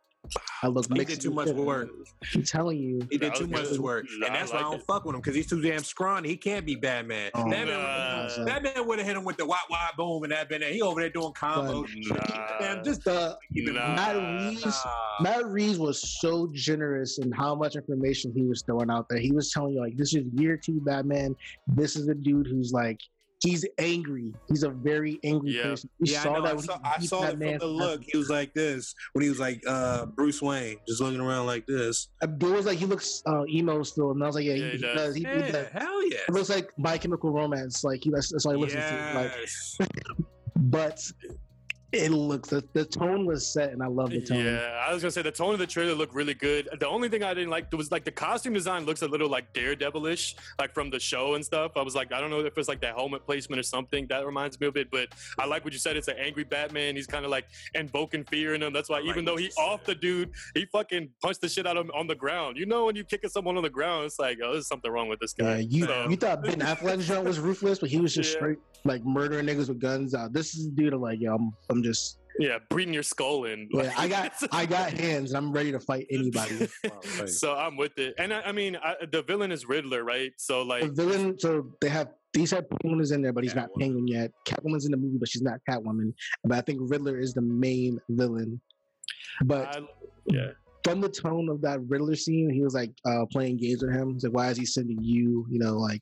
[0.64, 1.90] I look He did too much work.
[2.34, 3.08] I'm telling you.
[3.12, 3.80] He did too much good.
[3.80, 4.86] work, Nah, and I that's why I don't it.
[4.88, 6.30] fuck with him because he's too damn scrawny.
[6.30, 7.32] He can't be Batman.
[7.36, 8.46] Oh, Batman, Nah.
[8.46, 10.72] Batman would have hit him with the wide wide boom and that been there.
[10.72, 11.88] He over there doing combos.
[11.96, 12.58] Nah.
[12.60, 13.96] Damn, just The keep it Nah.
[13.96, 14.92] Matt Reeves, Nah.
[15.22, 19.20] Matt Reeves was so generous in how much information he was throwing out there.
[19.20, 21.36] He was telling you like, this is year two Batman.
[21.68, 23.00] This is a dude who's like,
[23.44, 24.34] he's angry.
[24.48, 25.64] He's a very angry Yeah.
[25.64, 25.90] person.
[26.00, 26.42] You Yeah, saw know.
[26.44, 28.02] that I saw, he I saw that it from the look.
[28.04, 31.66] He was like this when he was like uh, Bruce Wayne, just looking around like
[31.68, 32.10] this.
[32.24, 32.30] ass.
[32.42, 34.72] It was like he looks uh, emo still, and I was like, yeah, Yeah, he,
[34.72, 34.96] he he does.
[34.96, 35.16] does.
[35.16, 35.68] He, he Yeah, does.
[35.72, 36.18] hell yeah.
[36.28, 37.84] It looks like My Chemical Romance.
[37.84, 38.96] Like he, that's, that's all he listens to.
[39.14, 39.78] Like, Yes.
[40.56, 41.00] but
[41.94, 44.44] it looks the, the tone was set, and I love the tone.
[44.44, 46.68] Yeah, I was gonna say the tone of the trailer looked really good.
[46.80, 49.54] The only thing I didn't like was like the costume design looks a little like
[49.54, 51.72] Daredevilish, like from the show and stuff.
[51.78, 54.26] I was like, I don't know if it's like that helmet placement or something that
[54.26, 55.10] reminds me of it, but
[55.40, 55.96] I like what you said.
[55.96, 56.96] It's an angry Batman.
[56.96, 58.74] He's kind of like invoking fear in him.
[58.74, 61.42] That's why I like even though what he you off the dude, he fucking punched
[61.42, 62.58] the shit out of him on the ground.
[62.58, 65.08] You know, when you kicking someone on the ground, it's like, oh, there's something wrong
[65.08, 65.60] with this Yeah, guy.
[65.70, 68.38] you So- you thought Ben Affleck's joint was ruthless, but he was just Yeah.
[68.40, 70.34] straight like murdering niggas with guns out.
[70.34, 73.68] This is a dude of like, yo, I'm I'm just yeah, breathing your skull in.
[73.72, 76.68] yeah, I got I got hands and I'm ready to fight anybody.
[77.26, 80.32] so I'm with it, and I, I mean, I, the villain is Riddler, right?
[80.38, 83.56] So like, The villain, so they have these have Penguin is in there, but he's
[83.56, 84.32] not Penguin yet.
[84.46, 86.14] Catwoman's in the movie, but she's not Catwoman.
[86.44, 88.62] But I think Riddler is the main villain.
[89.46, 89.82] But I,
[90.28, 90.50] yeah.
[90.84, 94.14] from the tone of that Riddler scene, he was like uh, playing games with him.
[94.14, 95.48] He's like, "Why is he sending you?
[95.50, 96.02] You know, like,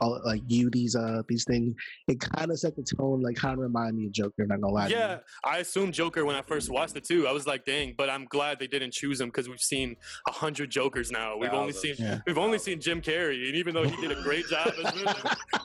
[0.00, 1.74] all like you these uh these things."
[2.08, 4.46] It kind of set the tone, like kind of reminded me of Joker.
[4.46, 4.88] Not gonna lie.
[4.88, 4.94] to.
[4.94, 7.26] Yeah, I assumed Joker when I first watched it too.
[7.26, 9.96] I was like, dang, but I'm glad they didn't choose him because we've seen
[10.28, 11.36] a hundred Jokers now.
[11.36, 12.20] We've only seen Yeah.
[12.26, 15.14] we've only seen Jim Carrey, and even though he did a great job as Riddler,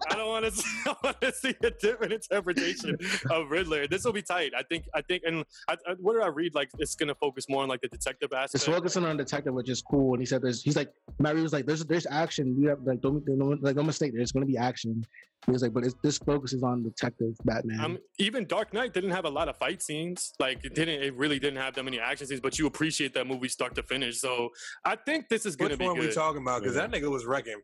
[0.09, 2.97] I don't want to I want to see a different interpretation
[3.29, 3.87] of Riddler.
[3.87, 4.51] This will be tight.
[4.57, 6.55] I think I think and I, I, what did I read?
[6.55, 8.55] Like it's gonna focus more on like the detective aspect.
[8.55, 10.13] It's focusing on detective, which is cool.
[10.13, 12.55] And he said, "There's." He's like, Mary was like, "There's there's action.
[12.59, 14.13] You have like don't no, like no mistake.
[14.13, 15.05] There's going to be action."
[15.45, 19.11] He was like, "But it's, this focuses on detective Batman." Um, even Dark Knight didn't
[19.11, 20.33] have a lot of fight scenes.
[20.39, 21.03] Like it didn't.
[21.03, 22.41] It really didn't have that many action scenes.
[22.41, 24.19] But you appreciate that movie start to finish.
[24.19, 24.49] So
[24.83, 26.09] I think this is gonna Which be one good.
[26.09, 26.61] we talking about?
[26.61, 27.61] Because that nigga was wrecking.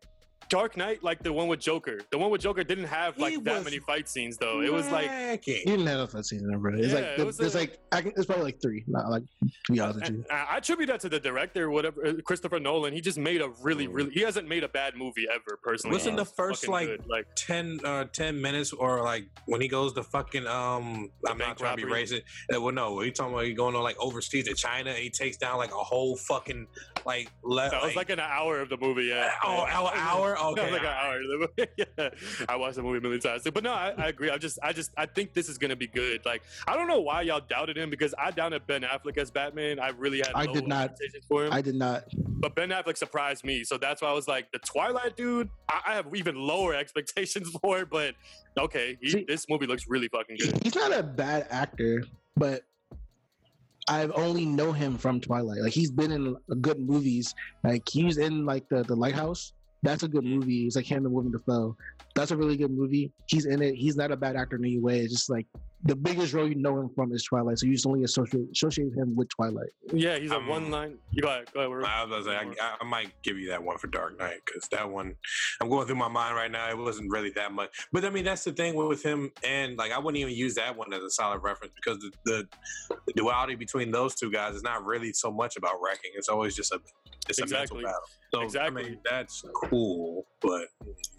[0.50, 2.00] Dark Knight, like the one with Joker.
[2.12, 4.62] The one with Joker didn't have like He that many fight scenes though.
[4.62, 5.10] It was like
[5.46, 6.74] he didn't have that season, bro.
[6.76, 8.84] It's Yeah, like it there's a- like I can, it's probably like three.
[8.88, 9.24] Not like
[9.68, 10.26] to be honest with you.
[10.30, 12.94] I, I attribute that to the director, whatever uh, Christopher Nolan.
[12.94, 13.94] He just made a really, Mm.
[13.94, 14.12] really.
[14.12, 15.96] He hasn't made a bad movie ever, personally.
[15.98, 17.06] Listen, the first like good.
[17.08, 21.58] like 10, uh, 10 minutes or like when he goes to fucking um I'm not
[21.58, 22.24] trying to be racist.
[22.54, 25.10] Uh, well no, he talking about he going on like overseas to China and he
[25.10, 26.68] takes down like a whole fucking
[27.06, 29.06] like le- that was like an hour of the movie.
[29.06, 29.32] Yeah.
[29.44, 30.31] oh, hour, hour?
[30.36, 30.64] That Okay.
[30.64, 31.20] was like an hour.
[31.22, 31.72] Oh, of the movie.
[31.98, 32.46] yeah.
[32.50, 33.44] I watched the movie a million times.
[33.54, 34.30] But no, I, I agree.
[34.30, 36.22] I just, I just, I think this is gonna be good.
[36.26, 39.80] Like, I don't know why y'all doubted him because I doubted Ben Affleck as Batman.
[39.80, 40.32] I really had.
[40.36, 40.96] I did not.
[41.28, 41.54] for him.
[41.54, 42.04] I did not.
[42.16, 45.50] but Ben Affleck surprised me, so that's why I was like, the Twilight dude.
[45.70, 48.16] I, I have even lower expectations for, it, but
[48.60, 50.60] okay, he, See- this movie looks really fucking good.
[50.64, 52.04] He's not a bad actor,
[52.36, 52.64] but
[53.88, 55.60] I've only know him from Twilight.
[55.62, 57.34] Like he's been in good movies.
[57.64, 59.54] Like he was in like the the Lighthouse.
[59.84, 60.68] That's a good movie.
[60.68, 61.76] It's like him and Willem Dafoe.
[62.14, 63.12] That's a really good movie.
[63.28, 63.74] He's in it.
[63.76, 65.00] He's not a bad actor in any way.
[65.00, 65.48] It's just like
[65.86, 67.58] the biggest role you know him from is Twilight.
[67.58, 69.70] So you just only associate associate him with Twilight.
[69.92, 71.00] Yeah, he's a Um, one line.
[71.10, 71.52] You go ahead.
[71.52, 71.72] Go ahead.
[71.72, 74.68] We're- I was gonna I, I might give you that one for Dark Knight because
[74.70, 75.16] that one,
[75.60, 76.70] I'm going through my mind right now.
[76.70, 79.92] It wasn't really that much, but I mean that's the thing with him, and like
[79.92, 82.48] I wouldn't even use that one as a solid reference because the, the,
[83.08, 86.12] the duality between those two guys is not really so much about wrecking.
[86.14, 86.80] It's always just a
[87.28, 87.78] it's a Exactly.
[87.78, 88.08] mental battle.
[88.34, 88.84] So I Exactly.
[88.84, 90.68] mean that's cool, but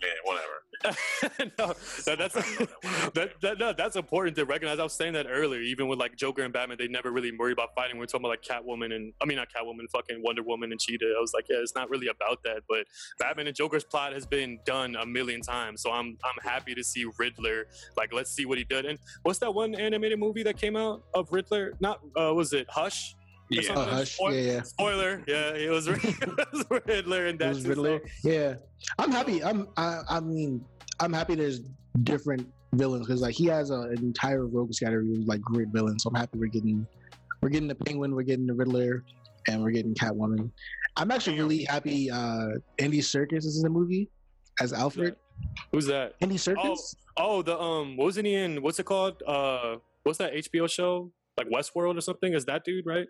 [0.00, 0.62] yeah, whatever.
[1.58, 1.66] no,
[2.06, 2.34] that, that's
[3.14, 4.78] that, that no, that's important to recognize.
[4.78, 5.60] I was saying that earlier.
[5.60, 7.98] Even with like Joker and Batman, they never really worry about fighting.
[7.98, 11.14] We're talking about like Catwoman and I mean not Catwoman, fucking Wonder Woman and Cheetah.
[11.16, 12.62] I was like, yeah, it's not really about that.
[12.68, 12.86] But
[13.18, 16.82] Batman and Joker's plot has been done a million times, so I'm I'm happy to
[16.82, 17.66] see Riddler.
[17.96, 18.86] Like, let's see what he did.
[18.86, 21.74] And what's that one animated movie that came out of Riddler?
[21.78, 23.14] Not uh, was it Hush?
[23.58, 23.70] Or Yeah.
[23.70, 23.94] Uh, something?
[23.94, 24.62] Hush, Spoil- yeah, yeah.
[24.62, 25.98] Spoiler, yeah, it was, it
[26.52, 27.48] was Riddler and It that.
[27.54, 28.00] was Riddler.
[28.20, 28.54] so- Yeah,
[28.98, 29.42] I'm happy.
[29.44, 29.68] I'm.
[29.76, 30.64] I, I mean,
[31.00, 31.34] I'm happy.
[31.34, 31.60] There's
[32.04, 36.02] different villains because like he has a, an entire rogues gallery of like great villains.
[36.02, 36.86] So I'm happy we're getting,
[37.42, 39.04] we're getting the Penguin, we're getting the Riddler,
[39.48, 40.50] and we're getting Catwoman.
[40.96, 42.10] I'm actually really happy.
[42.10, 42.48] uh
[42.78, 44.08] Andy Serkis is in the movie
[44.60, 45.16] as Alfred.
[45.72, 46.14] Who's that?
[46.20, 46.94] Andy Serkis.
[47.16, 48.62] Oh, the um, wasn't he in?
[48.62, 49.22] What's it called?
[49.26, 51.10] Uh, what's that HBO show?
[51.36, 52.32] Like Westworld or something?
[52.34, 53.06] Is that dude right?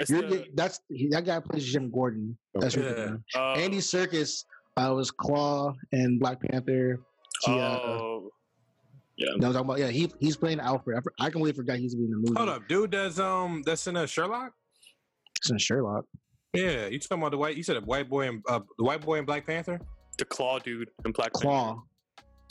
[0.00, 0.80] It's You're, the- that's
[1.10, 2.36] that guy plays Jim Gordon.
[2.54, 3.14] That's Okay.
[3.34, 3.40] Yeah.
[3.40, 4.44] uh, Andy Serkis
[4.76, 6.98] uh, was Klaue and Black Panther.
[7.44, 8.30] He, uh, oh,
[9.16, 9.26] yeah.
[9.38, 10.96] that was talking about, yeah, he he's playing Alfred.
[10.98, 12.32] I, for- I completely forgot he's in the movie.
[12.36, 12.90] Hold up, dude.
[12.90, 14.52] That's um, that's in a Sherlock.
[15.42, 16.06] He's in Sherlock.
[16.54, 17.56] Yeah, you talking about the white?
[17.56, 19.80] You said a white boy and uh, the white boy in Black Panther.
[20.18, 21.76] The Klaue dude in Black Panther.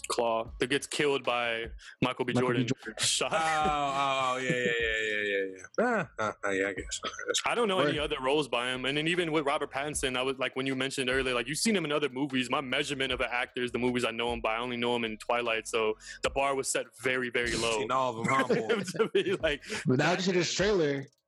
[0.09, 0.45] Klaue.
[0.45, 1.65] Klaue that gets killed by
[2.01, 2.33] Michael B.
[2.33, 2.63] Michael B.
[2.65, 2.67] Jordan.
[2.99, 3.31] Oh, Shot.
[3.33, 5.45] oh, yeah, yeah, yeah, yeah, yeah,
[5.79, 6.05] yeah.
[6.19, 6.99] Ah, ah, yeah, I guess.
[7.45, 7.89] I don't know Right.
[7.89, 8.85] any other roles by him.
[8.85, 11.57] And then even with Robert Pattinson, I was like when you mentioned earlier, like you've
[11.57, 12.49] seen him in other movies.
[12.49, 14.55] My measurement of an actor is the movies I know him by.
[14.55, 15.93] I only know him in Twilight, so
[16.23, 17.79] the bar was set very, very low.
[17.79, 18.55] Seen all of them, huh, boy?
[18.97, 21.18] to be like, But now that you see this trailer, what do you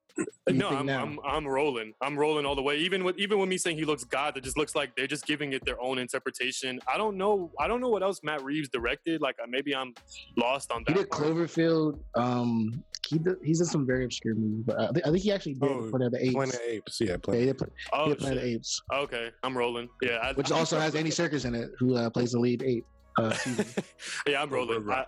[0.50, 0.90] no, I'm.
[0.90, 1.94] I'm I'm rolling.
[2.02, 2.78] I'm rolling all the way.
[2.78, 5.26] Even with even with me saying he looks God, it just looks like they're just
[5.26, 6.80] giving it their own interpretation.
[6.88, 7.52] I don't know.
[7.60, 9.22] I don't know what else Matt Reeves directed.
[9.22, 9.94] Like uh, maybe I'm
[10.38, 10.96] lost on that.
[10.96, 11.24] he did part.
[11.24, 12.00] Cloverfield.
[12.16, 15.32] Um, he did, he's in some very obscure movies, but I, think- I think he
[15.34, 16.34] actually did Oh, Planet of the Apes.
[16.34, 17.02] Planet of Apes.
[17.02, 17.42] Yeah, Yeah, Planet.
[17.42, 18.50] he did, Oh Planet of the.
[18.50, 19.90] Apes, Okay, I'm rolling.
[20.02, 22.64] Yeah, I, which I- also has Andy Serkis in it, who uh, plays the lead
[22.64, 22.86] ape.
[23.18, 23.36] Uh,
[24.28, 24.90] yeah, I'm rolling.
[24.90, 25.06] I,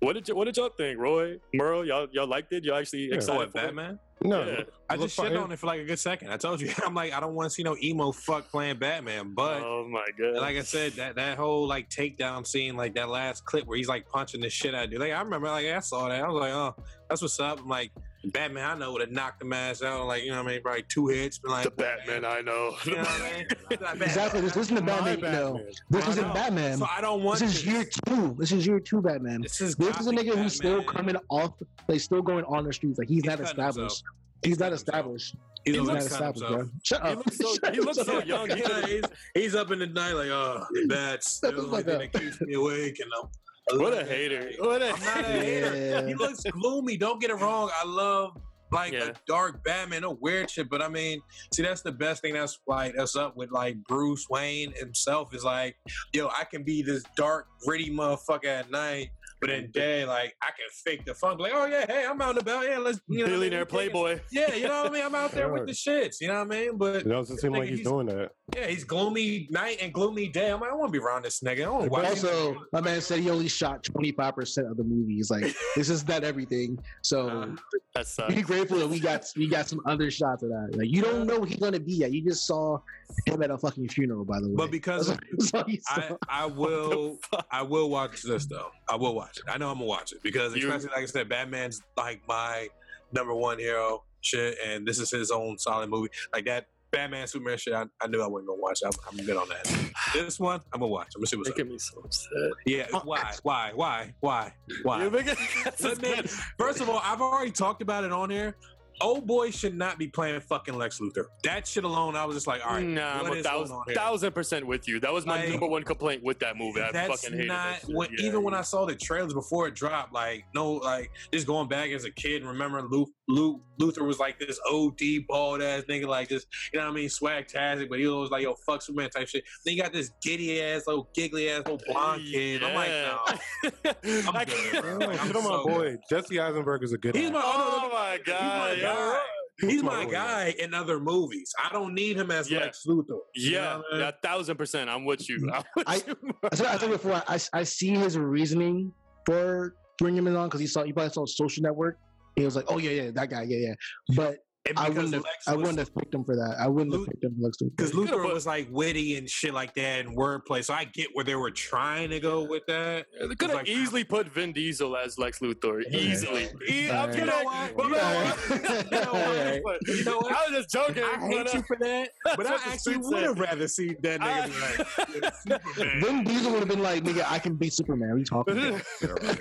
[0.00, 1.86] what did y- what did y'all think, Roy, Merle?
[1.86, 2.64] Y'all y'all liked it?
[2.64, 3.14] Y'all actually Yeah.
[3.14, 3.98] Excited what, for it?
[4.20, 4.44] Batman?
[4.46, 4.62] No, Yeah.
[4.88, 6.30] I just looked shit on it for like a good second.
[6.30, 9.34] I told you, I'm like, I don't want to see no emo fuck playing Batman.
[9.34, 10.40] But oh my god!
[10.40, 13.88] like I said, that that whole like takedown scene, like that last clip where he's
[13.88, 15.00] like punching the shit out of dude.
[15.00, 16.22] Like I remember, like I saw that.
[16.22, 16.74] I was like, oh,
[17.08, 17.58] that's what's up.
[17.60, 17.90] I'm like,
[18.26, 20.06] Batman, I know would have knocked the ass out.
[20.06, 20.62] Like you know what I mean?
[20.62, 21.38] Probably two hits.
[21.38, 22.76] But like the Batman I know.
[22.84, 23.46] You know what I mean?
[23.80, 24.40] Like, exactly.
[24.40, 25.32] This isn't the My Batman.
[25.32, 25.60] You know.
[25.90, 26.34] This I isn't know.
[26.34, 26.78] Batman.
[26.78, 28.36] So I don't want This is year two.
[28.38, 29.42] This is year two Batman.
[29.42, 31.54] This is This is a gothic nigga who's still coming off.
[31.88, 32.98] Like still going on the streets.
[32.98, 33.78] Like he's, He's not established.
[33.78, 34.02] himself.
[34.42, 35.34] He's, not established.
[35.64, 36.58] He He's not looks kind of established, bro.
[36.58, 36.72] himself.
[36.84, 38.50] Shut He looks so- he looks so young.
[38.50, 39.02] He Yeah, he's,
[39.34, 42.40] he's up in the night like, oh, that's Shut the the only thing that keeps
[42.40, 42.98] me awake.
[43.00, 44.50] And I'm, what a hater!
[44.60, 46.06] What a I'm not a hater.
[46.06, 46.96] He looks gloomy.
[46.96, 47.68] Don't get it wrong.
[47.74, 48.40] I love
[48.72, 49.06] like Yeah.
[49.08, 50.68] a dark Batman, a weird shit.
[50.70, 51.20] But I mean,
[51.52, 55.42] see, that's the best thing that's like that's up with like Bruce Wayne himself is
[55.42, 55.74] like,
[56.12, 59.08] yo, I can be this dark, gritty motherfucker at night,
[59.40, 61.40] but in day, like I can fake the funk.
[61.40, 62.64] Like, oh yeah, hey, I'm out and about.
[62.68, 64.20] Yeah, let's you know, billionaire we taking- playboy.
[64.32, 65.04] Yeah, you know what I mean.
[65.04, 66.20] I'm out there with the shits.
[66.20, 66.76] You know what I mean?
[66.78, 68.30] But It doesn't seem like he's, he's- doing that.
[68.54, 70.50] Yeah, he's gloomy night and gloomy day.
[70.52, 71.64] I'm like, I want to be around this nigga.
[71.64, 72.10] I want to But watch.
[72.10, 75.30] also, my man said he only shot 25% of the movies.
[75.32, 76.78] Like, this is not everything.
[77.02, 77.56] So, Uh,
[77.94, 80.76] that be grateful that we got we got some other shots of that.
[80.76, 82.12] Like, you don't know who he's gonna be yet.
[82.12, 82.78] You just saw
[83.26, 84.54] him at a fucking funeral, by the way.
[84.54, 86.16] But because That's all you I.
[86.28, 87.18] I will
[87.50, 88.70] I will watch this though.
[88.88, 89.44] I will watch it.
[89.48, 92.68] I know I'm gonna watch it because You- especially like I said, Batman's like my
[93.12, 96.10] number one hero shit, and this is his own solid movie.
[96.32, 98.80] Like that Batman Superman shit, I, I knew I wasn't gonna watch.
[98.84, 99.92] I'm, I'm good on that.
[100.12, 101.08] This one, I'm gonna watch.
[101.14, 101.56] I'm gonna see what's up.
[101.56, 102.30] making me so upset.
[102.64, 105.02] Yeah, oh, why, why, why, why, why?
[105.02, 105.34] You're making,
[105.64, 106.24] that's But man.
[106.58, 108.56] First of all, I've already talked about it on here.
[109.00, 111.26] Old boy should not be playing fucking Lex Luthor.
[111.44, 113.82] That shit alone, I was just like, all right, nah, what I'm a thousand, on
[113.86, 113.94] here?
[113.94, 115.00] thousand percent with you.
[115.00, 116.80] That was my Like, number one complaint with that movie.
[116.80, 118.54] I That's fucking hated not that when, Yeah, even when.
[118.54, 120.14] I saw the trailers before it dropped.
[120.14, 122.40] Like no, like just going back as a kid.
[122.42, 126.78] and remembering Lu- Lu- Luther was like this OD bald ass nigga, like just you
[126.78, 129.44] know what I mean, swag-tastic, but he was like yo fuck Superman type shit.
[129.64, 132.62] Then you got this giddy ass, little giggly ass, little blonde kid.
[132.62, 133.18] I'm like, no.
[133.64, 133.92] no.
[134.32, 134.96] I'm good, bro.
[135.06, 135.96] Like, I'm Shit on my so boy.
[136.08, 137.34] Jesse Eisenberg is a good He's actor.
[137.38, 138.74] my, Oh, oh my god!
[138.74, 139.20] he's my you're guy.
[139.58, 141.54] He's my my guy in other movies.
[141.62, 142.58] I don't need him as Yeah.
[142.60, 143.20] Lex Luthor.
[143.34, 144.00] Yeah, know what I mean?
[144.00, 144.90] yeah, thousand percent.
[144.90, 145.38] I'm with you.
[145.40, 145.52] Mm.
[145.54, 146.16] I'm with I- you.
[146.50, 148.92] I said, I said before, I, I see his reasoning
[149.24, 151.96] for bringing him on because he saw he probably saw Social Network.
[152.36, 153.74] He was like, "Oh yeah, yeah, that guy, yeah, yeah."
[154.14, 154.38] But And
[154.76, 155.24] I wouldn't have.
[155.46, 156.56] I wouldn't have picked him for that.
[156.58, 157.76] I wouldn't Lu- have picked him for Lex Luthor.
[157.76, 160.64] Because Luthor was like witty and shit like that and wordplay.
[160.64, 163.06] So I get where they were trying to go with that.
[163.20, 165.82] They could have like- easily put Vin Diesel as Lex Luthor.
[165.92, 166.48] Easily.
[166.68, 167.14] E- I'm Alright.
[167.14, 167.26] kidding.
[167.26, 167.70] You know what?
[167.76, 169.14] You know what?
[169.14, 169.62] Alright.
[169.64, 170.32] but- You know what?
[170.32, 171.02] I was just joking.
[171.04, 174.20] I hate but, uh, you for that, but I actually would have rather seen that
[174.20, 176.00] nigga be like Superman.
[176.02, 178.58] Vin Diesel would have been like, "Nigga, I can be Superman." What are you talking
[178.58, 178.82] about?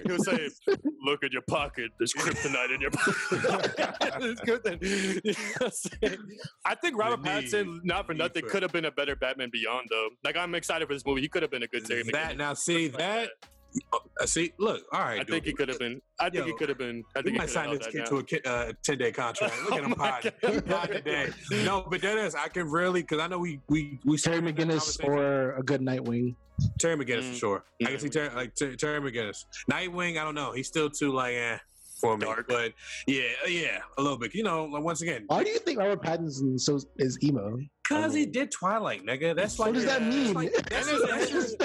[0.06, 0.50] he was saying,
[1.04, 1.92] "Look at your pocket.
[1.98, 3.76] There's kryptonite in your pocket."
[5.24, 5.32] It's good then.
[5.32, 6.18] You know what I'm saying?
[6.66, 8.92] I think Robert The need- Pattinson, not for need nothing, for- could have been a
[8.92, 10.10] better Batman Beyond though.
[10.24, 11.22] Like I'm excited for this movie.
[11.22, 12.38] He could have been a good Terry That McGinnis.
[12.38, 13.30] now, see that.
[13.94, 15.20] uh, See, look, all right.
[15.20, 16.02] I think he could have been.
[16.20, 17.04] I think he could have been.
[17.16, 18.22] I We think he might sign this kid now.
[18.22, 19.54] to a uh, ten day contract.
[19.64, 20.66] Look at Oh him my pod.
[20.66, 21.30] Pod today.
[21.66, 24.56] No, but that is I can really because I know we we we Terry started
[24.56, 26.36] McGinnis or a good Nightwing.
[26.80, 27.32] Terry McGinnis Mm.
[27.34, 27.64] for sure.
[27.82, 28.12] I can see Nightwing.
[28.14, 29.44] Terry like Ter- Terry McGinnis.
[29.70, 30.54] Nightwing, I don't know.
[30.54, 31.58] He's still too like eh
[31.96, 32.26] for me.
[32.26, 32.48] Dark.
[32.48, 32.74] But
[33.08, 34.34] yeah, yeah, a little bit.
[34.34, 37.58] You know, like once again, Why do you think Robert Pattinson so is emo?
[37.88, 39.36] Because he did Twilight, nigga.
[39.36, 40.34] That's like what does that mean?
[40.34, 41.02] like- that's- And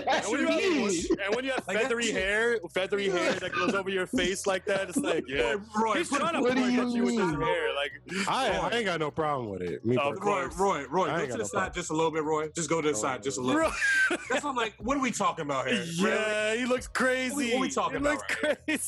[0.04, 1.06] that's- What does And when, you that have, mean?
[1.26, 2.14] and when you have feathery it.
[2.14, 5.56] hair, feathery hair that goes over your face like that, it's like, yeah.
[5.76, 7.40] Roy, He's trying to what do you at you with his mean?
[7.40, 7.74] hair.
[7.74, 7.92] Like,
[8.28, 8.76] I, I oh.
[8.76, 9.84] ain't got no problem with it.
[9.84, 10.12] Me Oh.
[10.12, 11.72] Roy, Roy, Roy, I go to the no side problem.
[11.74, 12.48] just a little bit, Roy.
[12.54, 13.46] Just go to the Oh, side just a yeah.
[13.46, 13.62] little.
[14.08, 14.74] Bro, That's what I'm like.
[14.78, 15.84] What are we talking about here?
[16.00, 16.10] Really?
[16.10, 17.50] yeah, he looks crazy.
[17.52, 18.34] What are we talking he about looks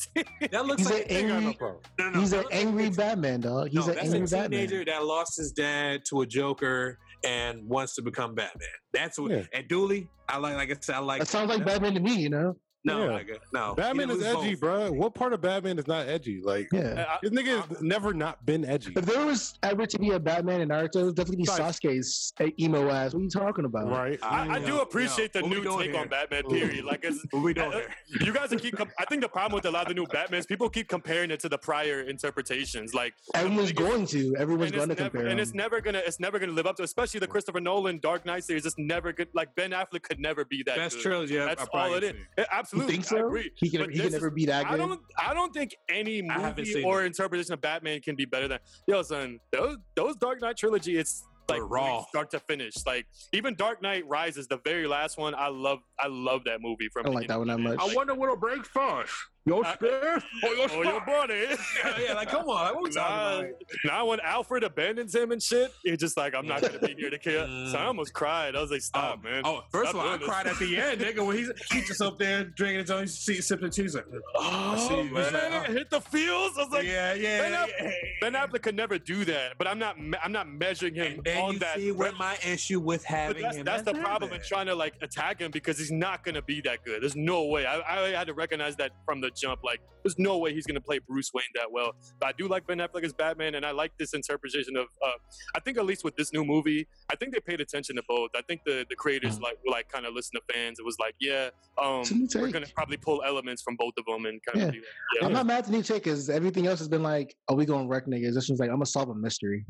[0.09, 0.27] crazy.
[0.51, 1.69] That looks He's like an I ain't got no angry.
[1.99, 3.69] no, no, He's an angry Batman, dog.
[3.69, 7.67] He's no, an that's angry a teenager that lost his dad to a Joker and
[7.69, 8.69] wants to become Batman.
[8.93, 9.31] That's what.
[9.31, 9.43] Yeah.
[9.53, 10.55] And Dooley, I like.
[10.57, 11.21] Like I said, I like.
[11.21, 12.57] That sounds like Batman to me, you know.
[12.85, 13.19] No, Yeah.
[13.21, 13.75] nigga, no.
[13.77, 14.61] Batman He is edgy, both.
[14.61, 14.91] bro.
[14.93, 16.41] What part of Batman is not edgy?
[16.43, 17.05] Like Yeah.
[17.09, 18.93] I- this nigga has never not been edgy.
[18.97, 21.61] If there was ever to be a Batman in Naruto, it would definitely be Nice.
[21.81, 23.15] Sasuke's uh, emo ass.
[23.15, 23.89] What are you talking about?
[23.89, 24.19] Right.
[24.23, 26.01] I, I do Yo, appreciate yo, the what new take here?
[26.01, 26.43] on Batman.
[26.45, 26.85] Period.
[26.85, 27.95] Like, it's, What we doing uh, here?
[28.21, 28.77] you guys are keep.
[28.77, 31.31] Com- I think the problem with a lot of the new Batmans, people keep comparing
[31.31, 32.95] it to the prior interpretations.
[32.95, 34.37] Like, Everyone's the biggest- going to.
[34.37, 35.27] Everyone's going to it's never, compare.
[35.29, 35.43] and them.
[35.43, 38.45] it's never gonna it's never gonna live up to especially the Christopher Nolan Dark Knight
[38.45, 41.03] series it's never good like Ben Affleck could never be that Best good.
[41.03, 42.13] trilogy That's I've all it is.
[42.13, 42.47] seen.
[42.73, 43.17] Yeah, You absolutely think so?
[43.17, 43.91] I agree He can.
[43.91, 44.75] He can never is- be that good.
[44.75, 47.07] I don't I don't think any I movie or it.
[47.07, 51.25] interpretation of Batman can be better than yo son those those Dark Knight trilogy it's
[51.49, 52.05] like They're raw.
[52.09, 56.07] start to finish like even Dark Knight Rises the very last one I love I
[56.09, 57.79] love that movie from I don't like that one that much.
[57.81, 59.13] I wonder what'll break first.
[59.45, 61.35] Your I- spirit or your Oh, your buddy.
[61.85, 63.47] yeah, yeah, like come on, what we talking about?
[63.85, 67.11] Now when Alfred abandons him and shit, it's just like I'm not gonna be here
[67.11, 67.47] to kill.
[67.69, 67.87] So I mm.
[67.87, 68.55] almost cried.
[68.55, 69.43] I was like, stop, Oh, man.
[69.45, 70.29] Oh, first Stop of all, I this.
[70.29, 73.41] cried at the end, nigga, when he's he's just up there drinking his own see,
[73.41, 73.95] sipping cheese.
[73.97, 75.11] Like, Oh, see you.
[75.13, 75.73] Oh, it's man, like, oh.
[75.73, 76.57] hit the feels.
[76.57, 77.91] I was like, yeah, yeah, Ben Aff- yeah.
[78.21, 79.59] Ben Affleck could never do that.
[79.59, 81.77] But I'm not, I'm not measuring him And then on you that.
[81.77, 83.65] see what my issue with having that's, him.
[83.65, 86.61] that's as the problem in trying to like attack him because he's not gonna be
[86.61, 87.03] that good.
[87.03, 87.67] There's no way.
[87.67, 89.61] I, I had to recognize that from the jump.
[89.65, 91.93] Like, there's no way he's gonna play Bruce Wayne that well.
[92.21, 94.87] But I do like Ben Affleck as Batman, and I like this interpretation of.
[95.05, 95.13] Uh,
[95.55, 98.31] I think at least with this new movie, I think they paid attention to both.
[98.37, 100.79] I think the the creators like like kind of listen to fans.
[100.79, 101.51] It was like, yeah,
[101.83, 104.59] um, It's a new we're gonna probably pull elements from both of them and kind
[104.61, 104.67] Yeah.
[104.69, 104.87] of do that.
[105.21, 105.27] Yeah.
[105.27, 107.65] I'm not mad at the new take because everything else has been like, "Are we
[107.65, 109.65] going to wreck niggas?" This one's like, "I'm gonna solve a mystery."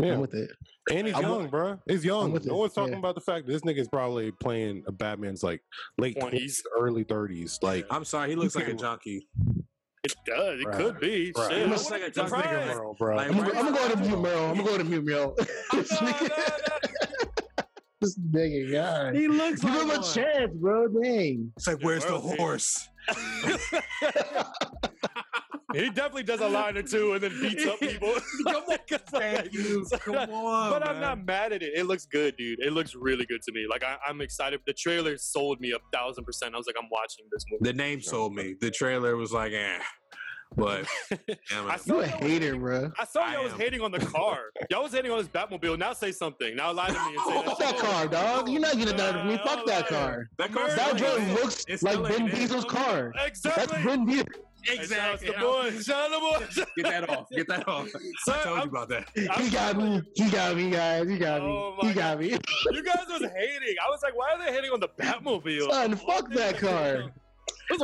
[0.00, 0.14] Yeah.
[0.14, 0.50] I'm with it.
[0.92, 1.78] And he's I'm young, bro.
[1.88, 2.32] He's young.
[2.44, 2.98] No one's talking yeah.
[2.98, 5.60] about the fact that this nigga's probably playing a Batman's like
[5.98, 6.20] late 20s.
[6.20, 7.58] twenties, early thirties.
[7.62, 9.28] Like I'm sorry, he looks like a junkie.
[10.04, 10.60] It does.
[10.60, 10.76] It Right.
[10.76, 11.32] could be.
[11.36, 11.50] Right.
[11.50, 11.58] Shit.
[11.58, 12.76] He I looks wouldn't like be a junkie surprised.
[12.78, 13.16] Merle, bro.
[13.16, 14.44] Like, I'm gonna, right I'm gonna go to now- mute, Merle.
[14.46, 15.34] I'm gonna go to mute, Merle.
[15.72, 16.30] this No, no, nigga,
[18.00, 19.14] this nigga, God.
[19.16, 20.88] He looks Give him a chance, bro.
[20.88, 21.52] Dang.
[21.56, 22.36] It's like, where's the Merle's here.
[22.36, 22.88] horse?
[25.74, 28.14] He definitely does a line or two and then beats up people.
[28.46, 29.86] Come on, thank you.
[30.00, 31.72] Come on, But I'm not mad at it.
[31.76, 32.60] It looks good, dude.
[32.60, 33.66] It looks really good to me.
[33.68, 34.60] Like I, I'm excited.
[34.66, 36.54] The trailer sold me a thousand percent.
[36.54, 37.64] I was like, I'm watching this movie.
[37.70, 38.54] The name sold me.
[38.60, 39.78] The trailer was like, eh.
[40.56, 40.86] But
[41.50, 42.90] damn I saw You a y'all- hater, bro.
[42.98, 44.38] I saw y'all was hating on the car.
[44.70, 45.78] Y'all was hating on this Batmobile.
[45.78, 46.56] Now say something.
[46.56, 47.44] Now lie to me and say that.
[47.44, 47.78] Fuck that shit.
[47.84, 48.48] car, dog.
[48.48, 49.36] You're not gonna that from me.
[49.44, 50.26] Fuck that car.
[50.38, 52.34] that car's That still joint ain't looks It's like Ben ain't.
[52.34, 53.12] Diesel's car.
[53.26, 53.52] Exactly.
[53.66, 53.82] That's Exactly.
[53.84, 54.26] Ben Diesel.
[54.66, 54.96] Exactly.
[54.96, 55.80] Shout out to the boy.
[55.82, 56.64] Shout out to the boy.
[56.82, 57.26] Get that off.
[57.30, 57.88] Get that off.
[57.88, 58.00] Son,
[58.38, 59.08] I told I'm- you about that.
[59.40, 60.02] He got me.
[60.14, 61.08] He got me, guys.
[61.08, 61.88] He got Oh me.
[61.88, 62.28] He got me.
[62.72, 63.76] You guys was hating.
[63.84, 65.70] I was like, why are they hating on the Batmobile?
[65.70, 67.12] Son, fuck that car.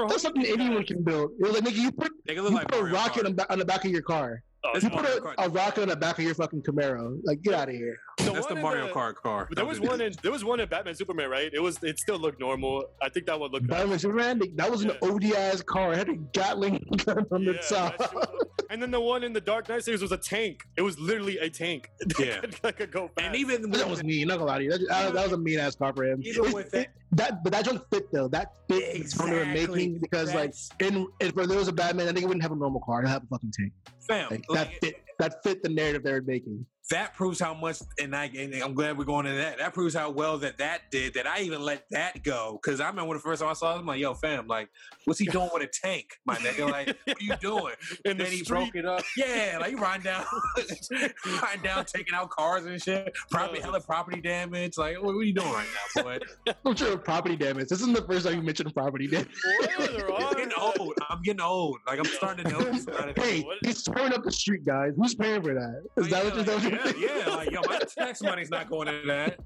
[0.09, 1.33] That's something anyone can build.
[1.39, 3.53] It was like, nigga, you put, you look like put a Mario rocket on, the-
[3.53, 4.43] on the back of your car.
[4.66, 7.18] Oh, You put a, a rocket on the back of your fucking Camaro.
[7.22, 7.99] Like, get out of here.
[8.19, 9.49] The That's the one in Mario Kart car.
[9.51, 11.51] There was one in there was one in Batman Superman, right?
[11.53, 12.85] It was it still looked normal.
[13.03, 15.09] I think that one looked Batman Superman, that was an Yeah.
[15.09, 15.93] OD ass car.
[15.93, 17.99] It had a Gatling gun on the top.
[17.99, 20.62] that shit was- and then the one in the Dark Knight series was a tank.
[20.77, 21.91] It was literally a tank.
[22.19, 22.41] Yeah.
[22.62, 23.27] that could go fast.
[23.27, 24.29] And even That was mean.
[24.29, 24.71] Not gonna lie to you.
[24.71, 26.21] That, that, that was a mean ass car for him.
[26.25, 28.29] Even with it- that, but that junk fit though.
[28.29, 29.77] That fit from they were Exactly.
[29.89, 32.57] making because like, in if there was a Batman, I think it wouldn't have a
[32.57, 33.01] normal car.
[33.01, 33.73] It'd have a fucking tank.
[34.09, 36.65] fam, Like, like, that fit that fit the narrative they were making.
[36.91, 39.57] That proves how much, and, I, and I'm glad we're going into that.
[39.59, 41.14] That proves how well that that did.
[41.14, 43.74] That I even let that go because I remember when the first time I saw
[43.74, 44.68] it, I'm like, "Yo, fam, like,
[45.07, 46.70] what's he doing with a tank, my nigga?
[46.70, 47.74] Like, what are you doing?"
[48.05, 48.49] In the then he street.
[48.49, 49.03] broke it up.
[49.16, 50.24] Yeah, like you riding down,
[51.43, 53.14] riding down, taking out cars and shit.
[53.30, 53.66] Property, No.
[53.66, 54.76] hella property damage.
[54.76, 55.66] Like, what, what are you doing right
[55.97, 56.18] now, boy?
[56.66, 57.68] I'm sure property damage.
[57.68, 59.28] This isn't the first time you mentioned property damage.
[59.59, 60.20] What?
[60.20, 60.95] I'm are- getting old.
[61.09, 61.78] I'm getting old.
[61.87, 62.87] Like I'm starting to notice.
[63.16, 64.93] Hey, he's tearing up the street, guys.
[64.97, 65.82] Who's paying for that?
[65.97, 66.74] Is that what you're like, saying?
[66.99, 69.39] Yeah, yeah, like yo, my tax money's not going into that.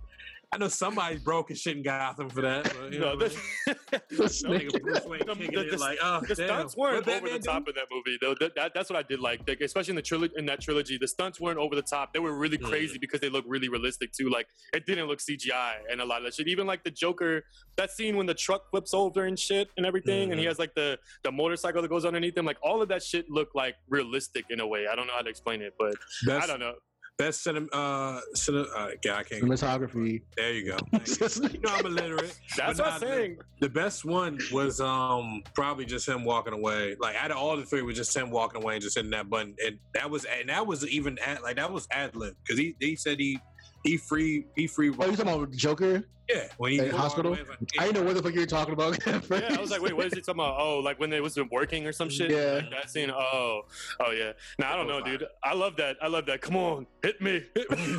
[0.50, 2.64] I know somebody's broke and shit in Gotham for that.
[2.80, 3.36] But, you No, know, this,
[4.08, 6.46] This nigga nigga- Bruce Wayne The- kicking the- it the- like, oh, the damn.
[6.46, 7.70] stunts weren't What over the top do?
[7.72, 8.34] in that movie, though.
[8.40, 10.32] That, that- that's what I did like, like especially in the trilogy.
[10.38, 12.14] In that trilogy, the stunts weren't over the top.
[12.14, 12.64] They were really Mm.
[12.64, 14.30] crazy because they look really realistic too.
[14.30, 16.48] Like it didn't look CGI and a lot of that shit.
[16.48, 17.44] Even like the Joker,
[17.76, 20.48] that scene when the truck flips over and shit and everything, and he Mhm.
[20.48, 22.46] has like the the motorcycle that goes underneath him.
[22.46, 24.86] Like all of that shit looked like realistic in a way.
[24.86, 25.94] I don't know how to explain it, but
[26.30, 26.76] I don't know.
[27.18, 29.42] Best cinema, uh, cinema, uh, yeah, I can't.
[29.42, 30.22] Cinematography.
[30.36, 30.76] There you go.
[30.92, 31.48] You.
[31.52, 32.38] You know I'm illiterate.
[32.56, 33.38] That's But what I'm saying.
[33.60, 36.96] The best one was um probably just him walking away.
[37.00, 39.28] Like out of all the three, was just him walking away and just hitting that
[39.28, 39.54] button.
[39.64, 42.74] And that was and that was even ad, like that was ad lib because he
[42.80, 43.38] he said he
[43.84, 44.90] he free he free.
[44.90, 46.04] Oh, you talking about Joker?
[46.28, 47.32] Yeah, when he Hey, hospital?
[47.32, 48.98] away, it's like, I didn't know what the fuck you were talking about.
[49.06, 50.56] Yeah, I was like, wait, what is he talking about?
[50.60, 52.30] Oh, like when it was working or some shit?
[52.30, 52.54] Yeah.
[52.62, 53.10] Like that scene?
[53.10, 53.62] Oh,
[54.00, 54.32] oh yeah.
[54.58, 55.24] Now I don't know, dude.
[55.44, 55.96] I love that.
[56.02, 56.40] I love that.
[56.40, 57.42] Come on, hit me.
[57.54, 57.76] Hit me.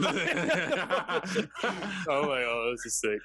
[2.07, 3.19] oh my god, this is sick.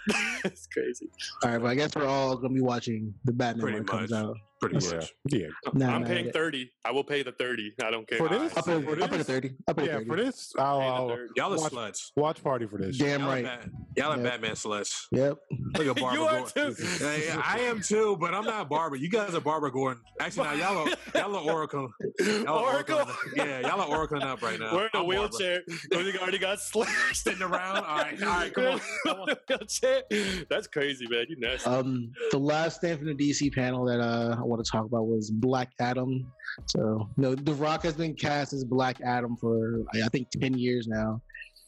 [0.44, 1.08] it's crazy.
[1.42, 3.88] All right, but I guess we're all gonna be watching the Batman Pretty when it
[3.88, 4.20] comes much.
[4.24, 4.36] out.
[4.60, 5.12] pretty Yeah, much.
[5.30, 5.46] yeah.
[5.74, 6.32] Nah, I'm nah, paying yeah.
[6.32, 6.70] 30.
[6.84, 7.74] I will pay the 30.
[7.82, 8.18] I don't care.
[8.18, 8.56] For this?
[8.56, 9.26] Up at, For up at this?
[9.26, 9.50] 30.
[9.68, 10.06] Up at Yeah, 30.
[10.06, 11.28] for this, I'll, Pay the I'll 30.
[11.36, 12.10] Y'all are Watch- sluts.
[12.16, 12.96] watch party for this.
[12.98, 13.60] Damn Y'all are right.
[13.96, 14.22] Y'all are Yeah.
[14.22, 14.93] Batman sluts.
[15.12, 15.38] Yep.
[15.78, 16.74] Look at Barbara You are Gordon.
[16.74, 16.84] too.
[17.04, 18.98] Hey, I am too, but I'm not Barbara.
[18.98, 20.02] You guys are Barbara Gordon.
[20.20, 21.92] Actually, now y'all are y'all are Oracle.
[22.20, 22.98] Y'all are Oracle.
[22.98, 24.74] Oracling- Yeah, y'all are oracling up right now.
[24.74, 25.18] We're in a I'm Barbara.
[25.28, 25.62] wheelchair.
[25.92, 27.24] We already got slashed.
[27.24, 27.78] Sitting around.
[27.78, 28.80] All right, all right, come on.
[29.06, 29.36] Come on.
[29.48, 30.02] wheelchair.
[30.50, 31.26] That's crazy, man.
[31.28, 31.68] You nasty.
[31.70, 35.06] Um, the last thing from the DC panel that uh, I want to talk about
[35.06, 36.26] was Black Adam.
[36.66, 40.56] So, you know, The Rock has been cast as Black Adam for I think ten
[40.58, 41.20] years now,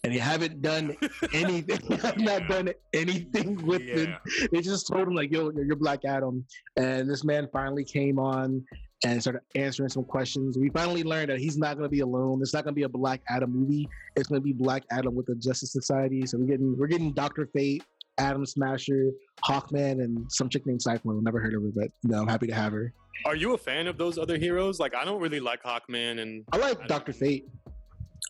[0.06, 0.96] and they haven't done
[1.32, 1.98] anything.
[1.98, 4.08] have not done anything with it.
[4.08, 4.46] Yeah.
[4.52, 6.44] They just told him like, "Yo, you're Black Adam,"
[6.76, 8.64] and this man finally came on
[9.04, 10.56] and started answering some questions.
[10.56, 12.40] We finally learned that he's not going to be alone.
[12.40, 13.88] It's not going to be a Black Adam movie.
[14.14, 16.24] It's going to be Black Adam with the Justice Society.
[16.24, 17.82] So we're getting we're getting Doctor Fate,
[18.18, 19.10] Atom Smasher,
[19.44, 21.24] Hawkman, and some chick named Cyclone.
[21.24, 22.94] Never heard of her, but no, I'm happy to have her.
[23.24, 24.78] Are you a fan of those other heroes?
[24.78, 27.46] Like, I don't really like Hawkman, and I I like Doctor Fate.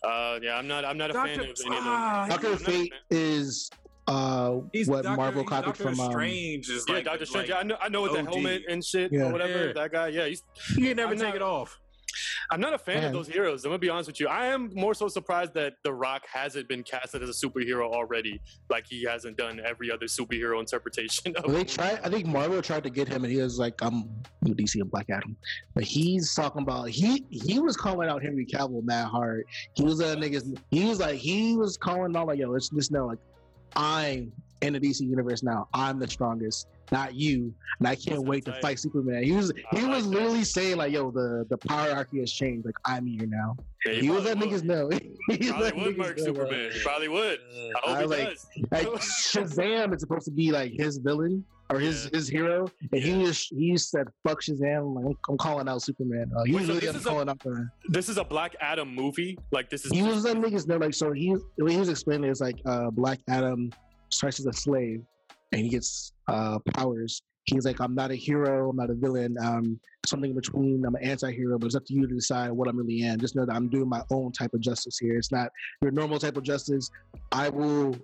[0.03, 0.85] Uh, yeah, I'm not.
[0.85, 1.71] I'm not a fan of any of them.
[1.73, 3.69] ah, Doctor I'm Fate is
[4.07, 7.25] uh He's what Doctor, Marvel he's copied Doctor from um, Strange is Yeah, like Doctor
[7.25, 7.49] Strange.
[7.49, 7.77] Like, yeah, I know.
[7.81, 9.23] I know with the helmet and shit Yeah.
[9.27, 9.67] or whatever.
[9.67, 9.73] Yeah.
[9.73, 10.07] That guy.
[10.09, 10.43] Yeah, he's
[10.77, 11.79] you can never I'm take not- it off.
[12.51, 13.05] I'm not a fan Man.
[13.05, 13.65] of those heroes.
[13.65, 14.27] I'm gonna be honest with you.
[14.27, 18.41] I am more so surprised that The Rock hasn't been casted as a superhero already.
[18.69, 21.35] Like he hasn't done every other superhero interpretation.
[21.35, 21.99] Of Well, they tried.
[22.03, 24.09] I think Marvel tried to get him, and he was like, "I'm
[24.45, 25.35] DC and Black Adam,"
[25.73, 29.45] but he's talking about he he was calling out Henry Cavill mad hard.
[29.73, 30.57] He was a niggas.
[30.71, 33.19] He was like he was calling out like, "Yo, let's just know like
[33.75, 34.31] I'm
[34.61, 35.67] in the DC universe now.
[35.73, 39.51] I'm the strongest, not you, and I can't That's wait to fight Superman." He was
[39.71, 40.15] I he like was that.
[40.15, 42.65] literally saying like, "Yo, the the hierarchy has changed.
[42.65, 43.55] Like I'm here now."
[43.85, 44.89] Yeah, He was probably letting niggas know.
[45.37, 46.19] He Probably would murk.
[46.19, 46.71] Superman.
[46.71, 47.39] He probably would.
[47.49, 48.37] I hope I he like-
[48.71, 52.17] like Shazam is supposed to be like his villain or his Yeah.
[52.17, 54.95] his hero, and he just he said fuck Shazam.
[55.05, 56.31] Like I'm calling out Superman.
[56.35, 57.69] Uh, he Wait, was so really this is a- calling out the.
[57.89, 59.37] This is a Black Adam movie.
[59.51, 59.91] Like this is.
[59.91, 63.19] He was letting niggas know like so he he was explaining it's like uh Black
[63.27, 63.71] Adam
[64.09, 65.01] starts as a slave
[65.51, 67.21] and he gets uh powers.
[67.45, 69.37] He's like I'm not a hero, I'm not a villain.
[69.41, 70.85] Um, something in between.
[70.85, 73.19] I'm an anti-hero, but it's up to you to decide what I'm really am.
[73.19, 75.17] Just know that I'm doing my own type of justice here.
[75.17, 75.49] It's not
[75.81, 76.89] your normal type of justice.
[77.31, 77.95] I will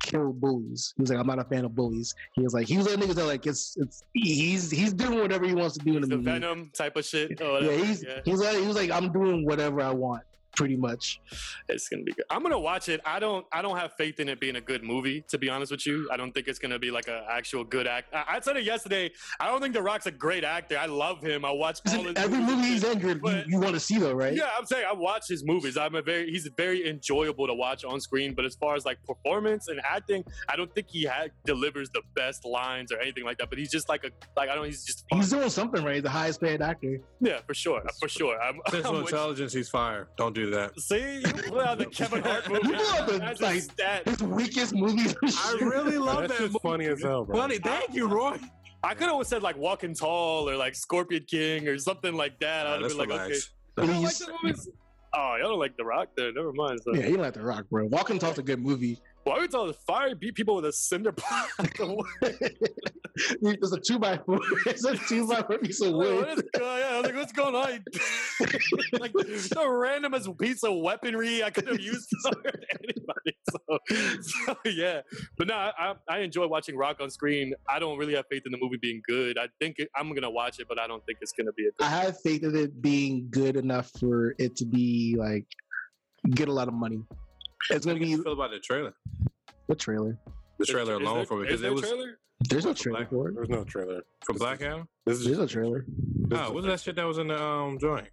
[0.00, 0.92] kill bullies.
[0.96, 2.14] He was like, I'm not a fan of bullies.
[2.34, 5.46] He was like, he was letting niggas know like it's it's he's he's doing whatever
[5.46, 6.30] he wants to do in He's the the movie.
[6.30, 7.40] Venom type of shit.
[7.40, 8.20] Yeah, he's yeah.
[8.24, 10.22] he's like he was like I'm doing whatever I want,
[10.56, 11.20] pretty much.
[11.68, 12.24] It's gonna be good.
[12.30, 13.00] I'm gonna watch it.
[13.04, 13.46] I don't.
[13.52, 15.24] I don't have faith in it being a good movie.
[15.28, 17.86] To be honest with you, I don't think it's gonna be like an actual good
[17.86, 18.12] act.
[18.14, 19.10] I, I said it yesterday.
[19.40, 20.78] I don't think The Rock's a great actor.
[20.78, 21.44] I love him.
[21.44, 22.56] I watch all his Every movies.
[22.56, 24.34] movie he's in, you're, you, want to see though, right?
[24.34, 25.76] Yeah, I'm saying I watch his movies.
[25.76, 28.34] I'm a very he's very enjoyable to watch on screen.
[28.34, 32.02] But as far as like performance and acting, I don't think he ha- delivers the
[32.14, 33.50] best lines or anything like that.
[33.50, 34.66] But he's just like a like I don't.
[34.66, 35.20] He's just fun.
[35.20, 35.94] He's doing something right.
[35.94, 36.98] He's the highest paid actor.
[37.20, 38.40] yeah for sure for sure.
[38.40, 40.08] I'm, Central I'm intelligence, he's fired.
[40.16, 40.78] Don't do that.
[40.80, 42.68] See, you put out the Kevin Hart movie.
[42.68, 44.06] You put out the, That's a like, stat.
[44.06, 45.14] His weakest movies.
[45.22, 46.50] I really love That's that.
[46.50, 47.36] just funny as hell, bro.
[47.36, 48.38] Funny, thank you, Roy.
[48.84, 52.64] I could have said like Walking Tall or like Scorpion King or something like that.
[52.64, 53.40] Nah, I'd have let's been like, okay.
[53.76, 54.22] relax.
[54.28, 54.68] Like Please.
[55.14, 56.08] Oh, y'all don't like The Rock?
[56.16, 56.80] There, never mind.
[56.82, 56.94] So.
[56.94, 57.86] Yeah, you don't like The Rock, bro.
[57.86, 58.98] Walking Tall's a good movie.
[59.24, 61.48] Why would tell the fire beat people with a cinder block?
[63.16, 64.40] it's a two by four.
[64.66, 66.16] It's a two by four piece of wood.
[66.16, 66.92] what is going on?
[66.92, 67.84] I was like, what's going on?
[69.00, 72.32] like the randomest piece of weaponry I could have used for
[72.82, 73.36] anybody.
[73.50, 73.78] So,
[74.22, 75.02] so yeah,
[75.36, 77.54] but no, I, I enjoy watching Rock on screen.
[77.68, 79.38] I don't really have faith in the movie being good.
[79.38, 81.72] I think it, I'm gonna watch it, but I don't think it's gonna be a
[81.72, 81.84] good.
[81.84, 85.46] I have faith in it being good enough for it to be like
[86.30, 87.02] get a lot of money.
[87.70, 88.92] It's gonna do you be feel about the trailer?
[89.66, 90.18] what trailer?
[90.58, 92.18] The trailer is alone there- for it is because it was trailer.
[92.48, 93.34] There's no trailer Black- for it.
[93.36, 94.02] There's no trailer.
[94.24, 94.88] for Black Adam.
[95.06, 95.86] There's no trailer.
[96.32, 98.08] Oh, what was that shit that was in the um joint?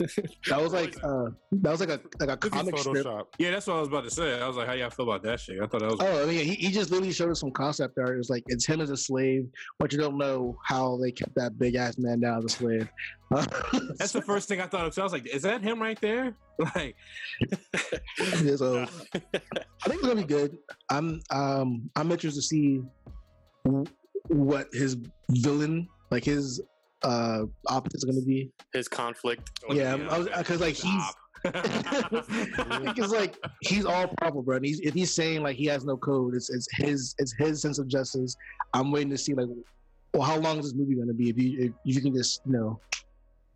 [0.48, 3.06] That was like uh that was like a like a comic strip.
[3.38, 4.40] Yeah, that's what I was about to say.
[4.40, 5.60] I was like, how y'all feel about that shit?
[5.60, 6.00] I thought that was.
[6.00, 8.14] Oh, I mean, he, he just literally showed us some concept art.
[8.14, 9.46] It was like it's him as a slave,
[9.78, 12.88] but you don't know how they kept that big ass man down as a slave.
[13.30, 14.94] That's the first thing I thought of.
[14.94, 16.36] So I was like, is that him right there?
[16.76, 16.94] Like,
[18.56, 20.56] so I think it's gonna be good.
[20.88, 22.80] I'm um I'm interested to see
[24.28, 24.96] what his
[25.30, 26.62] villain, like his
[27.04, 28.50] uh opposite, is gonna be.
[28.72, 29.50] His conflict.
[29.70, 29.96] Yeah,
[30.36, 31.02] because like he's
[31.44, 34.56] because like he's all powerful, bro.
[34.56, 37.60] And he's if he's saying like he has no code, it's it's his it's his
[37.60, 38.34] sense of justice.
[38.72, 39.48] I'm waiting to see like,
[40.14, 41.28] well, how long is this movie gonna be?
[41.28, 42.80] If you if you can just you know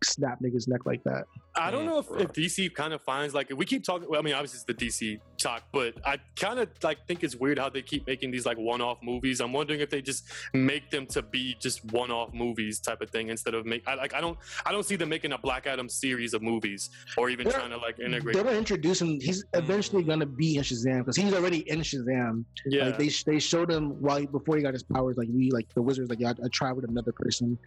[0.03, 1.25] snap niggas neck like that.
[1.57, 4.07] I don't Mm, know if, if DC kind of finds like we keep talking.
[4.09, 7.35] Well, I mean, obviously it's the DC talk, but I kind of like think it's
[7.35, 9.41] weird how they keep making these like one-off movies.
[9.41, 10.23] I'm wondering if they just
[10.53, 13.83] make them to be just one-off movies type of thing instead of make.
[13.87, 16.89] I, like I don't I don't see them making a Black Adam series of movies
[17.17, 17.53] or even Yeah.
[17.53, 18.35] trying to like integrate.
[18.35, 19.19] They're gonna introduce him.
[19.19, 22.45] He's eventually gonna be in Shazam because he's already in Shazam.
[22.67, 25.17] Yeah, Like they they showed him while before he got his powers.
[25.17, 26.09] Like we like the wizards.
[26.09, 27.57] Like yeah, I, I tried with another person, and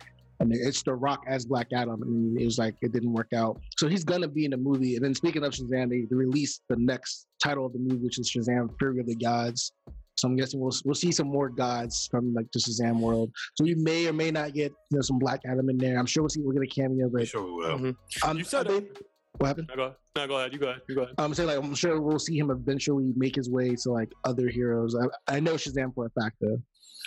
[0.51, 3.61] it's The Rock as Black Adam, and it was like it didn't work out.
[3.79, 4.97] So he's gonna be in the movie.
[4.97, 8.19] And then speaking of Shazam, they, they released the next title of the movie, which
[8.19, 9.73] is Shazam: Fury of the Gods.
[10.17, 13.31] So I'm guessing we'll we'll see some more gods from like the Shazam world.
[13.57, 15.99] So we may or may not get you know some Black Adam in there.
[15.99, 17.79] I'm sure we'll see we'll get a cameo, but sure we will.
[17.79, 17.97] Mhm.
[18.25, 19.03] um, You said- I think-
[19.39, 19.69] what happened?
[19.71, 20.53] no, go, no, go ahead.
[20.53, 20.83] You go ahead.
[20.89, 21.15] You go ahead.
[21.17, 24.49] I'm saying like I'm sure we'll see him eventually make his way to like other
[24.49, 24.95] heroes.
[24.95, 26.61] I, I know Shazam for a fact though.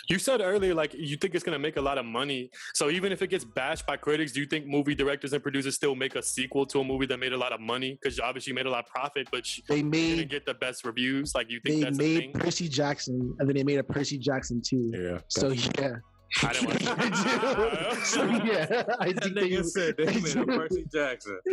[0.08, 2.50] You said earlier, like you think it's gonna make a lot of money.
[2.74, 5.74] So even if it gets bashed by critics, do you think movie directors and producers
[5.74, 7.98] still make a sequel to a movie that made a lot of money?
[8.00, 10.54] Because obviously you made a lot of profit, but you They didn't made get the
[10.54, 11.34] best reviews.
[11.34, 12.32] Like you think they that's a made thing?
[12.32, 14.92] Percy Jackson and then they made a Percy Jackson too.
[14.94, 15.18] Yeah.
[15.28, 15.96] So yeah,
[16.42, 18.00] I didn't watch I do.
[18.04, 20.44] So yeah, I That think they, nigga said they I made a.
[20.46, 21.38] Percy Jackson.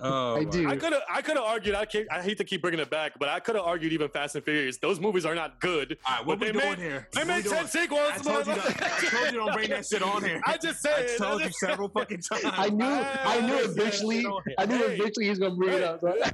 [0.00, 0.68] Oh, I do.
[0.68, 1.74] I could have, I could have argued.
[1.74, 4.08] I can't, I hate to keep bringing it back, but I could have argued even
[4.10, 4.76] Fast and Furious.
[4.76, 5.96] Those movies are not good.
[6.06, 7.08] All right, what But we they doing made- here?
[7.14, 7.66] They What made ten doing?
[7.68, 8.00] sequels.
[8.12, 8.82] I told you, motherfucker.
[9.06, 10.40] I told you don't bring that shit on here.
[10.44, 11.08] I just said.
[11.14, 12.44] I told you several fucking times.
[12.44, 14.54] I knew I knew Ah, eventually shit on here.
[14.58, 14.94] I knew Hey.
[14.96, 16.00] eventually he was gonna bring Hey, it up.
[16.02, 16.30] Hey,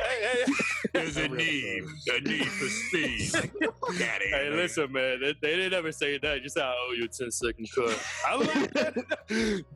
[0.46, 0.52] hey.
[0.92, 3.34] There's a need, a need for speed.
[3.34, 5.20] Like, get the fuck outta here, Hey, listen, man.
[5.20, 6.42] They, they didn't ever say that.
[6.42, 8.94] You said, "I owe you ten 10 second cut." I like that.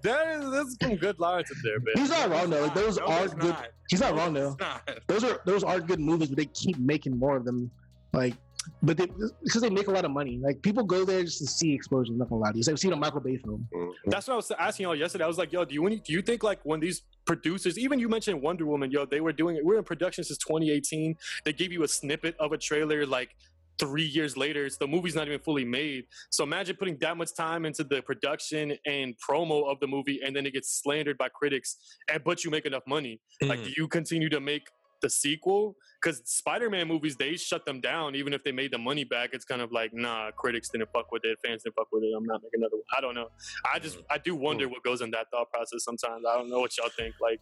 [0.03, 1.95] that is, that's some good lines in there, man.
[1.97, 2.62] He's not wrong though.
[2.62, 3.49] Like those No, are good.
[3.51, 3.66] not.
[3.91, 4.57] He's not No, wrong though.
[4.61, 4.89] not.
[5.07, 7.70] Those are those are good movies, but they keep making more of them.
[8.12, 8.35] Like,
[8.82, 9.07] but they
[9.43, 10.39] because they make a lot of money.
[10.43, 12.18] Like people go there just to see explosions.
[12.18, 12.61] Not gonna lie to you.
[12.61, 13.66] It's like seeing a Michael Bay film.
[13.74, 14.11] Mm-hmm.
[14.11, 15.24] That's what I was asking y'all yesterday.
[15.24, 18.09] I was like, "Yo, do you do you think like when these producers, even you
[18.09, 19.64] mentioned Wonder Woman, yo, they were doing it.
[19.64, 21.16] We're in production since 2018.
[21.45, 23.35] They gave you a snippet of a trailer like."
[23.79, 26.05] Three years later, so the movie's not even fully made.
[26.31, 30.35] So imagine putting that much time into the production and promo of the movie, and
[30.35, 31.77] then it gets slandered by critics,
[32.09, 33.20] and but you make enough money.
[33.43, 33.64] Like, Mm.
[33.64, 34.68] do you continue to make
[35.01, 35.77] the sequel?
[36.01, 38.15] Because Spider-Man movies, they shut them down.
[38.15, 41.11] Even if they made the money back, it's kind of like, nah, critics didn't fuck
[41.13, 42.13] with it, fans didn't fuck with it.
[42.17, 42.85] I'm not making another one.
[42.97, 43.29] I don't know.
[43.73, 46.25] I just, I do wonder what goes in that thought process sometimes.
[46.31, 47.15] I don't know what y'all think.
[47.21, 47.41] Like,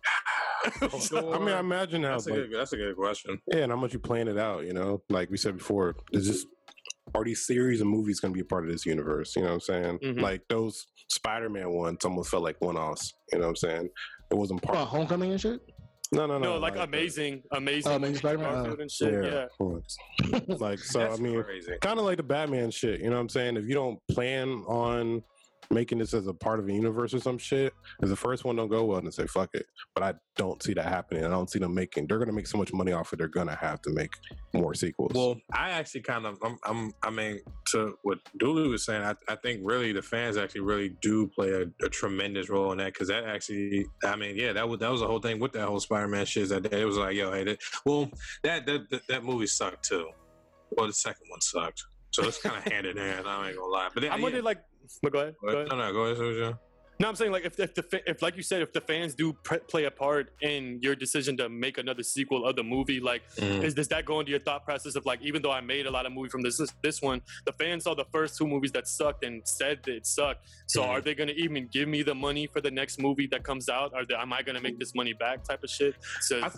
[0.83, 2.59] I mean, I imagine how That's a like, good.
[2.61, 3.39] That's a good question.
[3.53, 4.65] yeah, and how much you plan it out.
[4.65, 6.47] You know, like we said before, is just
[7.15, 9.35] are these series of movies going to be a part of this universe?
[9.37, 9.99] You know what I'm saying?
[9.99, 10.21] Mhm.
[10.21, 13.13] Like those Spider-Man ones almost felt like one-offs.
[13.33, 13.89] You know what I'm saying?
[14.31, 14.79] It wasn't part.
[14.79, 15.61] Oh, Homecoming and shit.
[16.13, 16.55] No, no, no.
[16.55, 17.91] no, like the- uh, amazing, amazing.
[17.93, 18.53] Oh, Amazing Spider-Man?
[18.53, 19.25] Garfield uh, and shit.
[19.25, 19.47] Yeah.
[20.49, 20.57] Yeah.
[20.59, 21.45] like so, That's I mean,
[21.81, 23.01] kind of like the Batman shit.
[23.01, 23.57] You know what I'm saying?
[23.57, 25.23] If you don't plan on
[25.73, 28.57] making this as a part of a universe or some shit, if the first one
[28.57, 29.67] don't go well, then say fuck it.
[29.95, 31.25] But I don't see that happening.
[31.25, 32.07] I don't see them making.
[32.07, 33.19] They're gonna make so much money off it.
[33.19, 34.13] They're gonna have to make
[34.53, 35.13] more sequels.
[35.15, 37.41] Well, I actually kind of, I'm, I'm, I mean,
[37.73, 41.51] to what Dooley was saying, I, I think really the fans actually really do play
[41.51, 44.91] a, a tremendous role in that because that actually, I mean, yeah, that was that
[44.91, 46.45] was the whole thing with that whole Spider-Man shit.
[46.45, 46.83] is That day.
[46.83, 48.11] it was like, yo, hey, that, well,
[48.43, 50.09] that, that that that movie sucked too.
[50.77, 53.27] Well, the second one sucked, so it's kind of hand in hand.
[53.27, 54.63] I ain't gonna lie, but then, I'm yeah, wondering, like,
[55.03, 55.35] but go ahead.
[55.41, 55.69] Go ahead.
[55.71, 56.57] no, no, go ahead.
[57.01, 59.33] No, I'm saying like if if the if like you said if the fans do
[59.33, 63.23] pre- play a part in your decision to make another sequel of the movie, like
[63.37, 63.65] Mm.
[63.65, 65.91] is does that go into your thought process of like even though I made a
[65.91, 68.87] lot of movie from this this, one, the fans saw the first two movies that
[68.87, 70.47] sucked and said that it sucked.
[70.69, 70.89] So Mhm.
[70.89, 73.93] are they gonna even give me the money for the next movie that comes out?
[73.95, 75.43] Are they, am I gonna make this money back?
[75.45, 75.97] Type of shit.
[76.21, 76.41] So.
[76.43, 76.51] I-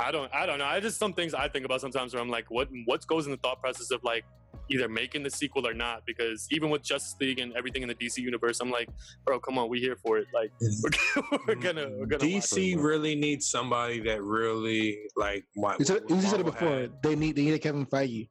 [0.00, 0.32] I don't.
[0.32, 0.64] I don't know.
[0.64, 3.32] I just some things I think about sometimes where I'm like, what what goes in
[3.32, 4.24] the thought process of like
[4.70, 6.02] either making the sequel or not?
[6.06, 8.88] Because even with Justice League and everything in the DC universe, I'm like,
[9.24, 10.26] bro, come on, we here for it.
[10.34, 15.44] Like we're, we're gonna we're gonna watch DC really needs somebody that really like.
[15.54, 16.68] What, You said, you said it before.
[16.68, 17.02] had.
[17.02, 18.28] They need they need a Kevin Feige.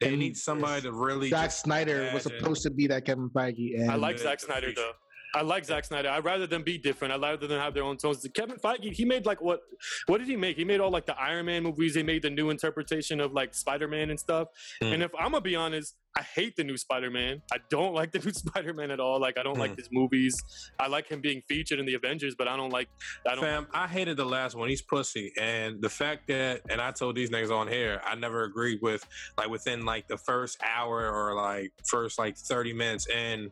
[0.00, 1.30] They and need somebody to really.
[1.30, 4.40] Zack just Snyder was supposed to be that Kevin Feige, and I like the- Zack
[4.40, 4.92] Snyder though.
[5.34, 6.08] I like Zack Snyder.
[6.10, 7.12] I'd rather them be different.
[7.12, 8.26] I'd rather them have their own tones.
[8.34, 9.60] Kevin Feige, he made like what?
[10.06, 10.56] What did he make?
[10.56, 11.94] He made all like the Iron Man movies.
[11.94, 14.48] He made the new interpretation of like Spider Man and stuff.
[14.80, 14.92] Hmm.
[14.92, 17.42] And if I'm gonna be honest, I hate the new Spider Man.
[17.52, 19.20] I don't like the new Spider Man at all.
[19.20, 19.60] Like I don't Hmm.
[19.60, 20.36] like his movies.
[20.78, 22.88] I like him being featured in the Avengers, but I don't like.
[23.28, 23.42] I don't.
[23.44, 24.68] Fam, I hated the last one.
[24.68, 28.44] He's pussy, and the fact that, and I told these niggas on here, I never
[28.44, 29.04] agreed with
[29.36, 33.50] like within like the first hour or like first like thirty minutes, and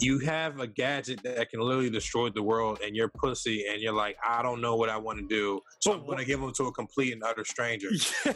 [0.00, 3.92] you have a gadget that can literally destroy the world, and you're pussy, and you're
[3.92, 6.52] like, I don't know what I want to do, so But I'm gonna give them
[6.54, 7.88] to a complete and utter stranger.
[8.24, 8.32] Yeah,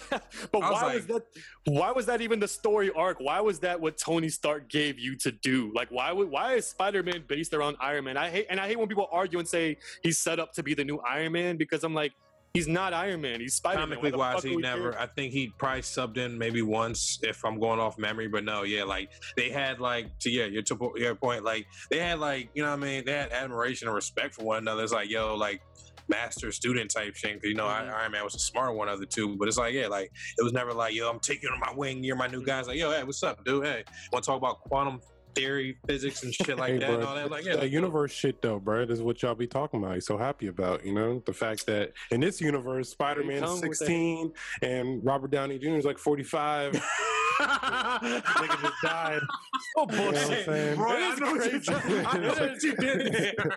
[0.50, 1.22] but I was why was that?
[1.64, 3.18] Why was that even the story arc?
[3.20, 5.72] Why was that what Tony Stark gave you to do?
[5.74, 8.16] Like, why would why is Spider Man based around Iron Man?
[8.16, 10.74] I hate and I hate when people argue and say he's set up to be
[10.74, 12.12] the new Iron Man because I'm like,
[12.54, 13.40] he's not Iron Man.
[13.40, 13.88] He's Spider Man.
[13.88, 14.98] Comically wise, he never.
[14.98, 18.28] I think he probably subbed in maybe once, if I'm going off memory.
[18.28, 21.98] But no, yeah, like they had like to yeah, your to your point, like they
[21.98, 23.04] had like you know what I mean.
[23.04, 24.82] They had admiration and respect for one another.
[24.82, 25.62] It's like yo, like
[26.08, 27.38] master student type thing.
[27.42, 27.94] you know, Mhm.
[27.94, 30.42] Iron Man was a smart one of the two, but it's like yeah, like it
[30.42, 32.02] was never like yo, I'm taking you on my wing.
[32.04, 32.58] You're my new guy.
[32.58, 33.64] It's like yo, hey, what's up, dude?
[33.64, 35.00] Hey, want to talk about quantum
[35.34, 36.86] theory, physics, and shit like Hey, that?
[36.86, 37.30] bro, and all that.
[37.30, 38.84] Like yeah, that like, universe shit though, bro.
[38.84, 39.94] This is what y'all be talking about.
[39.94, 44.32] He's so happy about, you know, the fact that in this universe, Spider Man 16
[44.62, 45.68] and Robert Downey Jr.
[45.70, 46.82] is like 45.
[47.40, 49.20] Nigga just died.
[49.74, 50.44] Oh You know what bullshit!
[50.46, 50.76] saying?
[50.76, 53.56] Bro, It I is know what you're I know what you did there.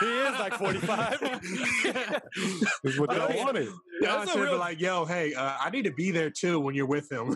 [0.00, 1.20] he is like 45.
[2.82, 3.68] This is what I y'all wanted.
[4.02, 6.10] Yeah, I That's a should be real- like, yo, hey, uh, I need to be
[6.10, 7.34] there too when you're with him.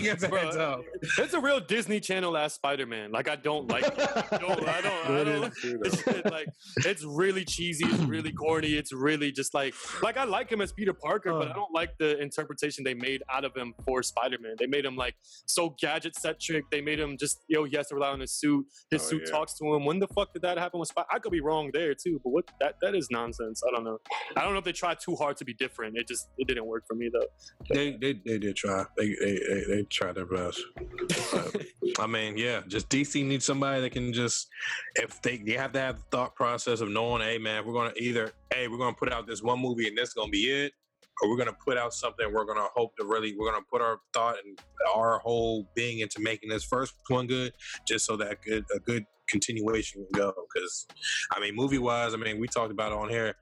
[0.00, 0.82] Get the Bro, heads up.
[1.18, 3.12] It's a real Disney Channel ass Spider Man.
[3.12, 3.84] Like I don't like.
[3.84, 3.94] It.
[3.98, 4.68] I don't.
[4.68, 5.10] I don't.
[5.10, 5.88] I don't is true, though.
[5.88, 6.46] It's like
[6.86, 7.84] it's really cheesy.
[7.86, 8.74] It's really corny.
[8.74, 11.90] It's really just like like I like him as Peter Parker, but I don't like
[11.98, 14.54] the interpretation they made out of him for Spider Man.
[14.58, 15.14] They made him like
[15.46, 16.64] so gadget centric.
[16.70, 18.66] They made him just yo he has to rely on his suit.
[18.90, 19.30] His Oh, suit yeah.
[19.32, 19.84] talks to him.
[19.84, 21.06] When the fuck did that happen with Spider?
[21.12, 23.62] I could be wrong there too, but what that that is nonsense.
[23.66, 23.98] I don't know.
[24.36, 25.96] I don't know if they tried too hard to be different.
[25.96, 27.26] It just it didn't work for me though.
[27.74, 28.84] They, they they did try.
[28.96, 30.60] They they they, they tried their best.
[31.98, 34.48] I mean, yeah, just DC needs somebody that can just
[34.96, 37.92] if they you have to have the thought process of knowing, hey man, we're gonna
[37.96, 40.72] either hey we're gonna put out this one movie and that's gonna be it,
[41.20, 43.98] or we're gonna put out something we're gonna hope to really we're gonna put our
[44.12, 44.58] thought and
[44.94, 47.52] our whole being into making this first one good,
[47.86, 50.34] just so that good a good continuation can go.
[50.52, 50.86] Because
[51.32, 53.36] I mean, movie wise, I mean, we talked about on here.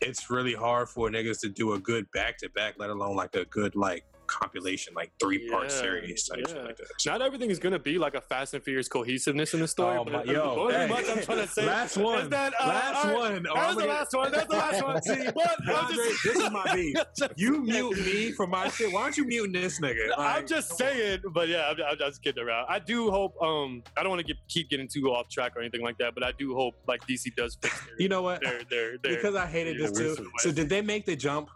[0.00, 3.36] It's really hard for niggas to do a good back to back, let alone like
[3.36, 6.62] a good like compilation, like three part Yeah, series type shit yeah.
[6.62, 6.86] like that.
[7.06, 9.98] Not everything is gonna be like a Fast and Furious cohesiveness in the story.
[9.98, 10.88] Oh but my- it- yo, only hey.
[10.88, 13.46] much I'm trying to say last is one, that, uh, last all right, one.
[13.48, 14.32] Oh, That's I'm the gonna- last one.
[14.32, 15.02] That's the last one.
[15.02, 16.96] See, but I'm Andre, just, this is my beef.
[17.36, 18.92] You mute me for my shit.
[18.92, 20.10] Why don't you mute this nigga?
[20.16, 22.66] I'm just saying, but yeah, I'm, I'm just kidding around.
[22.68, 23.40] I do hope.
[23.42, 26.14] Um, I don't want to get, keep getting too off track or anything like that,
[26.14, 28.40] but I do hope like DC does fix their, You know what?
[28.42, 30.16] their, their, their because I hated this too.
[30.38, 31.48] So did they make the jump?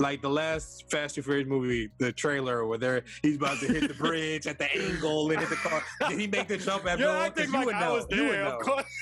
[0.00, 3.86] Like the last Fast and Furious movie, the trailer where they're he's about to hit
[3.86, 5.82] the bridge at the angle and hit the car.
[6.08, 7.22] Did he make the jump after You're all?
[7.22, 7.92] acting you like would I know.
[7.94, 8.44] was You would there.
[8.44, 8.82] know.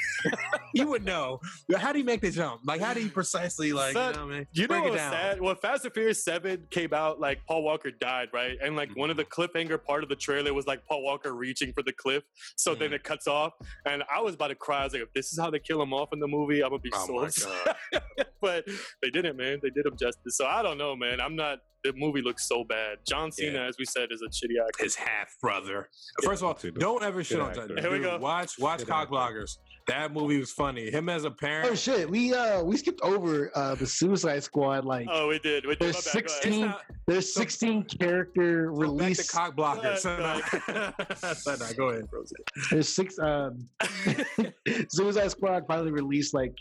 [0.74, 1.38] You would know.
[1.76, 2.61] How do you make the jump?
[2.64, 3.92] Like how do you precisely like?
[3.94, 4.46] Son, you know, what mean?
[4.53, 5.12] You know Break it what's down.
[5.12, 5.40] sad?
[5.40, 8.57] When Fast and Furious 7 came out, like Paul Walker died, right?
[8.62, 11.72] And like one of the cliffhanger part of the trailer was like Paul Walker reaching
[11.72, 12.24] for the cliff.
[12.57, 12.94] So then Mhm.
[12.94, 13.53] it cuts off.
[13.86, 14.80] And I was about to cry.
[14.80, 16.70] I was like, if this is how they kill him off in the movie, I'm
[16.70, 17.51] gonna be Oh so
[18.40, 18.64] but
[19.03, 19.59] they didn't, man.
[19.62, 20.36] They did him justice.
[20.36, 21.20] So I don't know, man.
[21.20, 22.99] I'm not the movie looks so bad.
[23.09, 23.66] John Cena, Yeah.
[23.66, 24.82] as we said, is a shitty actor.
[24.82, 25.89] His half brother.
[26.24, 27.68] First of all, Good- don't ever shit on actor.
[27.68, 27.78] that.
[27.80, 28.18] Here we go.
[28.18, 29.14] Watch watch Good cock actor.
[29.14, 29.59] bloggers.
[29.86, 30.91] That movie was funny.
[30.91, 31.70] Him as a parent.
[31.70, 34.84] Oh shit, we uh we skipped over uh the Suicide Squad.
[34.84, 35.64] Like Oh, we did.
[35.66, 35.95] We did.
[35.95, 36.26] There's My bad.
[36.26, 36.41] Go ahead.
[36.43, 39.26] 16 not- there's 16 character Go back release.
[39.28, 40.05] to cock blockers.
[40.05, 42.22] Uh, Son, go ahead, bro.
[42.72, 43.18] There's six.
[43.20, 43.66] Um,
[44.91, 46.55] Suicide Squad finally released like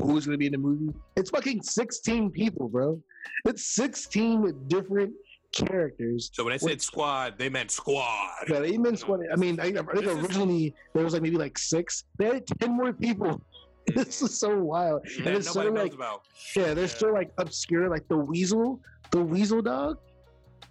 [0.00, 0.92] who's gonna be in the movie.
[1.16, 3.00] It's fucking 16 people, bro.
[3.44, 5.12] It's 16 different
[5.52, 6.30] characters.
[6.32, 8.30] So when I said squad, they meant squad.
[8.48, 9.20] Yeah, they meant squad.
[9.32, 12.04] I mean, I, I think originally there was like maybe like six.
[12.18, 13.42] They had 10 more people
[13.94, 15.02] This is so wild.
[15.18, 16.22] Yeah, and it's so nobody knows like, about.
[16.54, 16.86] yeah, they're Yeah.
[16.86, 18.80] so like obscure, like the weasel,
[19.10, 19.98] the weasel dog.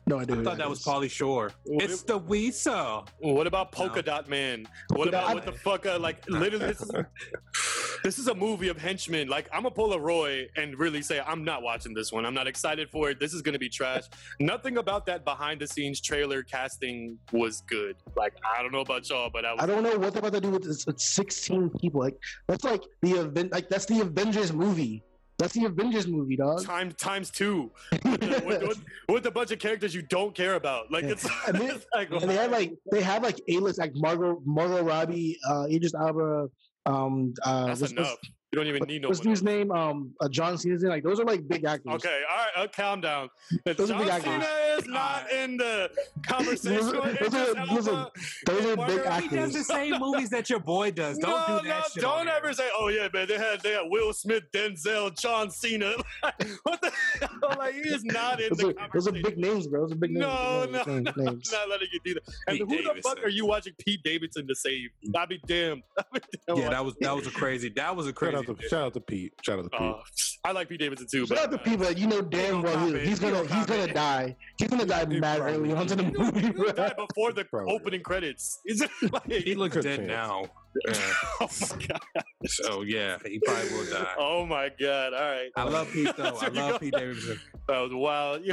[0.07, 0.39] No idea.
[0.39, 0.85] I thought that was is.
[0.85, 1.51] Pauly Shore.
[1.63, 3.05] What It's the Weasel.
[3.19, 4.01] What about Polka No.
[4.01, 4.65] Dot Man?
[4.89, 5.85] Polka What about Dot what the fuck?
[5.85, 6.91] Uh, like literally, this is,
[8.03, 9.27] this is a movie of henchmen.
[9.27, 12.25] Like I'm a Polaroid and really say I'm not watching this one.
[12.25, 13.19] I'm not excited for it.
[13.19, 14.03] This is gonna be trash.
[14.39, 17.95] Nothing about that behind the scenes trailer casting was good.
[18.15, 19.63] Like I don't know about y'all, but I was.
[19.63, 20.85] I don't know what they're about to do with this.
[20.87, 22.01] It's 16 people.
[22.01, 23.51] Like that's like the event.
[23.51, 25.03] Like that's the Avengers movie.
[25.37, 26.63] That's the Avengers movie, dog.
[26.63, 27.71] Time times two
[28.05, 30.91] with, with, with, with a bunch of characters you don't care about.
[30.91, 33.91] Like it's, And they- it's like, and they had like they have like A-list like
[33.95, 36.47] Margot Margot Robbie, uh, Idris Elba,
[36.85, 38.17] um, uh, that's what's, enough.
[38.51, 39.71] You don't even need no what's dude's name?
[39.71, 40.91] Um, uh, John Cena's name.
[40.91, 41.93] Like those are like big actors.
[41.93, 43.29] Okay, all right, uh, calm down.
[43.65, 44.43] Those are big actors.
[44.43, 44.45] Cena
[44.81, 45.89] is not in the
[46.27, 46.75] conversation.
[46.77, 48.11] Those are- those are- those are
[48.45, 51.17] Those are big Robbie He does the same movies that your boy does.
[51.17, 52.01] Don't no, do that no, shit.
[52.01, 52.35] Don't on there.
[52.37, 55.93] ever say, "Oh yeah, man, they had they had Will Smith, Denzel, John Cena."
[56.63, 57.55] what the hell?
[57.57, 59.81] Like he is not in Those the are, those are big names, bro.
[59.81, 60.21] Those are big names.
[60.25, 62.23] No, Big no, names, no, I'm not letting you do that.
[62.47, 64.89] And Pete who the fuck are you watching Pete Davidson to save?
[65.15, 65.83] I'd be damned.
[65.97, 67.69] I'd be damned Yeah, that was that was a crazy.
[67.69, 68.37] That was a Shout crazy.
[68.37, 69.33] out, to, shout out to Pete.
[69.43, 69.79] Shout out to Pete.
[69.81, 70.01] Oh,
[70.43, 71.27] I like Pete Davidson too.
[71.27, 73.03] Shout but, out to uh, people that you know damn well he- comment.
[73.07, 74.35] he's gonna don't he's gonna die.
[74.57, 76.71] He's gonna die mad early on to the He movie, bro.
[76.71, 77.73] died before the Probably.
[77.73, 78.59] opening credits.
[78.65, 80.07] Is it like, He looks dead chance.
[80.07, 80.45] now.
[80.87, 80.93] Yeah.
[81.41, 82.23] oh my god!
[82.45, 84.07] So yeah, he probably will die.
[84.17, 85.13] Oh my god!
[85.13, 86.37] All right, I love Pete though.
[86.41, 86.79] I love.
[86.79, 87.39] Pete Davidson.
[87.67, 88.43] that was wild.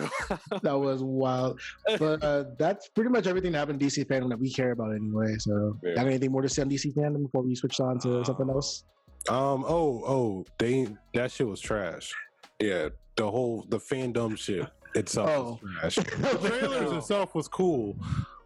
[0.62, 1.60] That was wild.
[1.98, 4.94] But uh, that's pretty much everything that happened in DC fandom that we care about
[4.96, 5.36] anyway.
[5.38, 5.94] So, Yeah.
[5.94, 8.54] got anything more to say on DC fandom before we switch on to something Oh.
[8.54, 8.82] else?
[9.28, 9.64] Um.
[9.66, 10.02] Oh.
[10.06, 10.44] Oh.
[10.58, 10.88] They.
[11.14, 12.12] That shit was trash.
[12.60, 12.88] Yeah.
[13.16, 15.60] The whole the fandom shit itself Oh.
[15.62, 15.96] was trash.
[16.18, 17.96] The trailers itself was cool.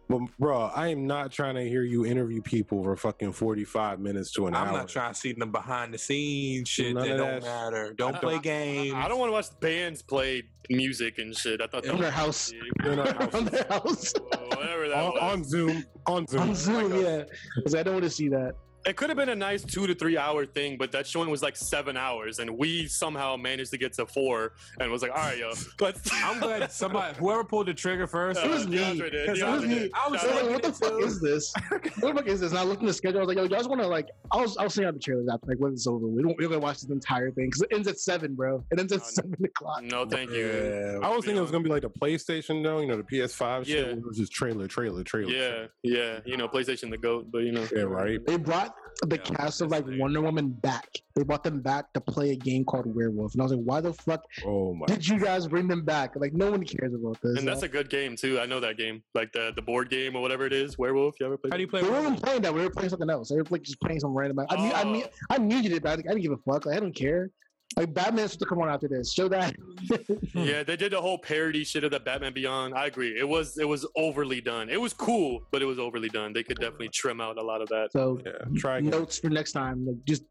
[0.09, 3.99] But bro, I am not trying to hear you interview people for fucking forty five
[3.99, 4.67] minutes to an hour.
[4.67, 7.41] I'm not trying to see them behind the scenes shit None that of don't that
[7.41, 7.93] sh- matter.
[7.97, 8.93] Don't I- play I- games.
[8.95, 11.61] I don't want to watch bands play music and shit.
[11.61, 12.51] I thought that in was their house.
[12.83, 13.33] In our house.
[13.33, 14.13] on their house.
[14.49, 15.21] whatever that on, was.
[15.21, 15.85] on Zoom.
[16.05, 16.41] On Zoom.
[16.41, 17.61] on Zoom, like a- yeah.
[17.63, 18.55] 'Cause I don't want to see that.
[18.85, 21.41] It could have been a nice two to three hour thing, but that showing was
[21.41, 25.17] like seven hours, and we somehow managed to get to four, and was like, all
[25.17, 26.09] right, yo, let's.
[26.23, 28.43] I'm glad somebody, whoever pulled the trigger first.
[28.43, 28.77] It was Uh, me.
[28.77, 29.89] DeAndre did, It was me.
[29.93, 31.53] I was So I was like, what the it fuck is this?
[31.71, 32.51] What the fuck is this?
[32.51, 33.19] And I looked in the schedule.
[33.19, 34.07] I was like, yo, you guys want to like?
[34.31, 36.05] I was I was seeing out the trailers after like when it's over.
[36.07, 38.63] We don't we're gonna watch this entire thing because it ends at seven, bro.
[38.71, 39.83] It ends at Oh, seven o'clock.
[39.83, 40.99] No, thank you.
[41.03, 43.65] I was thinking it was gonna be like the PlayStation though, you know, the PS5.
[43.67, 43.81] Yeah.
[43.83, 45.31] where It was just trailer, trailer, trailer.
[45.31, 46.19] Yeah, yeah.
[46.25, 47.65] You know, PlayStation the goat, but you know.
[47.75, 48.23] Yeah, right.
[48.25, 50.87] They brought the Yeah, cast of like Wonder Woman back.
[51.15, 53.81] They brought them back to play a game called Werewolf, and I was like, why
[53.81, 54.85] the fuck Oh my.
[54.85, 56.15] did you guys bring them back?
[56.15, 57.37] Like no one cares about this.
[57.39, 58.39] And that's a good game too.
[58.39, 60.77] I know that game, like the the board game or whatever it is.
[60.77, 61.15] Werewolf.
[61.19, 61.51] You ever played?
[61.53, 61.81] How do you play?
[61.81, 62.21] we weren't Werewolf?
[62.21, 62.53] playing that.
[62.53, 63.29] We were playing something else.
[63.29, 64.45] They were like just playing some random.
[64.49, 64.91] I knew, I oh.
[64.91, 66.65] knew, I knew you did, but I didn't give a fuck.
[66.65, 67.29] Like, I don't care.
[67.77, 69.11] Like Batman's supposed to come on after this.
[69.13, 69.55] Show that.
[70.33, 72.73] Yeah, they did the whole parody shit of the Batman Beyond.
[72.75, 73.17] I agree.
[73.17, 74.69] It was it was overly done.
[74.69, 76.33] It was cool, but it was overly done.
[76.33, 77.91] They could definitely trim out a lot of that.
[77.91, 78.31] So Yeah.
[78.57, 78.91] Try again.
[78.91, 79.85] notes for next time.
[79.85, 80.23] Like just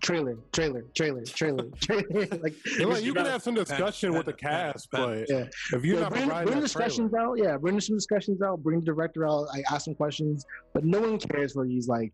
[0.00, 2.04] trailer, trailer, trailer, trailer, trailer.
[2.42, 5.28] like Yeah, like, you can gotta- have some discussion with the Pat- cast, Pat- but
[5.28, 5.44] Yeah.
[5.72, 7.34] if you're yeah, not bring, providing bring that trailer, discussions out.
[7.38, 8.62] Yeah, bring some discussions out.
[8.62, 9.46] Bring the director out.
[9.54, 10.44] I ask some questions,
[10.74, 12.12] but no one cares where he's like.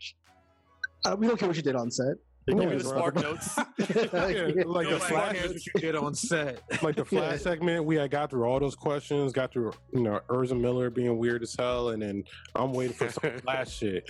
[1.05, 2.15] Uh, we don't care what you did on set.
[2.47, 2.99] They give Yeah, you the bro.
[2.99, 3.57] spark notes.
[4.13, 6.61] Like, Yeah, like the Nobody flash, cares what you did on set.
[6.83, 7.37] like the flash Yeah.
[7.39, 11.19] segment, we had got through all those questions, got through you know Ezra Miller being
[11.19, 12.25] weird as hell, and then
[12.55, 14.09] I'm waiting for some flash shit.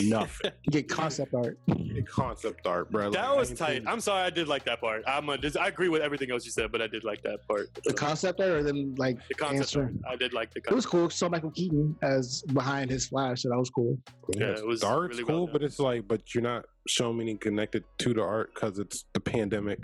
[0.00, 0.52] Nothing.
[0.70, 1.58] get concept art.
[1.66, 3.10] Get concept art, bro.
[3.10, 3.78] That I was tight.
[3.78, 5.02] seen- I'm sorry, I did like that part.
[5.06, 7.68] I'm a, I agree with everything else you said, but I did like that part.
[7.84, 9.82] The concept art, or then like The concept answer.
[9.82, 9.92] art.
[10.08, 10.72] I did like the Concept.
[10.72, 11.10] It was cool.
[11.10, 13.98] Saw Michael Keaton as behind his flash, so that was cool.
[14.36, 15.52] Yeah, Yeah, it was the art's really cool, done.
[15.52, 19.20] but it's like, but you're not showing me connected to the art because it's the
[19.20, 19.78] pandemic.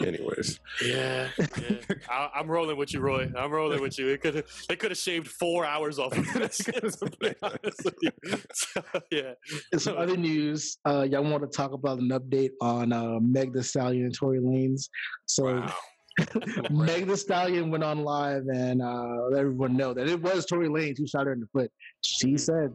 [0.00, 1.76] Anyways, Yeah, yeah.
[2.08, 3.30] I, I'm rolling with you, Roy.
[3.36, 4.08] I'm rolling with you.
[4.08, 6.58] It could they could have shaved four hours off of this.
[6.58, 8.10] to be honest with you.
[8.54, 9.32] So, yeah.
[9.72, 13.52] In some other news, uh, y'all want to talk about an update on uh, Meg
[13.52, 14.88] the Stallion and Tory Lanez.
[15.26, 15.72] So Wow.
[16.70, 20.68] Meg the Stallion went on live and uh, let everyone know that it was Tory
[20.68, 21.70] Lanez who shot her in the foot.
[22.00, 22.72] She said,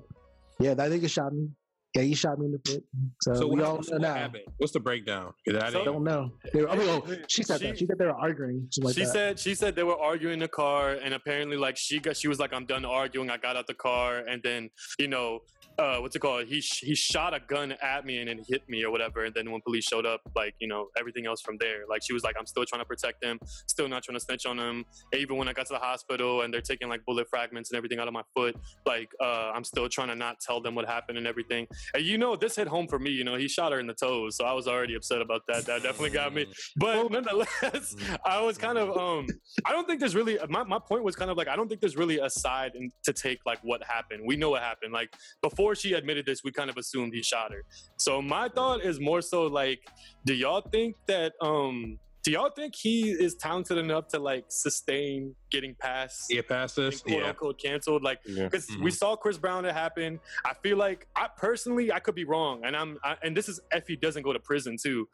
[0.59, 1.49] "Yeah, that nigga shot me.
[1.97, 2.83] Yeah, he shot me in the foot."
[3.21, 4.31] So, So we all what's- know now.
[4.57, 5.33] What's the breakdown?
[5.49, 6.31] I I didn't- don't know.
[6.53, 7.77] They were, I mean, oh, oh she said She- that.
[7.79, 8.69] She said they were arguing.
[8.79, 9.11] Like she that.
[9.13, 12.27] said she said they were arguing in the car, and apparently, like she got she
[12.27, 14.69] was like, "I'm done arguing." I got out the car, and then
[14.99, 15.41] you know
[15.79, 16.47] uh, what's it called?
[16.47, 19.25] He sh- he shot a gun at me and then hit me or whatever.
[19.25, 21.81] And then when police showed up, like you know everything else from there.
[21.87, 24.45] Like she was like, I'm still trying to protect him, still not trying to snitch
[24.45, 24.85] on him.
[25.13, 27.99] Even when I got to the hospital and they're taking like bullet fragments and everything
[27.99, 28.55] out of my foot,
[28.85, 31.67] like uh, I'm still trying to not tell them what happened and everything.
[31.93, 33.11] And you know, this hit home for me.
[33.11, 35.65] You know, he shot her in the toes, so I was already upset about that.
[35.65, 36.47] That definitely got me.
[36.75, 37.95] But nonetheless,
[38.25, 39.27] I was kind of um.
[39.65, 41.81] I don't think there's really my my point was kind of like I don't think
[41.81, 44.23] there's really a side in, to take like what happened.
[44.25, 44.91] We know what happened.
[44.93, 47.63] Like before she admitted this, we kind of assumed he shot her.
[47.97, 49.79] So my thought is more so like,
[50.25, 55.33] do y'all think that um do y'all think he is talented enough to like sustain
[55.49, 56.99] getting past Get past this.
[57.01, 57.29] quote Yeah.
[57.29, 58.03] unquote canceled?
[58.03, 58.45] Like Yeah.
[58.49, 58.83] because Mhm.
[58.83, 60.19] we saw Chris Brown it happen.
[60.43, 63.61] I feel like I personally I could be wrong, and I'm I, and this is
[63.71, 65.07] if he doesn't go to prison too.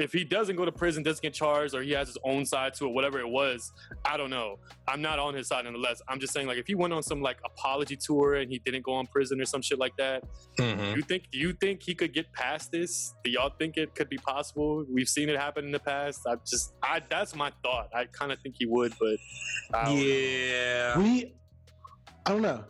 [0.00, 2.72] If he doesn't go to prison, doesn't get charged, or he has his own side
[2.74, 3.72] to it, whatever it was,
[4.04, 4.58] I don't know.
[4.86, 6.00] I'm not on his side nonetheless.
[6.08, 8.84] I'm just saying, like, if he went on some like apology tour and he didn't
[8.84, 10.22] go on prison or some shit like that,
[10.58, 10.94] Mhm.
[10.96, 13.14] you think do you think he could get past this?
[13.24, 14.84] Do y'all think it could be possible?
[14.88, 16.20] We've seen it happen in the past.
[16.26, 17.88] I just I that's my thought.
[17.94, 19.16] I kind of think he would, but
[19.74, 20.00] I know.
[20.00, 20.98] Yeah.
[20.98, 21.34] We,
[22.24, 22.64] I don't know.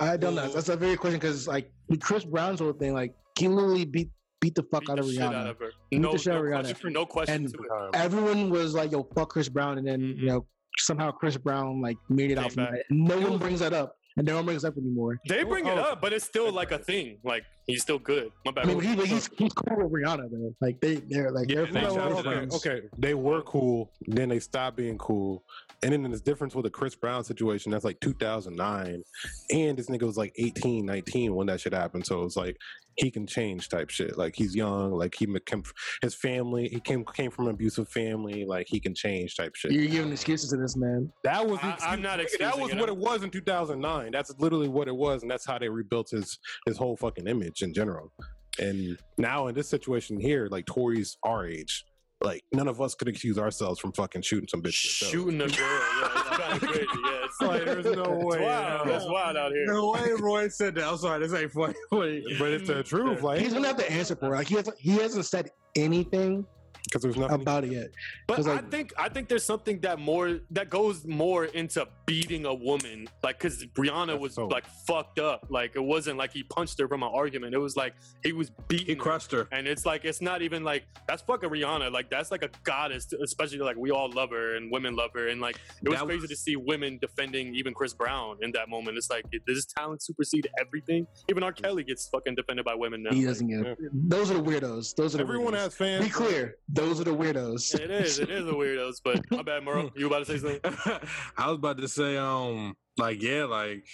[0.00, 0.48] I don't know.
[0.52, 4.10] That's a very question because like with Chris Brown's whole thing, like he literally beat
[4.40, 5.34] beat the fuck Beat out the of shit Rihanna.
[5.34, 5.70] out of her.
[5.90, 6.62] Beat No, the shit out no of Rihanna.
[6.70, 7.96] question, no question And- to it.
[7.96, 10.16] Everyone was like, "Yo, fuck Chris Brown," and then Mhm.
[10.18, 10.46] you know
[10.78, 12.72] somehow Chris Brown like made it Came out from back.
[12.74, 12.84] that.
[12.90, 15.18] No It one was- brings that up, and no one brings it up anymore.
[15.28, 15.82] They bring it Oh.
[15.92, 17.18] up, but it's still like a thing.
[17.24, 18.30] Like he's still good.
[18.44, 18.66] My bad.
[18.66, 20.54] I mean, he, he's he's cool with Rihanna though.
[20.60, 21.94] Like they they're like Yeah, they're they friends.
[21.94, 25.44] shout Well, out to okay, okay, they were cool, then they stopped being cool,
[25.82, 27.72] and then there's difference with the Chris Brown situation.
[27.72, 29.02] That's like 2009,
[29.50, 32.04] and this nigga was like 18, 19 when that shit happened.
[32.06, 32.56] So it's like
[32.96, 34.16] he can change type shit.
[34.16, 35.62] Like he's young, like he came,
[36.02, 39.72] his family, he came came from an abusive family, like he can change type shit.
[39.72, 41.12] You're giving excuses to this man.
[41.24, 42.78] That was I, I'm not That was it.
[42.78, 44.10] what it was in 2009.
[44.10, 47.62] That's literally what it was, and that's how they rebuilt his his whole fucking image
[47.62, 48.12] in general.
[48.58, 51.84] And now in this situation here, like Tory's our age.
[52.22, 54.72] Like none of us could accuse ourselves from fucking shooting some bitch.
[54.72, 55.56] shooting a girl.
[55.58, 56.86] Yeah, it's kind of crazy.
[57.04, 58.42] Yeah, it's Like, there's no It's way.
[58.42, 58.88] wild.
[58.88, 59.66] It's wild out here.
[59.66, 60.84] No way Roy said that.
[60.84, 61.74] I'm sorry, this ain't funny.
[61.90, 64.38] But it's the truth, like He's gonna have to answer for it.
[64.38, 66.46] Like he hasn't he hasn't said anything
[66.88, 67.40] because there's nothing.
[67.42, 67.90] about it yet.
[68.26, 72.46] But 'Cause, I think I think there's something that more that goes more into beating
[72.46, 75.46] a woman, like because Rihanna was so- like fucked up.
[75.50, 77.54] Like it wasn't like he punched her from an argument.
[77.54, 78.86] It was like he was beating.
[78.86, 78.98] He her.
[79.00, 79.48] crushed her.
[79.52, 81.92] And it's like it's not even like that's fucking Rihanna.
[81.92, 85.28] Like that's like a goddess, especially like we all love her and women love her.
[85.28, 88.52] And like it was That crazy was- to see women defending even Chris Brown in
[88.52, 88.96] that moment.
[88.96, 91.06] It's like does his talent supersede everything?
[91.28, 91.52] Even R.
[91.52, 93.12] Kelly gets fucking defended by women now.
[93.12, 93.78] He doesn't get it.
[93.92, 94.94] Those are the weirdos.
[94.94, 95.56] Those are the Everyone weirdos.
[95.58, 96.04] has fans.
[96.04, 96.56] Be clear.
[96.76, 97.74] Those are the weirdos.
[97.74, 98.18] It is.
[98.18, 98.96] It is the weirdos.
[99.02, 99.90] But my bad, Murrow.
[99.96, 101.00] You about to say something?
[101.38, 103.84] I was about to say, um, like, yeah, like,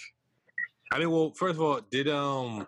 [0.91, 2.67] I mean, well, first of all, did um,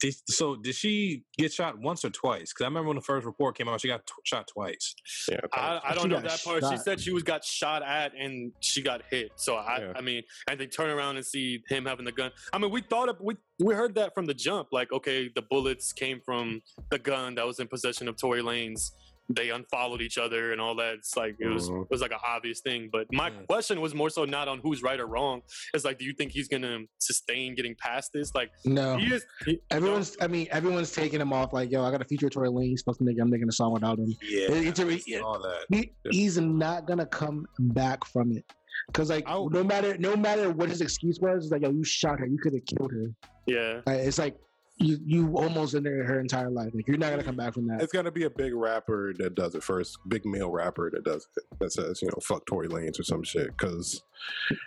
[0.00, 2.52] did, so did she get shot once or twice?
[2.52, 4.94] Because I remember when the first report came out, she got t- shot twice.
[5.30, 6.62] Yeah, I, I don't know that part.
[6.70, 9.30] She said she was got shot at and she got hit.
[9.36, 9.92] So I, Yeah.
[9.96, 12.30] I mean, and they turn around and see him having the gun.
[12.52, 14.68] I mean, we thought of, we we heard that from the jump.
[14.70, 16.60] Like, okay, the bullets came from
[16.90, 18.90] the gun that was in possession of Tory Lanez.
[19.28, 20.94] They unfollowed each other and all that.
[20.94, 21.82] It's like it was Mhm.
[21.82, 22.88] it was like an obvious thing.
[22.92, 23.46] But my Mm.
[23.48, 25.42] question was more so not on who's right or wrong.
[25.74, 28.32] It's like, do you think he's gonna sustain getting past this?
[28.34, 28.96] Like, No.
[28.96, 29.26] he is.
[29.44, 32.50] he- Everyone's I mean, everyone's taking him off like, yo, I got a feature Tory
[32.50, 34.14] Lanez, fuck nigga, I'm making a song without him.
[34.22, 35.66] Yeah, It's a- I saw that.
[35.70, 38.44] He, he's not gonna come back from it.
[38.92, 41.82] Cause like I'll- no matter no matter what his excuse was, it's like yo, you
[41.82, 43.06] shot her, you could have killed her.
[43.46, 43.80] yeah.
[43.86, 44.36] Like, it's like
[44.78, 46.70] you you almost ended her entire life.
[46.74, 47.80] Like you're not gonna come back from that.
[47.80, 49.98] It's gonna be a big rapper that does it first.
[50.08, 51.44] Big male rapper that does it.
[51.60, 53.48] That says, you know, fuck Tory Lanez or some shit.
[53.56, 54.02] Because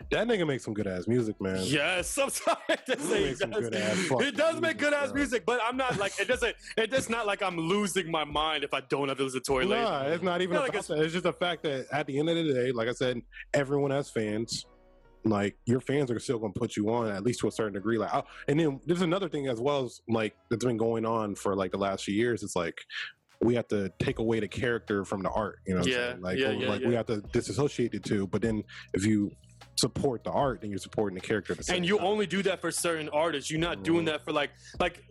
[0.09, 1.59] that nigga makes some good ass music, man.
[1.63, 2.57] Yes, I'm sorry
[2.87, 3.69] to say he makes some does.
[3.69, 6.55] good-ass fucking It does make good ass music, but I'm not like it doesn't.
[6.77, 9.45] It does not like I'm losing my mind if I don't have to listen to
[9.45, 9.83] Tory Lanez.
[9.83, 10.99] Nah, it's not even Yeah, about like that.
[11.03, 13.21] It's just the fact that at the end of the day, like I said,
[13.53, 14.65] everyone has fans.
[15.29, 17.97] Like your fans are still gonna put you on at least to a certain degree.
[17.97, 21.35] Like, oh, and then there's another thing as well as like that's been going on
[21.35, 22.43] for like the last few years.
[22.43, 22.79] It's like
[23.41, 25.59] we have to take away the character from the art.
[25.65, 26.21] You know, what I'm Yeah, saying?
[26.21, 26.87] like yeah, yeah, like yeah.
[26.87, 28.27] we have to disassociate the two.
[28.27, 29.31] But then if you
[29.75, 31.53] support the art, then you're supporting the character.
[31.53, 32.07] The and you time.
[32.07, 33.49] only do that for certain artists.
[33.49, 34.07] You're not doing Mhm.
[34.07, 35.03] that for like like.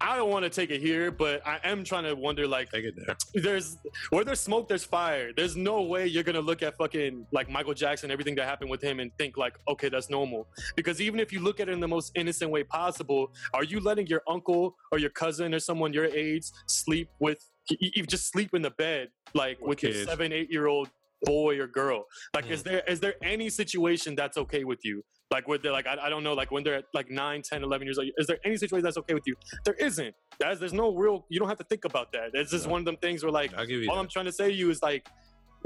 [0.00, 2.84] I don't want to take it here, but I am trying to wonder like Take
[2.84, 3.16] it there.
[3.34, 3.76] there's
[4.10, 5.32] where there's smoke, there's fire.
[5.36, 8.82] There's no way you're gonna look at fucking like Michael Jackson, everything that happened with
[8.82, 10.48] him, and think like, okay, that's normal.
[10.76, 13.78] Because even if you look at it in the most innocent way possible, are you
[13.80, 18.54] letting your uncle or your cousin or someone your age sleep with, you, just sleep
[18.54, 20.88] in the bed like with your seven, eight year old
[21.22, 22.04] boy or girl?
[22.34, 22.50] Like, Mm.
[22.52, 25.04] is there is there any situation that's okay with you?
[25.30, 27.62] Like with the like I, I don't know like when they're at like 9, 10,
[27.62, 28.08] 11 years old.
[28.16, 29.34] Is there any situation that's okay with you?
[29.64, 30.14] There isn't.
[30.40, 31.26] That's there's no real.
[31.28, 32.30] You don't have to think about that.
[32.32, 32.72] It's just No.
[32.72, 34.00] one of them things where like I'll give you all that.
[34.00, 35.06] I'm trying to say to you is like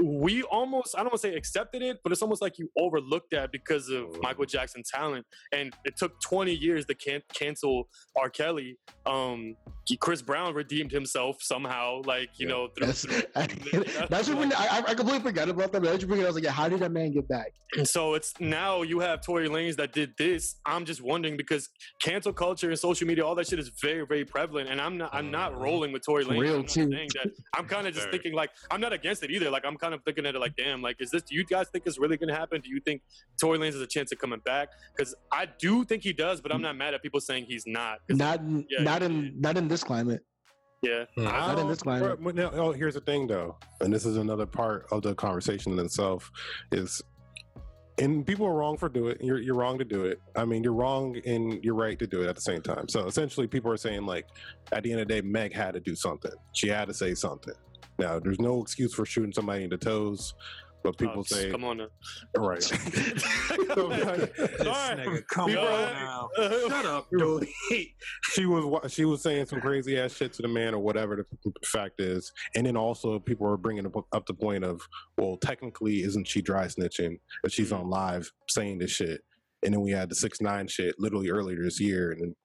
[0.03, 3.31] we almost I don't want to say accepted it, but it's almost like you overlooked
[3.31, 4.21] that because of Mm.
[4.21, 8.29] Michael Jackson's talent, and it took 20 years to can- cancel R.
[8.29, 8.77] Kelly.
[9.05, 9.55] Um,
[9.99, 12.53] Chris Brown redeemed himself somehow, like you Yeah.
[12.53, 12.67] know.
[12.69, 15.81] Through, That's, through- that's what we, I, I completely forgot about that.
[15.81, 16.23] But I just bring it.
[16.23, 17.53] I was like, yeah, how did that man get back?
[17.77, 20.55] And so it's now you have Tory Lanez that did this.
[20.65, 21.69] I'm just wondering because
[22.01, 24.69] cancel culture and social media, all that shit is very, very prevalent.
[24.69, 25.59] And I'm not, I'm not Mhm.
[25.61, 26.39] rolling with Tory Lanez.
[26.39, 26.85] Real I'm too.
[26.87, 27.31] that.
[27.55, 29.49] I'm kind of just thinking like I'm not against it either.
[29.49, 31.21] Like I'm kind of thinking at it like, damn, like is this?
[31.23, 32.61] Do you guys think it's really gonna happen?
[32.61, 33.01] Do you think
[33.39, 34.69] Tory Lanez has a chance of coming back?
[34.95, 37.99] Because I do think he does, but I'm not mad at people saying he's not.
[38.07, 40.21] 'Cause, Not, Yeah, not yeah, in, not in this climate.
[40.81, 41.27] yeah, Mm.
[41.27, 42.19] I Not in this climate.
[42.21, 45.71] but- but oh, here's the thing, though, and this is another part of the conversation
[45.73, 46.29] in itself
[46.71, 47.01] is,
[47.99, 49.21] and people are wrong for do it.
[49.21, 50.21] You're you're wrong to do it.
[50.35, 52.87] I mean, you're wrong and you're right to do it at the same time.
[52.87, 54.27] So essentially, people are saying like,
[54.71, 56.31] at the end of the day, Meg had to do something.
[56.53, 57.53] She had to say something.
[57.99, 60.33] Now, there's no excuse for shooting somebody in the toes,
[60.83, 61.87] but people Oh, say, come on now.
[62.37, 62.61] right.
[63.73, 64.97] So, like, This Alright.
[64.99, 66.29] nigga, come People on now.
[66.37, 67.47] Uh, Shut up, dude.
[68.31, 71.51] she was she was saying some crazy ass shit to the man or whatever the
[71.65, 74.81] fact is and then also people are bringing up, up the point of
[75.17, 77.79] well technically isn't she dry snitching if she's Mhm.
[77.81, 79.21] on live saying this shit
[79.63, 82.35] and then we had the six nine shit literally earlier this year and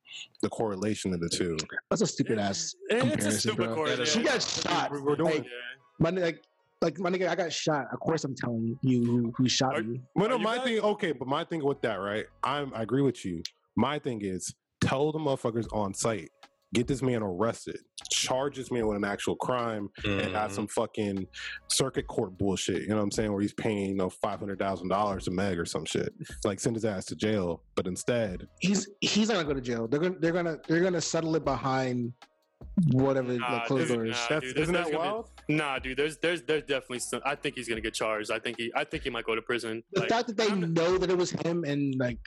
[0.43, 1.57] the correlation of the two
[1.91, 3.75] That's a stupid ass it's a comparison, stupid bro.
[3.75, 4.23] correlation.
[4.23, 4.91] She got shot.
[4.93, 5.51] We're doing- Like, Yeah.
[6.01, 6.43] my ni- like,
[6.83, 7.87] like my nigga, I got shot.
[7.93, 10.01] Of course, I'm telling you who, who shot Are- me.
[10.15, 13.03] Well, no, my guys- thing okay but my thing with that right I'm, i agree
[13.03, 13.43] with you
[13.77, 16.31] my thing is tell the motherfuckers on site
[16.75, 17.79] get this man arrested
[18.11, 20.33] charge this man with an actual crime and Mm-hmm.
[20.33, 21.27] not some fucking
[21.69, 22.83] circuit court bullshit.
[22.83, 23.33] You know what I'm saying?
[23.33, 26.13] Where he's paying you know five hundred thousand dollars to Meg or some shit.
[26.45, 27.63] Like send his ass to jail.
[27.75, 29.87] But instead, He's he's not gonna go to jail.
[29.89, 32.13] They're gonna they're gonna they're gonna settle it behind
[32.93, 34.11] whatever Nah, like closed dude, doors.
[34.11, 34.27] nah.
[34.29, 35.31] that's, dude, isn't that gonna be- wild?
[35.49, 35.97] Nah, dude.
[35.97, 37.21] There's there's there's definitely some.
[37.25, 38.31] I think he's gonna get charged.
[38.31, 39.83] I think he I think he might go to prison.
[39.93, 42.19] The Like, fact that they I'm- know that it was him and like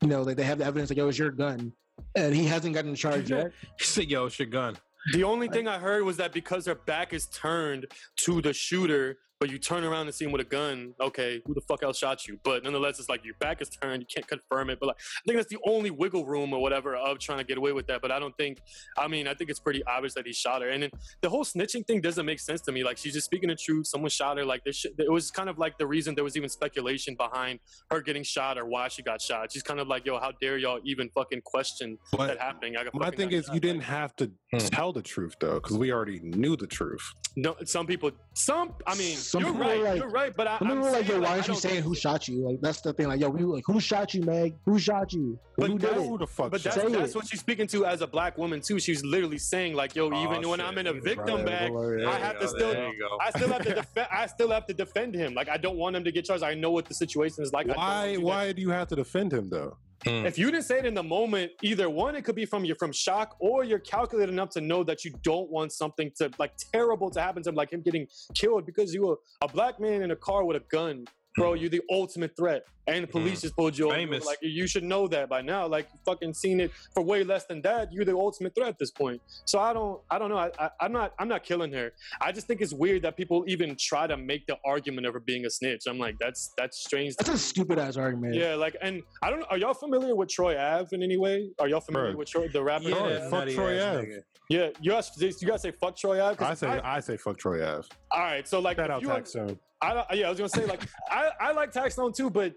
[0.00, 1.72] you know like they have the evidence like it was your gun
[2.16, 3.52] and he hasn't gotten charged yet.
[3.78, 4.76] He said, "Yo, it's your gun."
[5.14, 7.86] The only thing I heard was that because her back is turned
[8.18, 11.52] to the shooter, but you turn around and see him with a gun, okay, who
[11.52, 12.38] the fuck else shot you?
[12.44, 14.78] But nonetheless, it's like your back is turned, you can't confirm it.
[14.78, 17.58] But like, I think that's the only wiggle room or whatever of trying to get
[17.58, 18.00] away with that.
[18.02, 18.60] But I don't think,
[18.96, 20.68] I mean, I think it's pretty obvious that he shot her.
[20.68, 20.90] And then
[21.22, 22.84] the whole snitching thing doesn't make sense to me.
[22.84, 23.88] Like, she's just speaking the truth.
[23.88, 24.44] Someone shot her.
[24.44, 27.58] Like, this shit, it was kind of like the reason there was even speculation behind
[27.90, 29.50] her getting shot or why she got shot.
[29.50, 32.76] She's kind of like, yo, how dare y'all even fucking question that But happening?
[32.76, 33.54] I got my thing is, shot.
[33.56, 34.58] you didn't have to Hmm.
[34.58, 37.02] tell the truth though, because we already knew the truth.
[37.36, 38.74] No, some people, some.
[38.86, 39.78] I mean, Some you're people right.
[39.80, 40.36] are like- you're right.
[40.36, 42.28] But I, Some I'm people were like, yo, why I aren't you saying who shot
[42.28, 42.46] you?
[42.46, 43.08] Like that's the thing.
[43.08, 44.54] Like, yo, we like, who shot you, Meg?
[44.66, 45.38] Who shot you?
[45.56, 45.90] But who did?
[45.94, 46.50] Who the fuck?
[46.50, 48.78] But that's, that's what she's speaking to as a black woman too.
[48.78, 50.68] She's literally saying like, yo, oh, even Oh, when shit.
[50.68, 52.10] I'm in a victim Right, bag, well, yeah.
[52.10, 53.18] I have to still- There you go.
[53.22, 54.08] I still have to defend.
[54.12, 55.32] I still have to defend him.
[55.32, 56.42] Like, I don't want him to get charged.
[56.44, 57.68] I know what the situation is like.
[57.68, 57.74] Why?
[57.76, 59.78] want you to- Why do you have to defend him though?
[60.06, 60.24] Mm.
[60.24, 62.74] If you didn't say it in the moment, either one, it could be from you
[62.74, 66.52] from shock, or you're calculated enough to know that you don't want something to like
[66.72, 70.02] terrible to happen to him, like him getting killed because you were a black man
[70.02, 71.04] in a car with a gun.
[71.36, 73.42] Bro, you're the ultimate threat, and the police mm.
[73.42, 73.94] just pulled you over.
[73.94, 74.24] Famous.
[74.26, 75.66] Like you should know that by now.
[75.66, 77.92] Like you fucking seen it for way less than that.
[77.92, 79.20] You're the ultimate threat at this point.
[79.44, 80.38] So I don't, I don't know.
[80.38, 81.92] I, I, I'm not, I'm not killing her.
[82.20, 85.20] I just think it's weird that people even try to make the argument of her
[85.20, 85.84] being a snitch.
[85.86, 87.16] I'm like, that's that's strange.
[87.16, 88.34] That's a stupid ass argument.
[88.34, 89.42] Yeah, like, and I don't.
[89.44, 91.50] Are y'all familiar with Troy Ave in any way?
[91.58, 92.18] Are y'all familiar Bro.
[92.18, 92.88] with Troy, the rapper?
[92.88, 94.06] Yeah, Troy fuck Troy ass Ave.
[94.06, 94.20] nigga.
[94.48, 96.36] Yeah, you guys, you guys say fuck Troy Ave.
[96.36, 97.88] 'Cause I say I, say fuck Troy Ave.
[98.10, 99.58] all right, so like, Shout if out you, Taxstone.
[99.80, 102.54] I, yeah, I was gonna say like, I, I like Taxstone too, but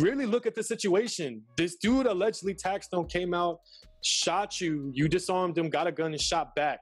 [0.00, 1.42] really look at the situation.
[1.56, 3.60] This dude allegedly Taxstone came out,
[4.02, 6.80] shot you, you disarmed him, got a gun and shot back.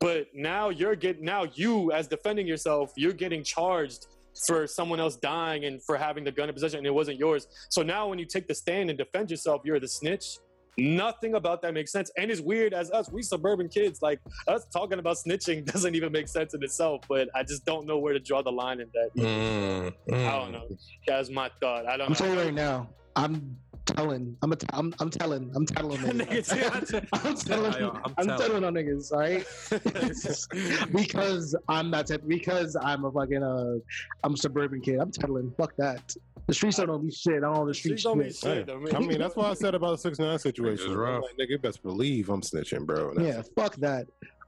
[0.00, 4.06] But now you're getting now you as defending yourself, you're getting charged
[4.46, 7.46] for someone else dying and for having the gun in possession and it wasn't yours.
[7.70, 10.38] So now when you take the stand and defend yourself, you're the snitch.
[10.76, 12.10] Nothing about that makes sense.
[12.16, 16.12] And it's weird as us, we suburban kids, like us talking about snitching doesn't even
[16.12, 17.02] make sense in itself.
[17.08, 19.10] But I just don't know where to draw the line in that.
[19.16, 20.68] Mm, I don't know.
[21.06, 21.86] That's my thought.
[21.86, 22.16] I don't I'm know.
[22.16, 22.88] telling you right now.
[23.16, 23.56] I'm
[23.86, 24.36] telling.
[24.42, 25.50] I'm a t- I'm I'm telling.
[25.54, 26.18] I'm telling them.
[26.18, 27.72] Nigga, see, I t- I'm telling.
[27.74, 28.40] Yo, I'm, I'm telling.
[28.40, 30.92] telling on niggas, all right?
[30.92, 32.22] because I'm not type.
[32.26, 33.74] Because I'm a fucking uh,
[34.22, 34.98] I'm a suburban kid.
[35.00, 35.52] I'm telling.
[35.56, 36.14] Fuck that.
[36.46, 37.36] The streets don't know me shit.
[37.36, 38.02] I don't know the streets.
[38.02, 38.68] Streets don't mean shit.
[38.68, 38.70] shit.
[38.70, 40.84] I I mean, mean, that's why I said about the six nine situation.
[40.86, 41.22] It's I'm rough.
[41.22, 43.14] Like, nigga, you best believe I'm snitching, bro.
[43.18, 44.06] Yeah, fuck that.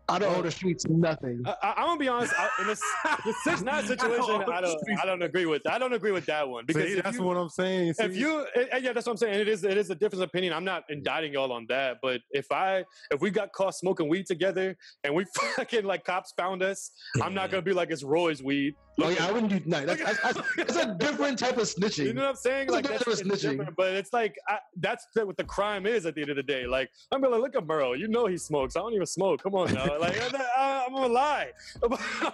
[0.08, 1.42] I don't own the streets, nothing.
[1.44, 2.32] I, I, I'm gonna be honest.
[2.38, 2.80] I, in this
[3.24, 5.66] the six nine situation, I don't I don't agree with.
[5.68, 7.94] I don't agree with that one because See, that's you- what I'm saying.
[7.98, 10.22] if you and- and yeah that's what i'm saying it is it is a difference
[10.22, 13.74] of opinion i'm not indicting y'all on that but if i if we got caught
[13.74, 15.24] smoking weed together and we
[15.56, 16.90] fucking like cops found us
[17.22, 19.84] i'm not gonna be like it's roy's weed Oh yeah, I wouldn't do no.
[19.84, 22.06] That's, that's, that's, that's a different type of snitching.
[22.06, 22.62] you know what I'm saying?
[22.62, 23.50] It's a Like different that's type of snitching.
[23.58, 26.42] different, but it's like I, that's what the crime is at the end of the
[26.42, 26.66] day.
[26.66, 27.94] Like I'm gonna look at Merle.
[27.94, 28.74] You know he smokes.
[28.74, 29.42] I don't even smoke.
[29.42, 29.95] Come on now.
[30.00, 31.48] Like I, I, I'm gonna lie.
[31.82, 31.90] I'm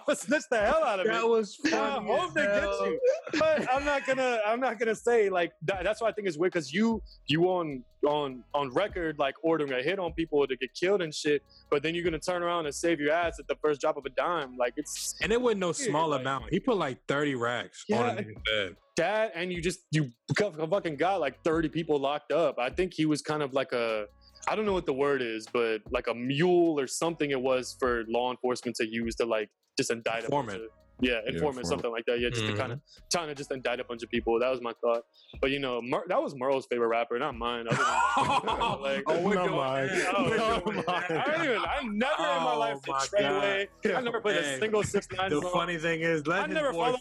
[0.07, 1.09] gonna snitch the hell out of it.
[1.11, 1.75] That was fun.
[1.75, 3.01] I hope they get you,
[3.39, 4.41] but I'm not gonna.
[4.47, 7.45] I'm not gonna say like that, that's why I think it's weird because you you
[7.47, 11.43] on on on record like ordering a hit on people to get killed and shit,
[11.71, 14.05] but then you're gonna turn around and save your ass at the first drop of
[14.07, 14.57] a dime.
[14.57, 16.47] Like it's And it wasn't no small like- amount.
[16.51, 18.77] He put like 30 racks Yeah, on a nigga's head.
[18.97, 22.59] that, and you just you fucking got like 30 people locked up.
[22.59, 24.07] I think he was kind of like a.
[24.49, 27.77] I don't know what the word is, but like a mule or something it was
[27.79, 29.49] for law enforcement to use to like
[29.79, 30.65] just indict a bunch Informant.
[30.65, 30.71] of-
[31.01, 31.67] Yeah, informant, informant.
[31.67, 32.21] something like that.
[32.21, 32.57] Yeah, just to Mhm.
[32.59, 34.39] kind of trying to just indict a bunch of people.
[34.39, 35.03] That was my thought.
[35.41, 37.67] But you know, Mer- that was Merle's favorite rapper, not mine.
[37.69, 37.87] Other than
[38.59, 38.79] that.
[38.81, 39.89] like, Oh, we're Not doing mine.
[40.17, 41.05] Oh, We're Not doing mine.
[41.27, 41.59] I even.
[41.59, 43.37] I never in my Oh life my did Trey God.
[43.37, 43.69] away.
[43.97, 45.51] I never played a single six nine The song.
[45.53, 46.99] funny thing is, let I never boy- follow.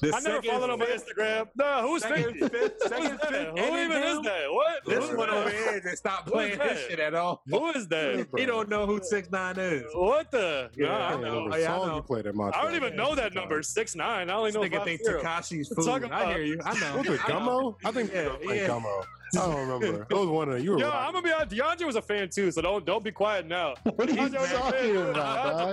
[0.00, 1.48] the I never second, followed him on fifth- Instagram.
[1.56, 2.52] No, who's Second, fifth?
[2.52, 4.44] fifth, second, fifth, Who even is that?
[4.50, 4.84] What?
[4.86, 6.90] This one is over here that stopped Who is playing his that?
[6.90, 7.42] shit at all.
[7.48, 8.26] Who is that?
[8.36, 9.84] He don't know who six nine is.
[9.94, 10.70] What the?
[10.76, 11.28] Yeah, Nah, I I don't know.
[11.34, 11.96] remember Oh, yeah, I know.
[11.96, 12.74] you played at my I don't time.
[12.76, 13.62] even know that number.
[13.62, 14.30] Six nine.
[14.30, 15.02] I only This know nigga think.
[15.06, 16.12] Tekashi's Talking food.
[16.12, 16.60] I hear you.
[16.64, 16.96] I know.
[16.98, 17.74] Was it Gummo?
[17.84, 18.68] I think Yeah, you played yeah.
[18.68, 19.04] Gummo.
[19.34, 20.06] I don't remember.
[20.10, 20.62] It was one of.
[20.62, 21.06] You were Yo, right.
[21.06, 21.52] I'm gonna be honest.
[21.56, 23.72] DeAndre was a fan too, so don't don't be quiet now.
[23.84, 25.14] What are you DeAndre talking about,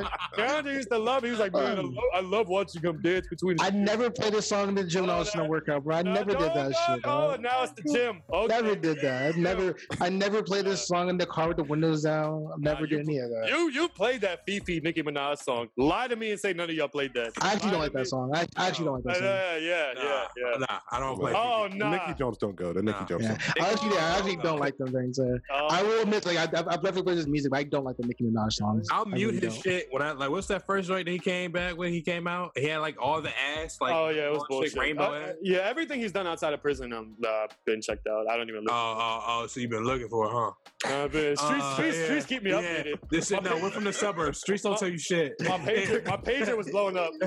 [0.02, 0.12] dog?
[0.38, 1.24] DeAndre used to love.
[1.26, 3.58] He was like, man, I Um, love, I love watching him dance between.
[3.60, 5.98] I never played a song in the gym when I was in a workout, bro.
[5.98, 7.02] I No, never did that no, shit.
[7.04, 7.42] Oh, dog.
[7.42, 8.22] now it's the gym.
[8.32, 8.48] Okay.
[8.48, 9.36] Never did that.
[9.36, 12.48] I never, I never played this song in the car with the windows down.
[12.54, 13.48] I never Nah, you did any of that.
[13.50, 15.68] You you played that FEFE Nicki Minaj song.
[15.78, 17.32] Lie to me and say none of y'all played that.
[17.42, 18.06] I actually don't like to that me.
[18.06, 18.32] song.
[18.36, 19.26] I, I actually don't like that song.
[19.26, 20.58] Yeah, yeah, Nah, yeah, yeah.
[20.60, 21.34] Nah, I don't play.
[21.36, 21.92] Oh no, nah.
[22.08, 22.72] Nicky Jones don't go.
[22.74, 23.06] The Nicky Nah.
[23.06, 23.62] Jones Yeah, don't.
[23.66, 24.56] I actually, I actually don't no.
[24.56, 25.18] like them things.
[25.20, 27.64] Uh, Oh, I will admit, like I, I've, I've definitely played his music, but I
[27.64, 28.88] don't like the Nicki Minaj songs.
[28.92, 29.64] I'll mute really his don't.
[29.64, 30.30] shit when I like.
[30.30, 32.52] What's that first joint that he came back when he came out?
[32.56, 34.78] He had like all the ass, like oh yeah, it was orange chick, bullshit.
[34.80, 35.36] rainbow Uh, ass.
[35.42, 38.26] yeah, everything he's done outside of prison, I'm uh, been checked out.
[38.30, 38.72] I don't even look.
[38.74, 39.48] Oh, oh, oh!
[39.48, 40.52] So you've been looking for it, huh?
[40.86, 42.62] Uh, but streets, Uh, streets, yeah, streets keep me yeah.
[42.62, 42.94] updated.
[43.12, 44.40] This is no, we're from the suburbs.
[44.40, 45.34] Streets don't tell you shit.
[45.42, 47.12] My pager, my pager was blowing up.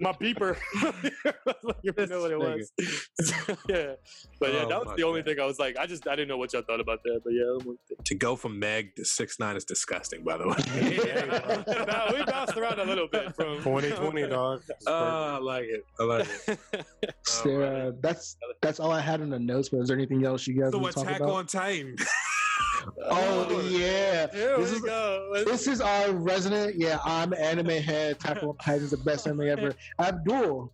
[0.00, 0.56] my beeper.
[1.82, 2.72] you know what it was.
[3.68, 3.92] yeah,
[4.40, 5.26] but yeah, Oh, that was my the only God.
[5.30, 7.32] thing I was like, I just I didn't know what y'all thought about that, but
[7.32, 7.42] yeah.
[7.60, 8.04] I'm with it.
[8.04, 10.24] to go from Meg to six nine is disgusting.
[10.24, 10.54] By the way.
[11.86, 14.62] Nah, we bounced around a little bit from 2020, dog.
[14.86, 15.84] Uh, I like it.
[16.00, 16.58] I like it.
[17.22, 19.68] So, All uh, that's that's all I had in the notes.
[19.68, 21.30] But is there anything else you guys So want to talk Attack about?
[21.34, 21.96] on Titan.
[23.10, 25.42] Oh yeah, Here this we is go.
[25.46, 26.74] this is our resident.
[26.76, 28.16] Yeah, I'm anime head.
[28.16, 29.74] Attack on Titan is the best anime ever.
[29.98, 30.70] Abdul,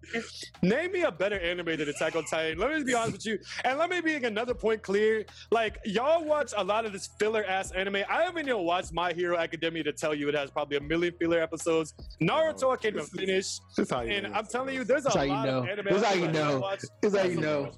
[0.62, 2.58] Name me a better anime than Attack on Titan.
[2.58, 5.24] Let me be honest with you, and let me be another point clear.
[5.52, 7.96] Like y'all watch a lot of this filler ass anime.
[8.08, 11.14] I haven't even watched My Hero Academia to tell you it has probably a million
[11.18, 11.94] filler episodes.
[12.20, 14.38] Naruto I can't even finish, This is how you and know.
[14.38, 15.58] I'm telling you, there's a That's how you lot know.
[15.60, 15.86] of anime.
[15.90, 16.58] That's how out you there that I know.
[16.60, 16.80] watch.
[17.02, 17.70] That's how you know.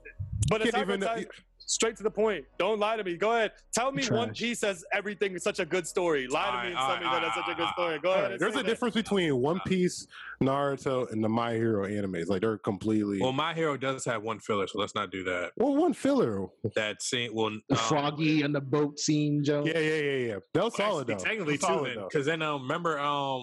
[0.49, 1.27] But Can't even know- Titan,
[1.67, 2.45] straight to the point.
[2.59, 3.17] Don't lie to me.
[3.17, 3.53] Go ahead.
[3.73, 4.39] Tell me One Trash.
[4.39, 6.27] Piece has everything is such a good story.
[6.29, 7.99] Lie to me and tell me that it's such a good story.
[7.99, 8.39] Go ahead.
[8.39, 8.67] There's a that.
[8.67, 10.07] difference between One Piece,
[10.43, 12.29] Naruto, and the My Hero animes.
[12.29, 13.21] Like they're completely.
[13.21, 15.53] Well, My Hero does have one filler, so let's not do that.
[15.57, 16.47] well, one filler.
[16.75, 17.31] That scene.
[17.33, 19.65] Well, the um, Froggy and the boat scene, Joe.
[19.65, 20.37] Yeah, yeah, yeah, yeah.
[20.55, 21.25] That was solid Actually, though.
[21.25, 22.09] Technically, That was too, solid, then, though.
[22.11, 23.43] because then um, remember um,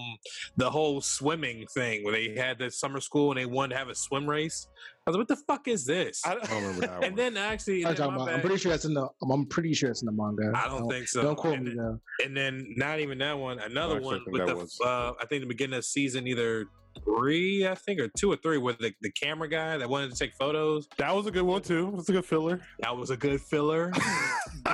[0.58, 3.90] the whole swimming thing where they had the summer school and they wanted to have
[3.90, 4.68] a swim race.
[5.16, 7.04] I was like, "What the fuck is this?" I I don't remember that.
[7.04, 9.08] And then actually, I'm, and then, talking my I'm pretty sure that's in the.
[9.22, 10.52] I'm, I'm pretty sure it's in the manga.
[10.56, 11.22] I don't think so.
[11.22, 12.26] Don't quote and me then, though.
[12.26, 13.60] and then not even that one.
[13.60, 16.66] Another actually, I one with the was- uh, I think the beginning of season either
[17.06, 20.18] three, I think, or two or three, with the, the camera guy that wanted to
[20.18, 20.88] take photos.
[20.98, 21.94] that was a good one too.
[21.96, 22.60] That's a good filler.
[22.80, 23.92] That was a good filler.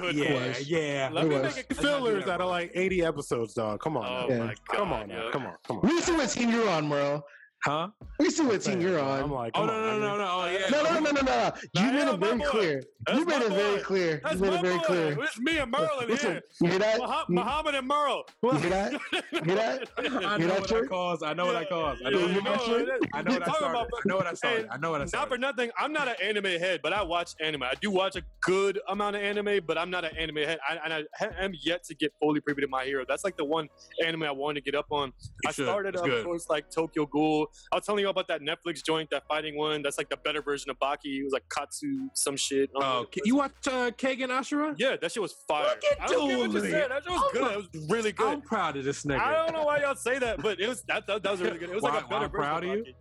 [0.01, 0.67] Good yeah, was.
[0.69, 1.09] yeah.
[1.13, 1.57] Let me It make was.
[1.57, 3.79] it Fillers out of like 80 episodes, dog.
[3.81, 4.27] Come on, Oh.
[4.29, 4.39] Yeah.
[4.39, 4.55] my god!
[4.77, 5.25] come on, now.
[5.25, 5.31] yo.
[5.31, 5.87] come on, come on.
[5.87, 7.23] We see what team you're on, bro.
[7.65, 7.87] Huh?
[8.19, 9.23] We see what team you're on.
[9.23, 10.23] I'm like, Oh no no no no!
[10.23, 10.69] Oh yeah.
[10.69, 11.51] No, no, no, no, no, no.
[11.73, 12.83] You made it very clear.
[13.11, 14.21] You made it very clear.
[14.31, 15.17] You made it very clear.
[15.23, 16.41] It's me and Merle in Listen, here.
[16.61, 16.99] you hear that?
[17.27, 18.23] Muhammad and Merle.
[18.43, 18.93] you hear that?
[19.31, 19.89] You hear that?
[19.97, 20.89] I know what I trick?
[20.89, 21.23] caused.
[21.23, 22.03] I know what I caused.
[22.05, 22.71] I know what I know caused.
[23.13, 23.89] I know what I Talking started.
[23.95, 24.67] I know what I started.
[24.71, 25.71] I know what I Not for nothing.
[25.77, 27.63] I'm not an anime head, but I watch anime.
[27.63, 30.59] I do watch a good amount of anime, but I'm not an anime head.
[30.69, 31.03] I, and I
[31.43, 33.05] am yet to get fully privy to My Hero.
[33.07, 33.67] That's like the one
[34.05, 35.11] anime I wanted to get up on.
[35.47, 37.47] I started, It's of course, like Tokyo Ghoul.
[37.71, 39.81] I was telling you about that Netflix joint, that fighting one.
[39.81, 41.19] That's like the better version of Baki.
[41.19, 42.69] It was like Katsu, some shit.
[42.75, 42.99] I don't know.
[42.99, 44.75] Oh, can you watch uh, Kengan Ashura?
[44.77, 45.65] Yeah, that shit was fire.
[45.65, 46.91] Look at I don't care what you said.
[46.91, 47.51] That shit was good.
[47.51, 48.27] It was really good.
[48.27, 49.19] I'm proud of this nigga.
[49.19, 51.57] I don't know why y'all say that, but it was that that, that was really
[51.57, 51.69] good.
[51.69, 52.83] It was Why- like a why better I'm version proud of you?
[52.83, 52.93] Baki.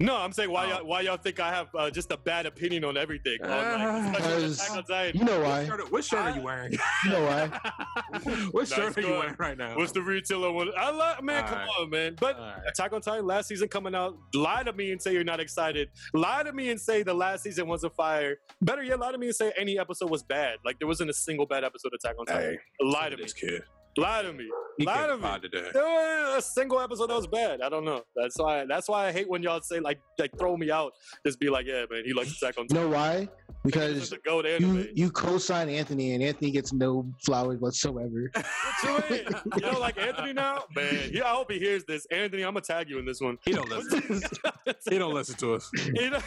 [0.00, 0.68] No, I'm saying why Oh.
[0.78, 3.38] y'all why y'all think I have uh, just a bad opinion on everything.
[3.42, 5.18] on, like, especially Because- Attack on Titan.
[5.20, 5.66] You know What why?
[5.66, 6.72] shirt, what shirt are you wearing?
[7.04, 7.46] You know why?
[8.52, 9.76] what Nice shirt are you wearing right now?
[9.76, 10.70] What's the retailer one?
[10.76, 11.68] I love man, come Alright.
[11.80, 12.16] on, man.
[12.20, 12.62] But Alright.
[12.68, 14.16] Attack on Titan last season coming out.
[14.34, 15.88] Lie to me and say you're not excited.
[16.14, 18.36] Lie to me and say the last season was a fire.
[18.62, 20.58] Better yet, lie to me and say any episode was bad.
[20.64, 22.50] Like there wasn't a single bad episode of Attack on Titan.
[22.52, 23.22] Hey, lie to me.
[23.24, 23.62] this kid.
[23.96, 24.48] Lie to me.
[24.78, 25.22] He Lie to getting me.
[25.22, 25.68] fired today.
[25.72, 27.60] There wasn't a single episode that was bad.
[27.62, 28.02] I don't know.
[28.14, 28.64] That's why.
[28.64, 30.92] That's why I hate when y'all say like like throw me out.
[31.26, 32.90] Just be like, yeah, man, he likes Attack on You Titan.
[32.90, 33.28] know why?
[33.64, 34.76] Because is the goat anime.
[34.76, 38.30] you you co-sign Anthony, and Anthony gets no flowers whatsoever.
[38.84, 39.24] What you mean?
[39.56, 41.10] You don't like Anthony now, man.
[41.12, 42.06] Yeah, I hope he hears this.
[42.12, 43.36] Anthony, I'm gonna tag you in this one.
[43.44, 44.22] He don't listen.
[44.88, 45.68] he don't listen to us.
[45.94, 46.20] You know?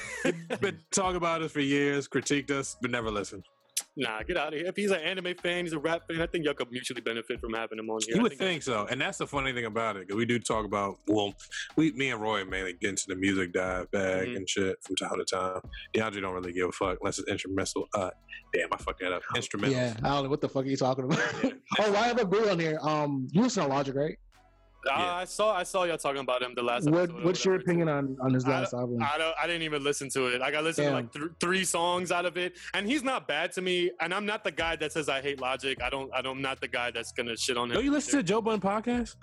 [0.59, 3.45] Been talking about us for years, critiqued us, but never listened.
[3.97, 4.67] Nah, get out of here.
[4.67, 6.21] If he's an anime fan, he's a rap fan.
[6.21, 8.15] I think y'all could mutually benefit from having him on here.
[8.15, 10.07] You I would think so, and that's the funny thing about it.
[10.07, 11.33] Because we do talk about well,
[11.75, 14.37] we, me and Roy mainly get into the music dive bag Mhm.
[14.37, 15.59] and shit from time to time.
[15.93, 17.87] DeAndre don't really give a fuck unless it's instrumental.
[17.93, 18.11] Uh,
[18.53, 19.23] damn, I fucked that up.
[19.35, 19.75] Instrumental.
[19.75, 21.19] Yeah, I don't know what the fuck are you talking about.
[21.43, 21.49] Yeah.
[21.79, 22.79] oh, why have a Bill on here?
[22.81, 24.17] Um, you listen to Logic, right?
[24.89, 25.13] Uh, Yeah.
[25.15, 26.89] I saw I saw y'all talking about him the last.
[26.89, 27.69] What episode What's your whatever, too.
[27.71, 28.99] opinion on on his I last album?
[29.01, 29.35] I don't.
[29.41, 30.39] I didn't even listen to it.
[30.39, 33.27] Like I got listened to like th- three songs out of it, and he's not
[33.27, 33.91] bad to me.
[33.99, 35.77] And I'm not the guy that says I hate Logic.
[35.83, 36.11] I don't.
[36.13, 36.37] I don't.
[36.37, 37.75] I'm not the guy that's gonna shit on him.
[37.75, 39.15] Don't you listen to Joe Budden podcast?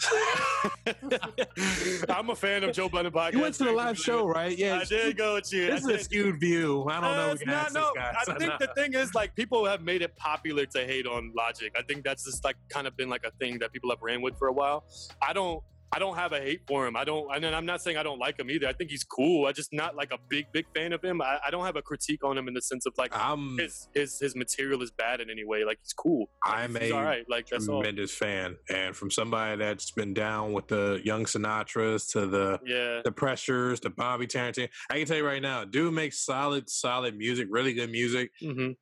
[2.09, 3.33] I'm a fan of Joe Budden podcast.
[3.33, 4.53] You went to the live show, right?
[4.53, 4.59] it.
[4.59, 4.79] Yeah.
[4.81, 5.67] I did go with you.
[5.71, 6.05] This is I a did.
[6.05, 6.87] skewed view.
[6.89, 7.31] I don't know.
[7.31, 8.15] Uh, We can not, ask no, this guy.
[8.17, 11.73] I think the thing is like people have made it popular to hate on Logic.
[11.79, 14.21] I think that's just like kind of been like a thing that people have ran
[14.23, 14.85] with for a while.
[15.23, 15.48] I don't.
[15.91, 16.97] I don't have a hate for him.
[16.97, 18.69] I don't, and then I'm not saying I don't like him either.
[18.69, 19.47] I think he's cool.
[19.47, 21.23] I just not like a big, big fan of him.
[21.23, 23.89] I, I don't have a critique on him in the sense of like I'm his
[23.95, 25.65] his his material is bad in any way.
[25.65, 26.29] Like he's cool.
[26.47, 27.25] Like, I'm he's a all right.
[27.29, 27.81] Like that's all.
[27.81, 33.01] tremendous fan, and from somebody that's been down with the young Sinatras to the Yeah.
[33.03, 34.69] the pressures, to Bobby Tarantino.
[34.91, 38.31] I can tell you right now, dude makes solid, solid music, really good music.
[38.43, 38.73] hmm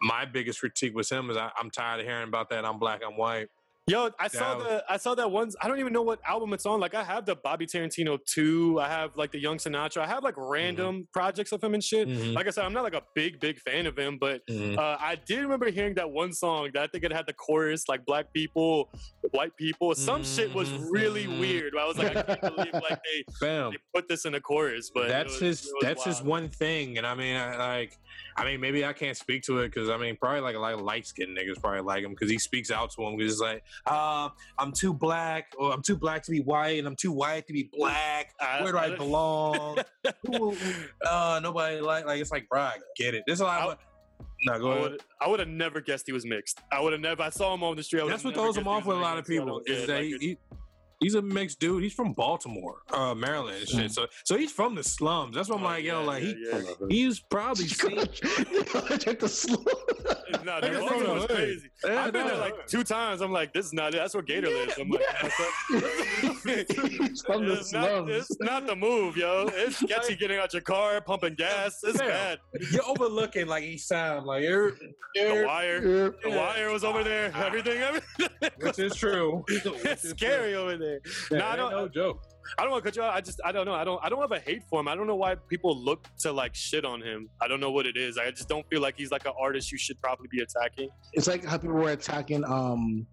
[0.00, 2.64] My biggest critique with him is I, I'm tired of hearing about that.
[2.64, 3.48] I'm black, I'm white.
[3.86, 5.56] Yo, I saw That the I saw that ones.
[5.60, 6.78] I don't even know what album it's on.
[6.78, 8.78] Like I have the Bobby Tarantino two.
[8.78, 10.02] I have like the Young Sinatra.
[10.02, 12.06] I have like random projects of him and shit.
[12.06, 12.34] Mhm.
[12.34, 14.78] Like I said, I'm not like a big big fan of him, but Mhm.
[14.78, 17.88] uh, I did remember hearing that one song that I think it had the chorus
[17.88, 18.90] like black people,
[19.32, 19.92] white people.
[19.96, 21.40] Some shit was really Mhm.
[21.40, 21.74] weird.
[21.76, 24.90] I was like, I can't believe like they, they put this in the chorus.
[24.94, 25.62] But that's was- his.
[25.64, 27.98] was That's his one thing, and I mean, I, like,
[28.36, 30.74] I mean, maybe I can't speak to it because I mean, probably like a lot
[30.74, 33.40] of light skinned niggas probably like him because he speaks out to him because it's
[33.42, 34.28] like, uh,
[34.58, 37.52] I'm too black, or I'm too black to be white, and I'm too white to
[37.52, 38.34] be black.
[38.40, 39.78] I- Where do I I- belong?
[40.26, 40.56] Who-
[41.06, 43.24] uh, nobody like like it's like, bro, I get it.
[43.26, 43.60] There's a lot.
[43.62, 43.78] I- Of,
[44.46, 44.90] no, go I ahead.
[44.92, 46.60] would, I would have never guessed he was mixed.
[46.72, 47.22] I would have never.
[47.22, 48.02] I saw him on the street.
[48.02, 49.60] I That's what throws him off with a lot of people.
[49.66, 50.38] Is that Like, he-
[51.00, 51.82] he's a mixed dude.
[51.82, 53.90] He's from Baltimore, uh, Maryland, and shit.
[53.92, 55.34] So so he's from the slums.
[55.36, 56.62] That's what I'm Oh, like, yo, yeah, like yeah, he yeah.
[56.88, 57.96] he's probably seen.
[58.98, 59.62] Check the slow.
[60.44, 61.68] No, Nigga the Baltimore was crazy.
[61.84, 62.40] Yeah, I've been there no.
[62.40, 63.20] like two times.
[63.20, 63.98] I'm like, this is not it.
[63.98, 64.74] That's where Gator lives.
[64.78, 65.02] I'm like,
[66.20, 68.10] He's from the it's, not, slums.
[68.30, 69.48] it's not the move, yo.
[69.52, 71.80] It's sketchy getting out your car, pumping gas.
[71.82, 72.08] It's Fair.
[72.08, 72.38] bad.
[72.72, 76.10] You're overlooking like East Sound, like you're, The you're wire, Yeah.
[76.30, 77.32] the wire was over there.
[77.34, 78.28] Everything, everything.
[78.60, 79.44] which is true.
[79.48, 80.89] it's scary over there.
[81.30, 82.22] Yeah, No, I don't- no joke.
[82.58, 83.14] I don't want to cut you out.
[83.14, 83.74] I just, I don't know.
[83.74, 84.88] I don't, I don't have a hate for him.
[84.88, 87.28] I don't know why people look to like shit on him.
[87.40, 88.18] I don't know what it is.
[88.18, 90.88] I just don't feel like he's like an artist you should probably be attacking.
[91.12, 93.06] It's like how people were attacking um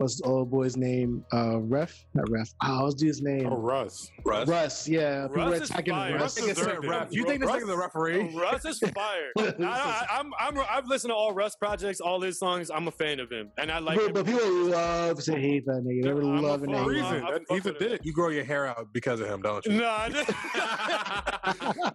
[0.00, 1.24] what's the old boy's name?
[1.32, 1.94] Uh Ref?
[2.14, 2.48] Not Ref.
[2.64, 3.46] Oh, what's his name?
[3.46, 4.10] Oh, Russ.
[4.24, 4.48] Russ.
[4.48, 5.26] Russ, yeah.
[5.28, 6.12] People were Russ is attacking fire.
[6.14, 6.20] Russ.
[6.22, 7.08] Russ I think it's deserved ref.
[7.10, 8.34] You think this Russ- nigga's a referee?
[8.36, 9.30] Russ is fire.
[9.38, 12.70] I, I, I'm, I'm, I've listened to all Russ projects, all his songs.
[12.70, 14.12] I'm a fan of him, and I like but, him.
[14.14, 16.02] but people love to hate that nigga.
[16.04, 16.90] They were I'm a loving fuck that.
[16.90, 17.22] reason.
[17.24, 17.88] I That- fuck he's a with him.
[17.90, 18.00] dick.
[18.04, 19.72] You grow your hair out because of him, don't you?
[19.72, 20.08] No, I.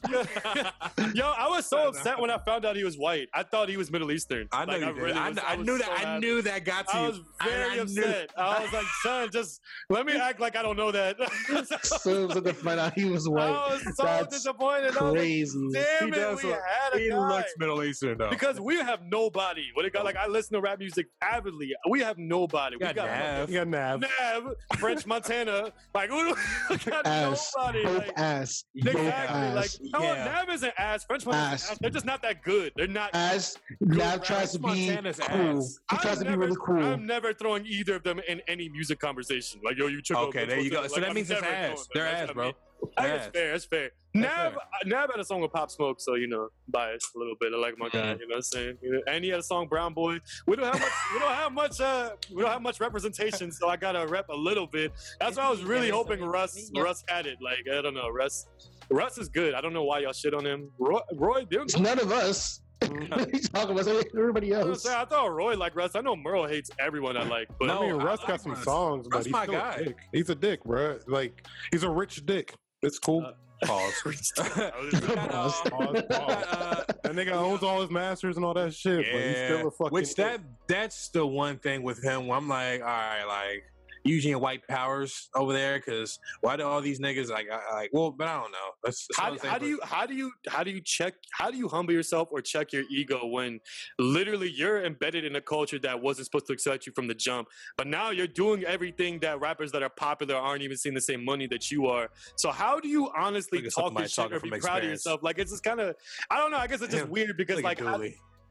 [1.14, 3.30] Yo, I was so upset when I found out he was white.
[3.34, 4.48] I thought he was Middle Eastern.
[4.52, 6.06] I know Like, you really I, was- kn- I was knew so that.
[6.08, 7.08] I knew that got to I you.
[7.10, 8.30] was very I knew- upset.
[8.38, 11.16] I was like, son, just let me act like I don't know that.
[11.84, 13.44] so so to find out he was white.
[13.50, 14.98] I was so That's disappointed.
[14.98, 15.68] I was like, Crazy.
[15.74, 17.18] Damn He it, does we look- had a He guy.
[17.30, 18.30] looks Middle Eastern though.
[18.30, 19.66] because we have nobody.
[19.74, 21.72] What it got like I listen to rap music avidly.
[21.90, 22.74] We have nobody.
[22.76, 23.50] You we got got Nav.
[23.50, 24.02] You got Nav.
[24.02, 25.72] Nav, French Montana.
[25.94, 26.10] Like
[26.70, 27.52] we got Ass.
[27.58, 27.84] nobody.
[27.84, 28.64] Both Like, ass.
[28.76, 29.40] Both Exactly.
[29.54, 29.80] Like ass.
[29.82, 30.24] no, Yeah.
[30.26, 31.04] Nav isn't ass.
[31.06, 31.72] French Montana's Ass.
[31.72, 31.78] ass.
[31.80, 32.72] They're just not that good.
[32.76, 33.10] They're not.
[33.14, 33.58] Ass.
[33.82, 35.58] Nav tries to be Montana's cool.
[35.60, 35.80] ass.
[35.90, 36.84] He I'm tries to be never- really cool.
[36.84, 39.62] I'm never throwing either of them in any music conversation.
[39.64, 40.82] Like yo, you check Okay, French there you go.
[40.82, 40.90] Montana.
[40.96, 41.68] So that I'm means it's never ass.
[41.76, 41.88] doing.
[41.94, 42.46] They're That's ass, what I bro.
[42.46, 42.54] mean.
[42.98, 43.52] I guess fair.
[43.52, 43.82] That's fair.
[44.14, 44.62] That's Nav, fair.
[44.62, 47.52] uh, Nav had a song with Pop Smoke, so you know, biased a little bit.
[47.54, 48.00] I like my guy.
[48.00, 48.20] Mhm.
[48.20, 48.78] You know what I'm saying?
[48.82, 50.20] You know, and he had a song Brown Boy.
[50.48, 50.92] We don't have much.
[51.14, 51.82] we don't have much.
[51.82, 54.92] Uh, we don't have much representation, so I gotta rep a little bit.
[55.20, 57.38] That's why I was really hoping Russ Russ had it.
[57.42, 58.48] Like I don't know, Russ.
[58.92, 59.56] Russ is good.
[59.56, 60.70] I don't know why y'all shit on him.
[60.78, 61.46] Roy, Roy
[61.80, 62.62] none of us.
[62.82, 63.88] What are you talking about?
[64.16, 64.84] Everybody I, was else.
[64.84, 65.96] saying, I thought Roy liked Russ.
[65.96, 68.42] I know Merle hates everyone I like, but No, I mean, I Russ like got
[68.42, 68.64] some Russ.
[68.64, 69.84] songs, but Russ he's my still a guy.
[69.84, 69.98] dick.
[70.12, 71.00] He's a dick, bro.
[71.08, 72.54] Like he's a rich dick.
[72.82, 73.26] It's cool.
[73.26, 73.32] Uh,
[73.66, 74.34] Pause.
[74.38, 76.44] I was- Got, uh, Pause, pause, pause.
[76.52, 79.72] uh, that nigga owns all his masters and all that shit, but he's still a
[79.72, 79.92] fucking.
[79.94, 80.16] Which dick.
[80.18, 82.28] that that's the one thing with him.
[82.28, 83.64] Where I'm like, all right, like
[84.06, 88.12] Eugene White powers over there, because why do all these niggas like, I, like, well,
[88.12, 88.58] but I don't know.
[88.84, 91.52] That's, that's how, do- how do you how do you how do you check how
[91.52, 93.60] do you humble yourself or check your ego when
[94.00, 97.48] literally you're embedded in a culture that wasn't supposed to accept you from the jump
[97.78, 101.26] but now you're doing everything that rappers that are popular aren't even seeing the same
[101.26, 102.10] money that you are?
[102.36, 105.22] So how do you honestly talk your shit or be proud of yourself?
[105.24, 105.96] Like it's just kind of
[106.30, 107.82] i don't know i guess it's just weird because like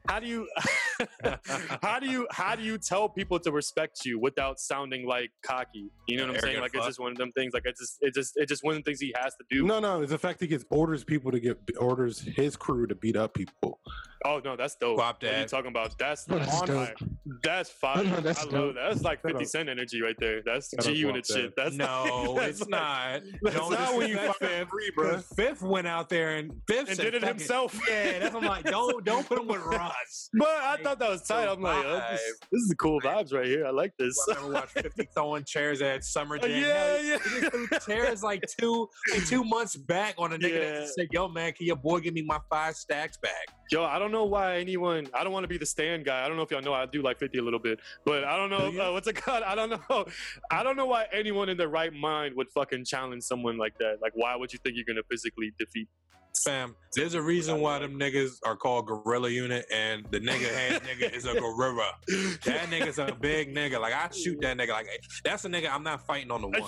[0.07, 0.47] how, do you
[1.81, 5.89] how do you how do you tell people to respect you without sounding like cocky?
[6.07, 6.55] You know what i'm saying?
[6.55, 8.63] Arrogant like it's just one of them things like it's just it just it's just
[8.63, 9.65] one of the things he has to do.
[9.65, 12.95] No, no, it's the fact he gets orders people to get orders his crew to
[12.95, 13.79] beat up people.
[14.27, 14.97] Oh no, that's dope.
[14.99, 15.97] Guap What are you talking about?
[15.99, 16.89] That's Oh, that's on dope.
[17.43, 18.03] That's fire.
[18.03, 18.75] No, that's I love dope.
[18.75, 18.89] that.
[18.89, 20.41] That's like 50 Cent energy right there.
[20.43, 21.53] That's Shut up, G unit shit.
[21.55, 23.21] That's no, that's it's like- not.
[23.43, 25.11] that's Don't not when you disrespect fucking Fifth, free, bruh.
[25.13, 27.79] 'cause Fifth went out there and Fifth and did it "Fuck himself.
[27.87, 28.65] Yeah, that's what I'm like.
[28.65, 30.29] Don't don't put him with Russ.
[30.33, 31.47] But I thought that was tight.
[31.47, 32.21] I'm like, oh, this,
[32.51, 33.67] this is the cool vibes right here.
[33.67, 34.17] I like this.
[34.29, 36.49] I remember watching 50 throwing chairs at Summer Jam.
[36.49, 36.57] yeah,
[36.97, 37.17] Hell, yeah.
[37.19, 40.79] He threw chairs like two like two months back on a nigga Yeah.
[40.79, 43.97] that said, "Yo, man, can your boy give me my five stacks back?" Yo, I
[43.97, 45.07] don't know why anyone.
[45.13, 46.23] I don't want to be the stand guy.
[46.23, 46.73] I don't know if y'all know.
[46.73, 49.15] I do like 50 a little bit, but I don't know Do uh, what's it
[49.23, 49.43] called.
[49.43, 50.05] I don't know.
[50.51, 53.97] I don't know why anyone in their right mind would fucking challenge someone like that.
[54.01, 55.87] Like, why would you think you're gonna physically defeat?
[56.43, 60.81] Fam, there's a reason why them niggas are called Gorilla Unit, and the nigga head
[60.83, 61.93] nigga is a gorilla.
[62.45, 63.79] That nigga's a big nigga.
[63.79, 64.69] Like I shoot that nigga.
[64.69, 64.87] Like
[65.23, 65.69] that's a nigga.
[65.71, 66.61] I'm not fighting on the one.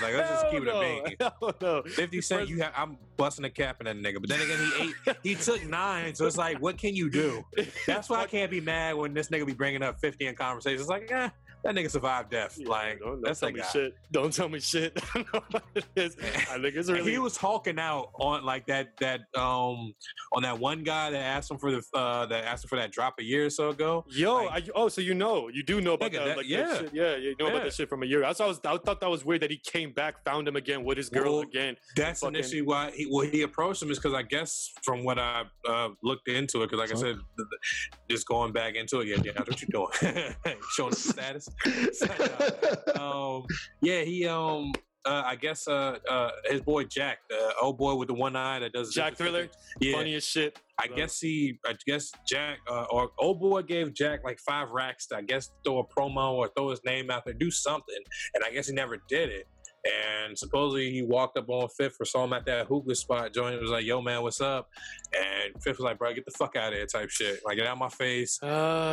[0.00, 1.04] Like let's just keep it a no.
[1.20, 1.82] Hell no.
[1.82, 2.72] Fifty Cent, you have.
[2.76, 4.20] I'm busting a cap in that nigga.
[4.20, 5.16] But then again, he ate.
[5.22, 6.14] He took nine.
[6.14, 7.44] So it's like, what can you do?
[7.86, 10.82] That's why I can't be mad when this nigga be bringing up 50 in conversations.
[10.82, 11.28] It's like, eh,
[11.64, 12.56] that nigga survived death.
[12.58, 13.68] Yeah, like, don't, don't that's tell that me guy.
[13.68, 13.94] shit.
[14.10, 14.92] Don't tell me shit.
[15.14, 16.16] I don't know what it is.
[16.50, 17.10] I think it's really.
[17.12, 19.94] he was hawking out on like that that um
[20.32, 22.90] on that one guy that asked him for the uh that asked him for that
[22.92, 24.04] drop a year or so ago.
[24.10, 26.48] Yo, like- I, oh, so you know, you do know about Nigga, that, that- like,
[26.48, 26.66] yeah.
[26.66, 26.90] that shit.
[26.94, 28.20] yeah, you know about that shit from a year.
[28.20, 30.56] That's why I was, I thought that was weird that he came back, found him
[30.56, 31.76] again with his girl Well, again.
[31.96, 35.18] That's fucking- initially why he well he approached him is because I guess from what
[35.18, 39.00] I uh, looked into it because like I said, th- th- just going back into
[39.00, 39.88] it, yeah, yeah, what you doing?
[40.72, 41.48] Showing the status.
[43.00, 43.44] um,
[43.80, 44.72] yeah, he um.
[45.04, 48.60] Uh, I guess uh, uh, his boy Jack, the old boy with the one eye
[48.60, 49.48] that does Jack Thriller,
[49.80, 50.60] Yeah, funny as shit.
[50.78, 55.08] I guess he, I guess Jack, uh, or old boy gave Jack like five racks
[55.08, 57.98] to, I guess, throw a promo or throw his name out there, do something.
[58.34, 59.48] And I guess he never did it.
[59.84, 63.60] And supposedly he walked up on Fifth or saw him at that hookah spot joint.
[63.60, 64.68] was like, yo, man, what's up?
[65.16, 67.40] And Fifth was like, bro, get the fuck out of here type shit.
[67.44, 68.38] Like, get out my face.
[68.38, 68.48] Blah,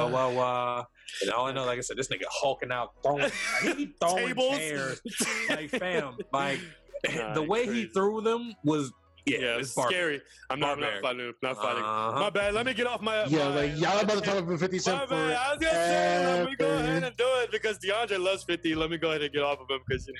[0.06, 0.86] Uh, blah, blah.
[1.22, 3.30] And all I know, like I said, this nigga hulking out, throwing,
[3.76, 5.02] he throwing chairs.
[5.49, 6.60] Like, fam, like,
[7.16, 7.82] Nah, the way crazy.
[7.84, 8.91] he threw them was,
[9.26, 10.22] yeah, yeah, it's it's barbaric.
[10.22, 10.22] scary.
[10.50, 11.04] I'm not, I'm not Barbaric.
[11.04, 11.34] fighting.
[11.44, 11.84] Not fighting.
[11.84, 12.20] Uh-huh.
[12.20, 12.54] My bad.
[12.54, 13.26] Let me get off my.
[13.26, 15.12] Yeah, my, like y'all about to talk about 50 My bad.
[15.38, 18.44] I for was gonna say, let me go ahead and do it because DeAndre loves
[18.44, 18.76] 50.
[18.76, 20.14] Let me go ahead and get off of him because you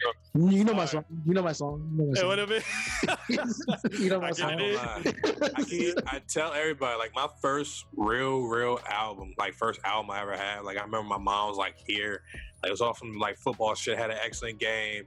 [0.46, 0.52] know.
[0.52, 0.90] You know my Alright.
[0.90, 1.06] song.
[1.26, 1.90] You know my song.
[1.92, 2.30] You know my Hey, song.
[2.30, 4.00] what I mean?
[4.00, 4.58] you know my I song.
[4.58, 4.78] get it.
[4.80, 5.50] I ain't gonna lie.
[5.56, 10.22] I, keep, I tell everybody like my first real, real album, like first album I
[10.22, 10.62] ever had.
[10.64, 12.22] Like I remember my mom was like here,
[12.62, 13.98] like, it was all from like football shit.
[13.98, 15.04] Had an excellent game,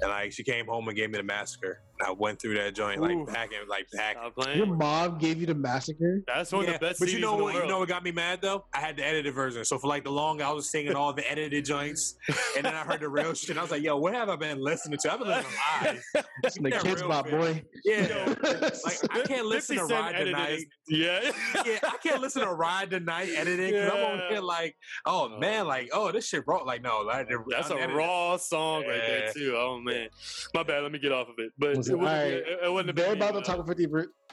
[0.00, 1.80] and like she came home and gave me the massacre.
[2.04, 3.26] And I went through that joint like Oof.
[3.32, 4.16] back and like back.
[4.16, 6.22] Stop Your mom gave you the massacre.
[6.26, 7.54] That's one Yeah, of the best but you know what?
[7.54, 8.64] You know what got me mad though?
[8.74, 9.64] I had the edited version.
[9.64, 12.16] So for like the long, I was singing all the edited joints,
[12.56, 13.56] and then I heard the real shit.
[13.56, 15.12] I was like, "Yo, what have I been listening to?
[15.12, 16.24] I've been listening to live."
[16.54, 17.40] The Yeah, kids real bop, fan.
[17.40, 17.62] boy.
[17.84, 20.52] Yeah, like I can't listen to 50 Cent Ride edited Tonight.
[20.52, 21.30] is- Yeah.
[21.66, 24.28] yeah, I can't listen to Ride Tonight editing because I'm over Yeah.
[24.30, 24.76] here like,
[25.06, 25.38] oh Oh.
[25.38, 26.58] man, like, oh, this shit raw.
[26.64, 27.96] Like, no, like, the- That's a unedited.
[27.96, 29.54] raw song right there too.
[29.56, 30.08] Oh man,
[30.54, 30.82] my bad.
[30.82, 31.52] Let me get off of it.
[31.58, 32.32] But Listen, it wouldn't, alright.
[32.32, 33.66] it, it wouldn't have They're been about to but- talk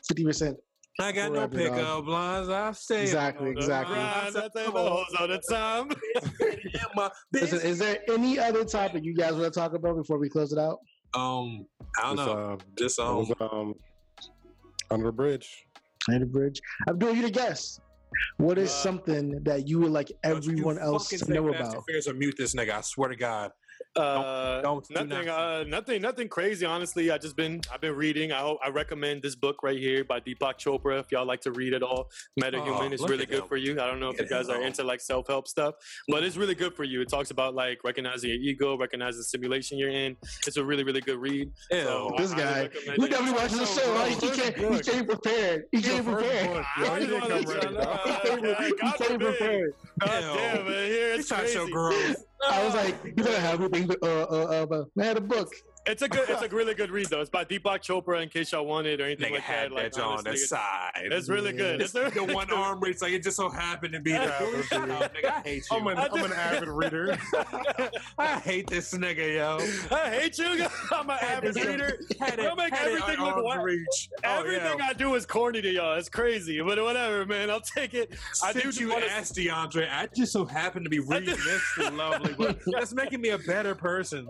[0.07, 0.57] 50 percent.
[0.99, 1.73] I got no Wrap it up.
[1.75, 2.49] pickup lines.
[2.49, 3.95] I say Exactly, on the exactly.
[3.95, 4.35] Grind, grind.
[4.35, 7.11] that's the all the time.
[7.31, 10.51] Listen, is there any other topic you guys want to talk about before we close
[10.51, 10.79] it out?
[11.13, 11.65] Um,
[11.97, 12.33] I don't It's, know.
[12.33, 13.73] uh, Just it um, was, um,
[14.91, 15.65] under the bridge.
[16.09, 16.59] Under the bridge.
[16.88, 17.79] I'm doing you the guess.
[18.38, 21.85] What is Uh, something that you would like everyone else to know about?
[21.85, 22.71] Furious or mute this nigga.
[22.73, 23.51] I swear to God.
[23.95, 25.25] Uh, don't do nothing.
[25.25, 26.01] not- Uh, nothing.
[26.01, 26.65] Nothing crazy.
[26.65, 27.61] Honestly, I just been.
[27.73, 28.31] I've been reading.
[28.31, 28.59] I hope.
[28.63, 30.99] I recommend this book right here by Deepak Chopra.
[30.99, 32.09] If y'all like to read it all,
[32.39, 33.47] Metahuman Oh, is really good him.
[33.47, 33.73] for you.
[33.81, 35.75] I don't know if you guys are into like self help stuff,
[36.07, 37.01] but it's really good for you.
[37.01, 40.15] It talks about like recognizing your ego, recognizing the simulation you're in.
[40.47, 41.49] It's a really, really good read.
[41.71, 41.81] Ew.
[41.83, 43.09] So, This I guy, highly recommend he it.
[43.11, 43.93] definitely watches the show.
[43.93, 44.11] Right?
[44.11, 45.63] He came, he came prepared.
[45.71, 46.65] He came prepared.
[46.77, 47.83] I He just didn't wanna come let ready, y'all dog.
[47.83, 49.19] know, He came, he God came forbid.
[49.37, 49.73] prepared.
[49.99, 50.87] God damn, man.
[50.87, 51.71] Here it's trying show crazy.
[51.71, 52.25] growth.
[52.49, 53.89] I was like, you better have everything.
[54.01, 55.53] Uh, uh, uh, I had a book.
[55.87, 57.21] It's a good, it's a really good read though.
[57.21, 58.21] It's by Deepak Chopra.
[58.21, 59.75] In case y'all want it or anything Nigga like had that.
[59.75, 60.91] Like, that jaw on the side.
[61.05, 61.81] It's really good.
[61.81, 64.63] It's It's the one arm where it's like it just so happened to be there.
[64.63, 65.31] Shut up, nigga.
[65.31, 65.77] I hate you.
[65.77, 67.17] I'm an, I'm an avid reader.
[68.19, 69.57] I hate this nigga, yo.
[69.95, 70.67] I hate you.
[70.91, 71.99] I'm an avid reader.
[72.19, 73.63] Had Don't make everything look arm's wild.
[73.65, 74.09] reach.
[74.23, 74.85] Oh, Everything yeah.
[74.87, 75.97] I do is corny to y'all.
[75.97, 77.49] It's crazy, but whatever, man.
[77.49, 78.13] I'll take it.
[78.43, 81.35] I do Since just you wanna- asked DeAndre, I just so happen to be reading
[81.43, 82.61] this lovely, book.
[82.67, 84.27] that's making me a better person.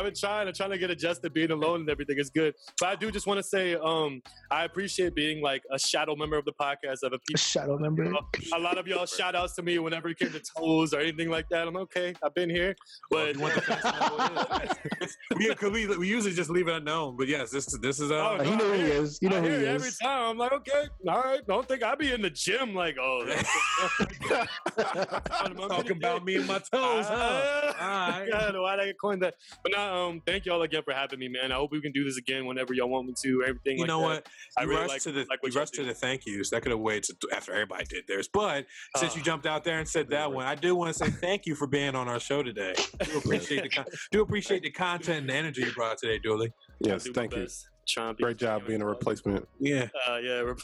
[0.00, 2.54] I've been trying to trying to get adjusted being alone and everything is good.
[2.80, 6.38] But I do just want to say, um, I appreciate being like a shadow member
[6.38, 7.36] of the podcast of a people.
[7.38, 8.10] Shadow number.
[8.54, 11.28] A lot of y'all shout outs to me whenever it came to toes or anything
[11.28, 11.68] like that.
[11.68, 12.14] I'm okay.
[12.24, 12.74] I've been here,
[13.10, 15.16] but You want the fans to know what it is?
[15.36, 18.14] we, 'cause we, we usually just leave it unknown, but yes, this this is uh,
[18.14, 19.18] Oh, Uh, he know who he is.
[19.20, 19.98] You know I who hear he it every is.
[19.98, 20.30] time.
[20.30, 21.46] I'm like, okay, all right.
[21.46, 23.26] Don't think I'd be in the gym like, oh,
[25.68, 27.74] talking about me and my toes, huh?
[27.82, 28.30] Ah, Alright.
[28.30, 29.34] God, why did I coin that?
[29.62, 31.52] But now, um, thank y'all again for having me, man.
[31.52, 33.44] I hope we can do this again whenever y'all want me to.
[33.46, 33.76] Everything.
[33.78, 34.06] You like know that.
[34.06, 34.26] what?
[34.58, 36.50] I You really rushed like, to the like you rushed to the thank yous.
[36.50, 38.28] That could have waited to, after everybody did theirs.
[38.32, 39.24] But since you Ah.
[39.24, 41.66] jumped out there and said that one, I do want to say thank you for
[41.66, 42.74] being on our show today.
[43.04, 46.52] Do appreciate the con- do appreciate the content and the energy you brought today, Dooley.
[46.80, 47.42] Yes, Do my thank you.
[47.42, 47.68] best.
[47.88, 49.48] Trying to be Great job being a replacement.
[49.58, 50.58] Yeah, Uh, yeah, rep-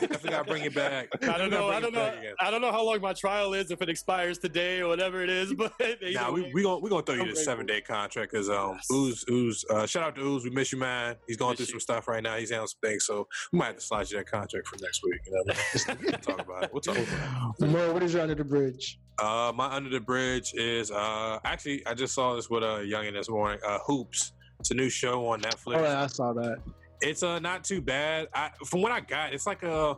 [0.00, 1.08] definitely got to bring it back.
[1.28, 1.68] I don't know.
[1.68, 2.12] I don't know.
[2.40, 5.28] I don't know how long my trial is if it expires today or whatever it
[5.30, 5.52] is.
[5.58, 7.80] But either Nah, we way, we gonna we gonna throw you I'm the seven day
[7.82, 8.86] contract because um Yes.
[8.92, 11.66] Ooze Ooze uh, shout out to Ooze we miss you man he's going Miss through
[11.66, 11.70] you.
[11.72, 14.16] some stuff right now he's handling some things so we might have to slide you
[14.18, 16.06] that contract for next week you know what I mean?
[16.12, 17.66] we'll talk about it we'll talk about it.
[17.68, 18.98] Mo, what is your under the bridge?
[19.18, 22.78] Uh, my under the bridge is uh actually I just saw this with a uh,
[22.80, 23.58] youngin this morning.
[23.66, 24.32] Uh, Hoops.
[24.60, 25.78] It's a new show on Netflix.
[25.78, 26.58] Oh, yeah, I saw that.
[27.00, 28.28] It's uh not too bad.
[28.34, 29.96] I from what I got, it's like a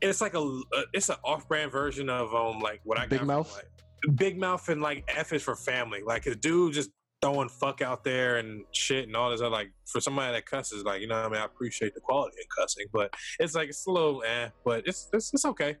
[0.00, 3.18] it's like a uh, it's an off-brand version of um like what I Big got
[3.20, 3.54] from, Mouth?
[3.54, 6.00] like, Big Mouth and like F is for family.
[6.04, 9.40] Like his dude just throwing fuck out there and shit and all this.
[9.40, 11.40] other like for somebody that cusses, like you know what I mean.
[11.40, 15.08] I appreciate the quality of cussing, but it's like it's a little eh, but it's
[15.12, 15.76] it's, it's okay.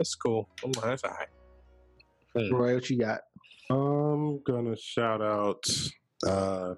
[0.00, 0.48] It's cool.
[0.64, 1.28] I'm like, That's alright.
[2.52, 3.20] Roy, what you got?
[3.70, 5.64] I'm gonna shout out
[6.26, 6.74] uh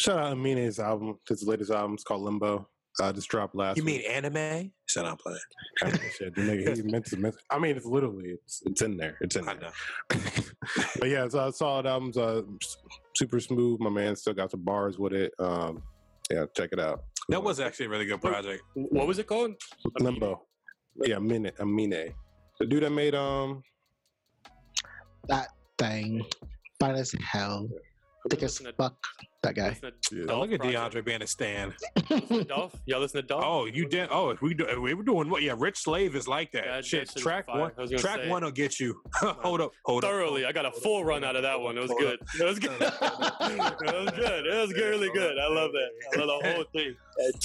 [0.00, 1.18] shout out Amine's album.
[1.28, 2.68] His latest album is called Limbo.
[3.00, 4.10] Uh just dropped last You mean week.
[4.10, 4.72] anime?
[4.88, 5.38] Said I'm playing.
[6.16, 6.34] Shit.
[6.34, 9.16] Nigga, he meant to, meant to- I mean it's literally it's it's in there.
[9.20, 9.70] It's in I there.
[10.10, 10.20] know.
[10.98, 12.42] but yeah, so I saw it album's uh
[13.16, 13.78] super smooth.
[13.80, 15.32] My man still got some bars with it.
[15.38, 15.82] Um
[16.30, 17.04] yeah, check it out.
[17.28, 18.62] That was actually a really good project.
[18.74, 19.52] what was it called?
[20.00, 20.42] Limbo.
[21.04, 22.14] Yeah, Amine Amine.
[22.58, 23.62] The dude that made um
[25.28, 25.48] that
[25.78, 26.24] Thing.
[26.80, 27.68] Fine as hell.
[28.28, 28.96] Thick as Listen fuck.
[29.42, 29.76] That guy.
[30.10, 30.24] Yeah.
[30.34, 30.94] Look at Project.
[30.94, 31.72] DeAndre being a stand.
[32.48, 32.74] Dolph?
[32.86, 33.44] Y'all listen to Dolph?
[33.46, 34.08] Oh, you did.
[34.10, 35.42] Oh, if we do, if we were doing what?
[35.42, 36.64] Yeah, Rich Slave is like that.
[36.64, 37.70] Yeah, that Shit, shit track one.
[37.78, 38.28] I was gonna Track say.
[38.28, 39.00] one will get you.
[39.14, 40.10] hold up, hold up.
[40.10, 40.44] thoroughly.
[40.44, 41.78] I got a full run out of that one.
[41.78, 42.18] It was good.
[42.40, 42.72] It was good.
[42.80, 44.46] it was good.
[44.46, 45.38] It was good, really good.
[45.38, 45.88] I love that.
[46.20, 46.96] I love the whole thing.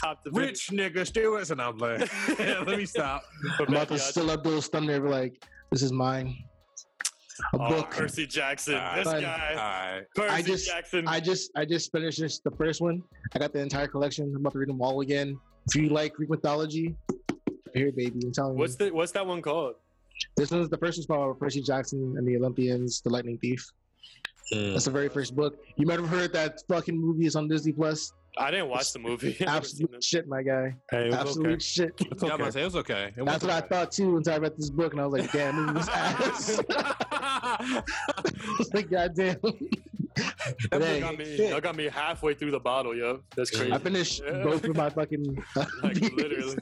[0.01, 2.07] Top to Rich nigga, still and I'm playing.
[2.39, 3.23] Let me stop.
[3.59, 6.35] I'm about to still up Bill's thunder and like, this is mine.
[7.53, 7.91] A Oh, book.
[7.91, 8.75] Percy Jackson.
[8.77, 9.21] Ah, this fun.
[9.21, 9.53] Guy.
[9.55, 10.03] right.
[10.15, 11.07] Percy I just- Jackson.
[11.07, 13.01] I just I just finished this, the first one.
[13.33, 14.25] I got the entire collection.
[14.29, 15.39] I'm about to read them all again.
[15.67, 16.95] If you like Greek mythology,
[17.73, 18.89] here, baby, I'm telling what's you.
[18.89, 19.75] the What's that one called?
[20.37, 23.65] This one's the first one's called Percy Jackson and the Olympians, the Lightning Thief.
[24.51, 25.57] That's the very first book.
[25.77, 28.13] You might have heard that fucking movie is on Disney Plus.
[28.37, 29.35] I didn't watch the movie.
[29.41, 30.75] I've never seen Absolute shit, my guy.
[30.89, 31.59] Hey, it was Absolute okay.
[31.59, 31.93] shit.
[31.99, 32.51] It's Yeah, I'm okay.
[32.51, 33.13] say it was okay.
[33.15, 35.21] It That's was what I thought too until I read this book and I was
[35.21, 36.59] like, damn, movie was ass.
[36.69, 37.83] I
[38.57, 39.37] was like, goddamn.
[40.71, 41.49] That hey, got, me, Shit.
[41.51, 43.21] y'all got me halfway through the bottle, yo.
[43.35, 43.71] That's crazy.
[43.71, 44.43] I finished Yeah.
[44.43, 45.43] both of my fucking.
[45.83, 46.57] like literally,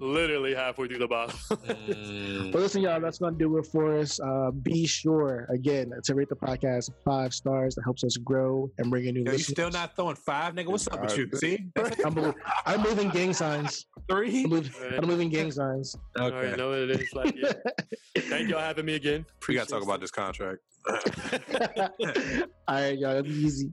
[0.00, 1.38] literally halfway through the bottle.
[1.50, 4.20] But listen, y'all, that's gonna do it for us.
[4.20, 7.74] Uh, be sure again to rate the podcast five stars.
[7.76, 9.46] That helps us grow and bring in new Yo, you listeners.
[9.54, 10.66] still not throwing five, nigga?
[10.66, 11.28] What's up with you?
[11.34, 11.66] See,
[12.04, 12.34] I'm, moving,
[12.66, 13.86] I'm moving gang signs.
[14.08, 14.44] three.
[14.44, 15.96] I'm moving, I'm moving gang signs.
[16.18, 17.12] I already know what it is.
[17.14, 17.52] Like, yeah.
[18.18, 19.24] Thank y'all for having me again.
[19.48, 20.58] We gotta talk about this contract.
[22.68, 23.26] All right, y'all.
[23.26, 23.70] Easy.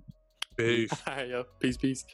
[0.55, 0.91] Peace.
[1.07, 1.43] All right, yo.
[1.59, 2.05] Peace, peace.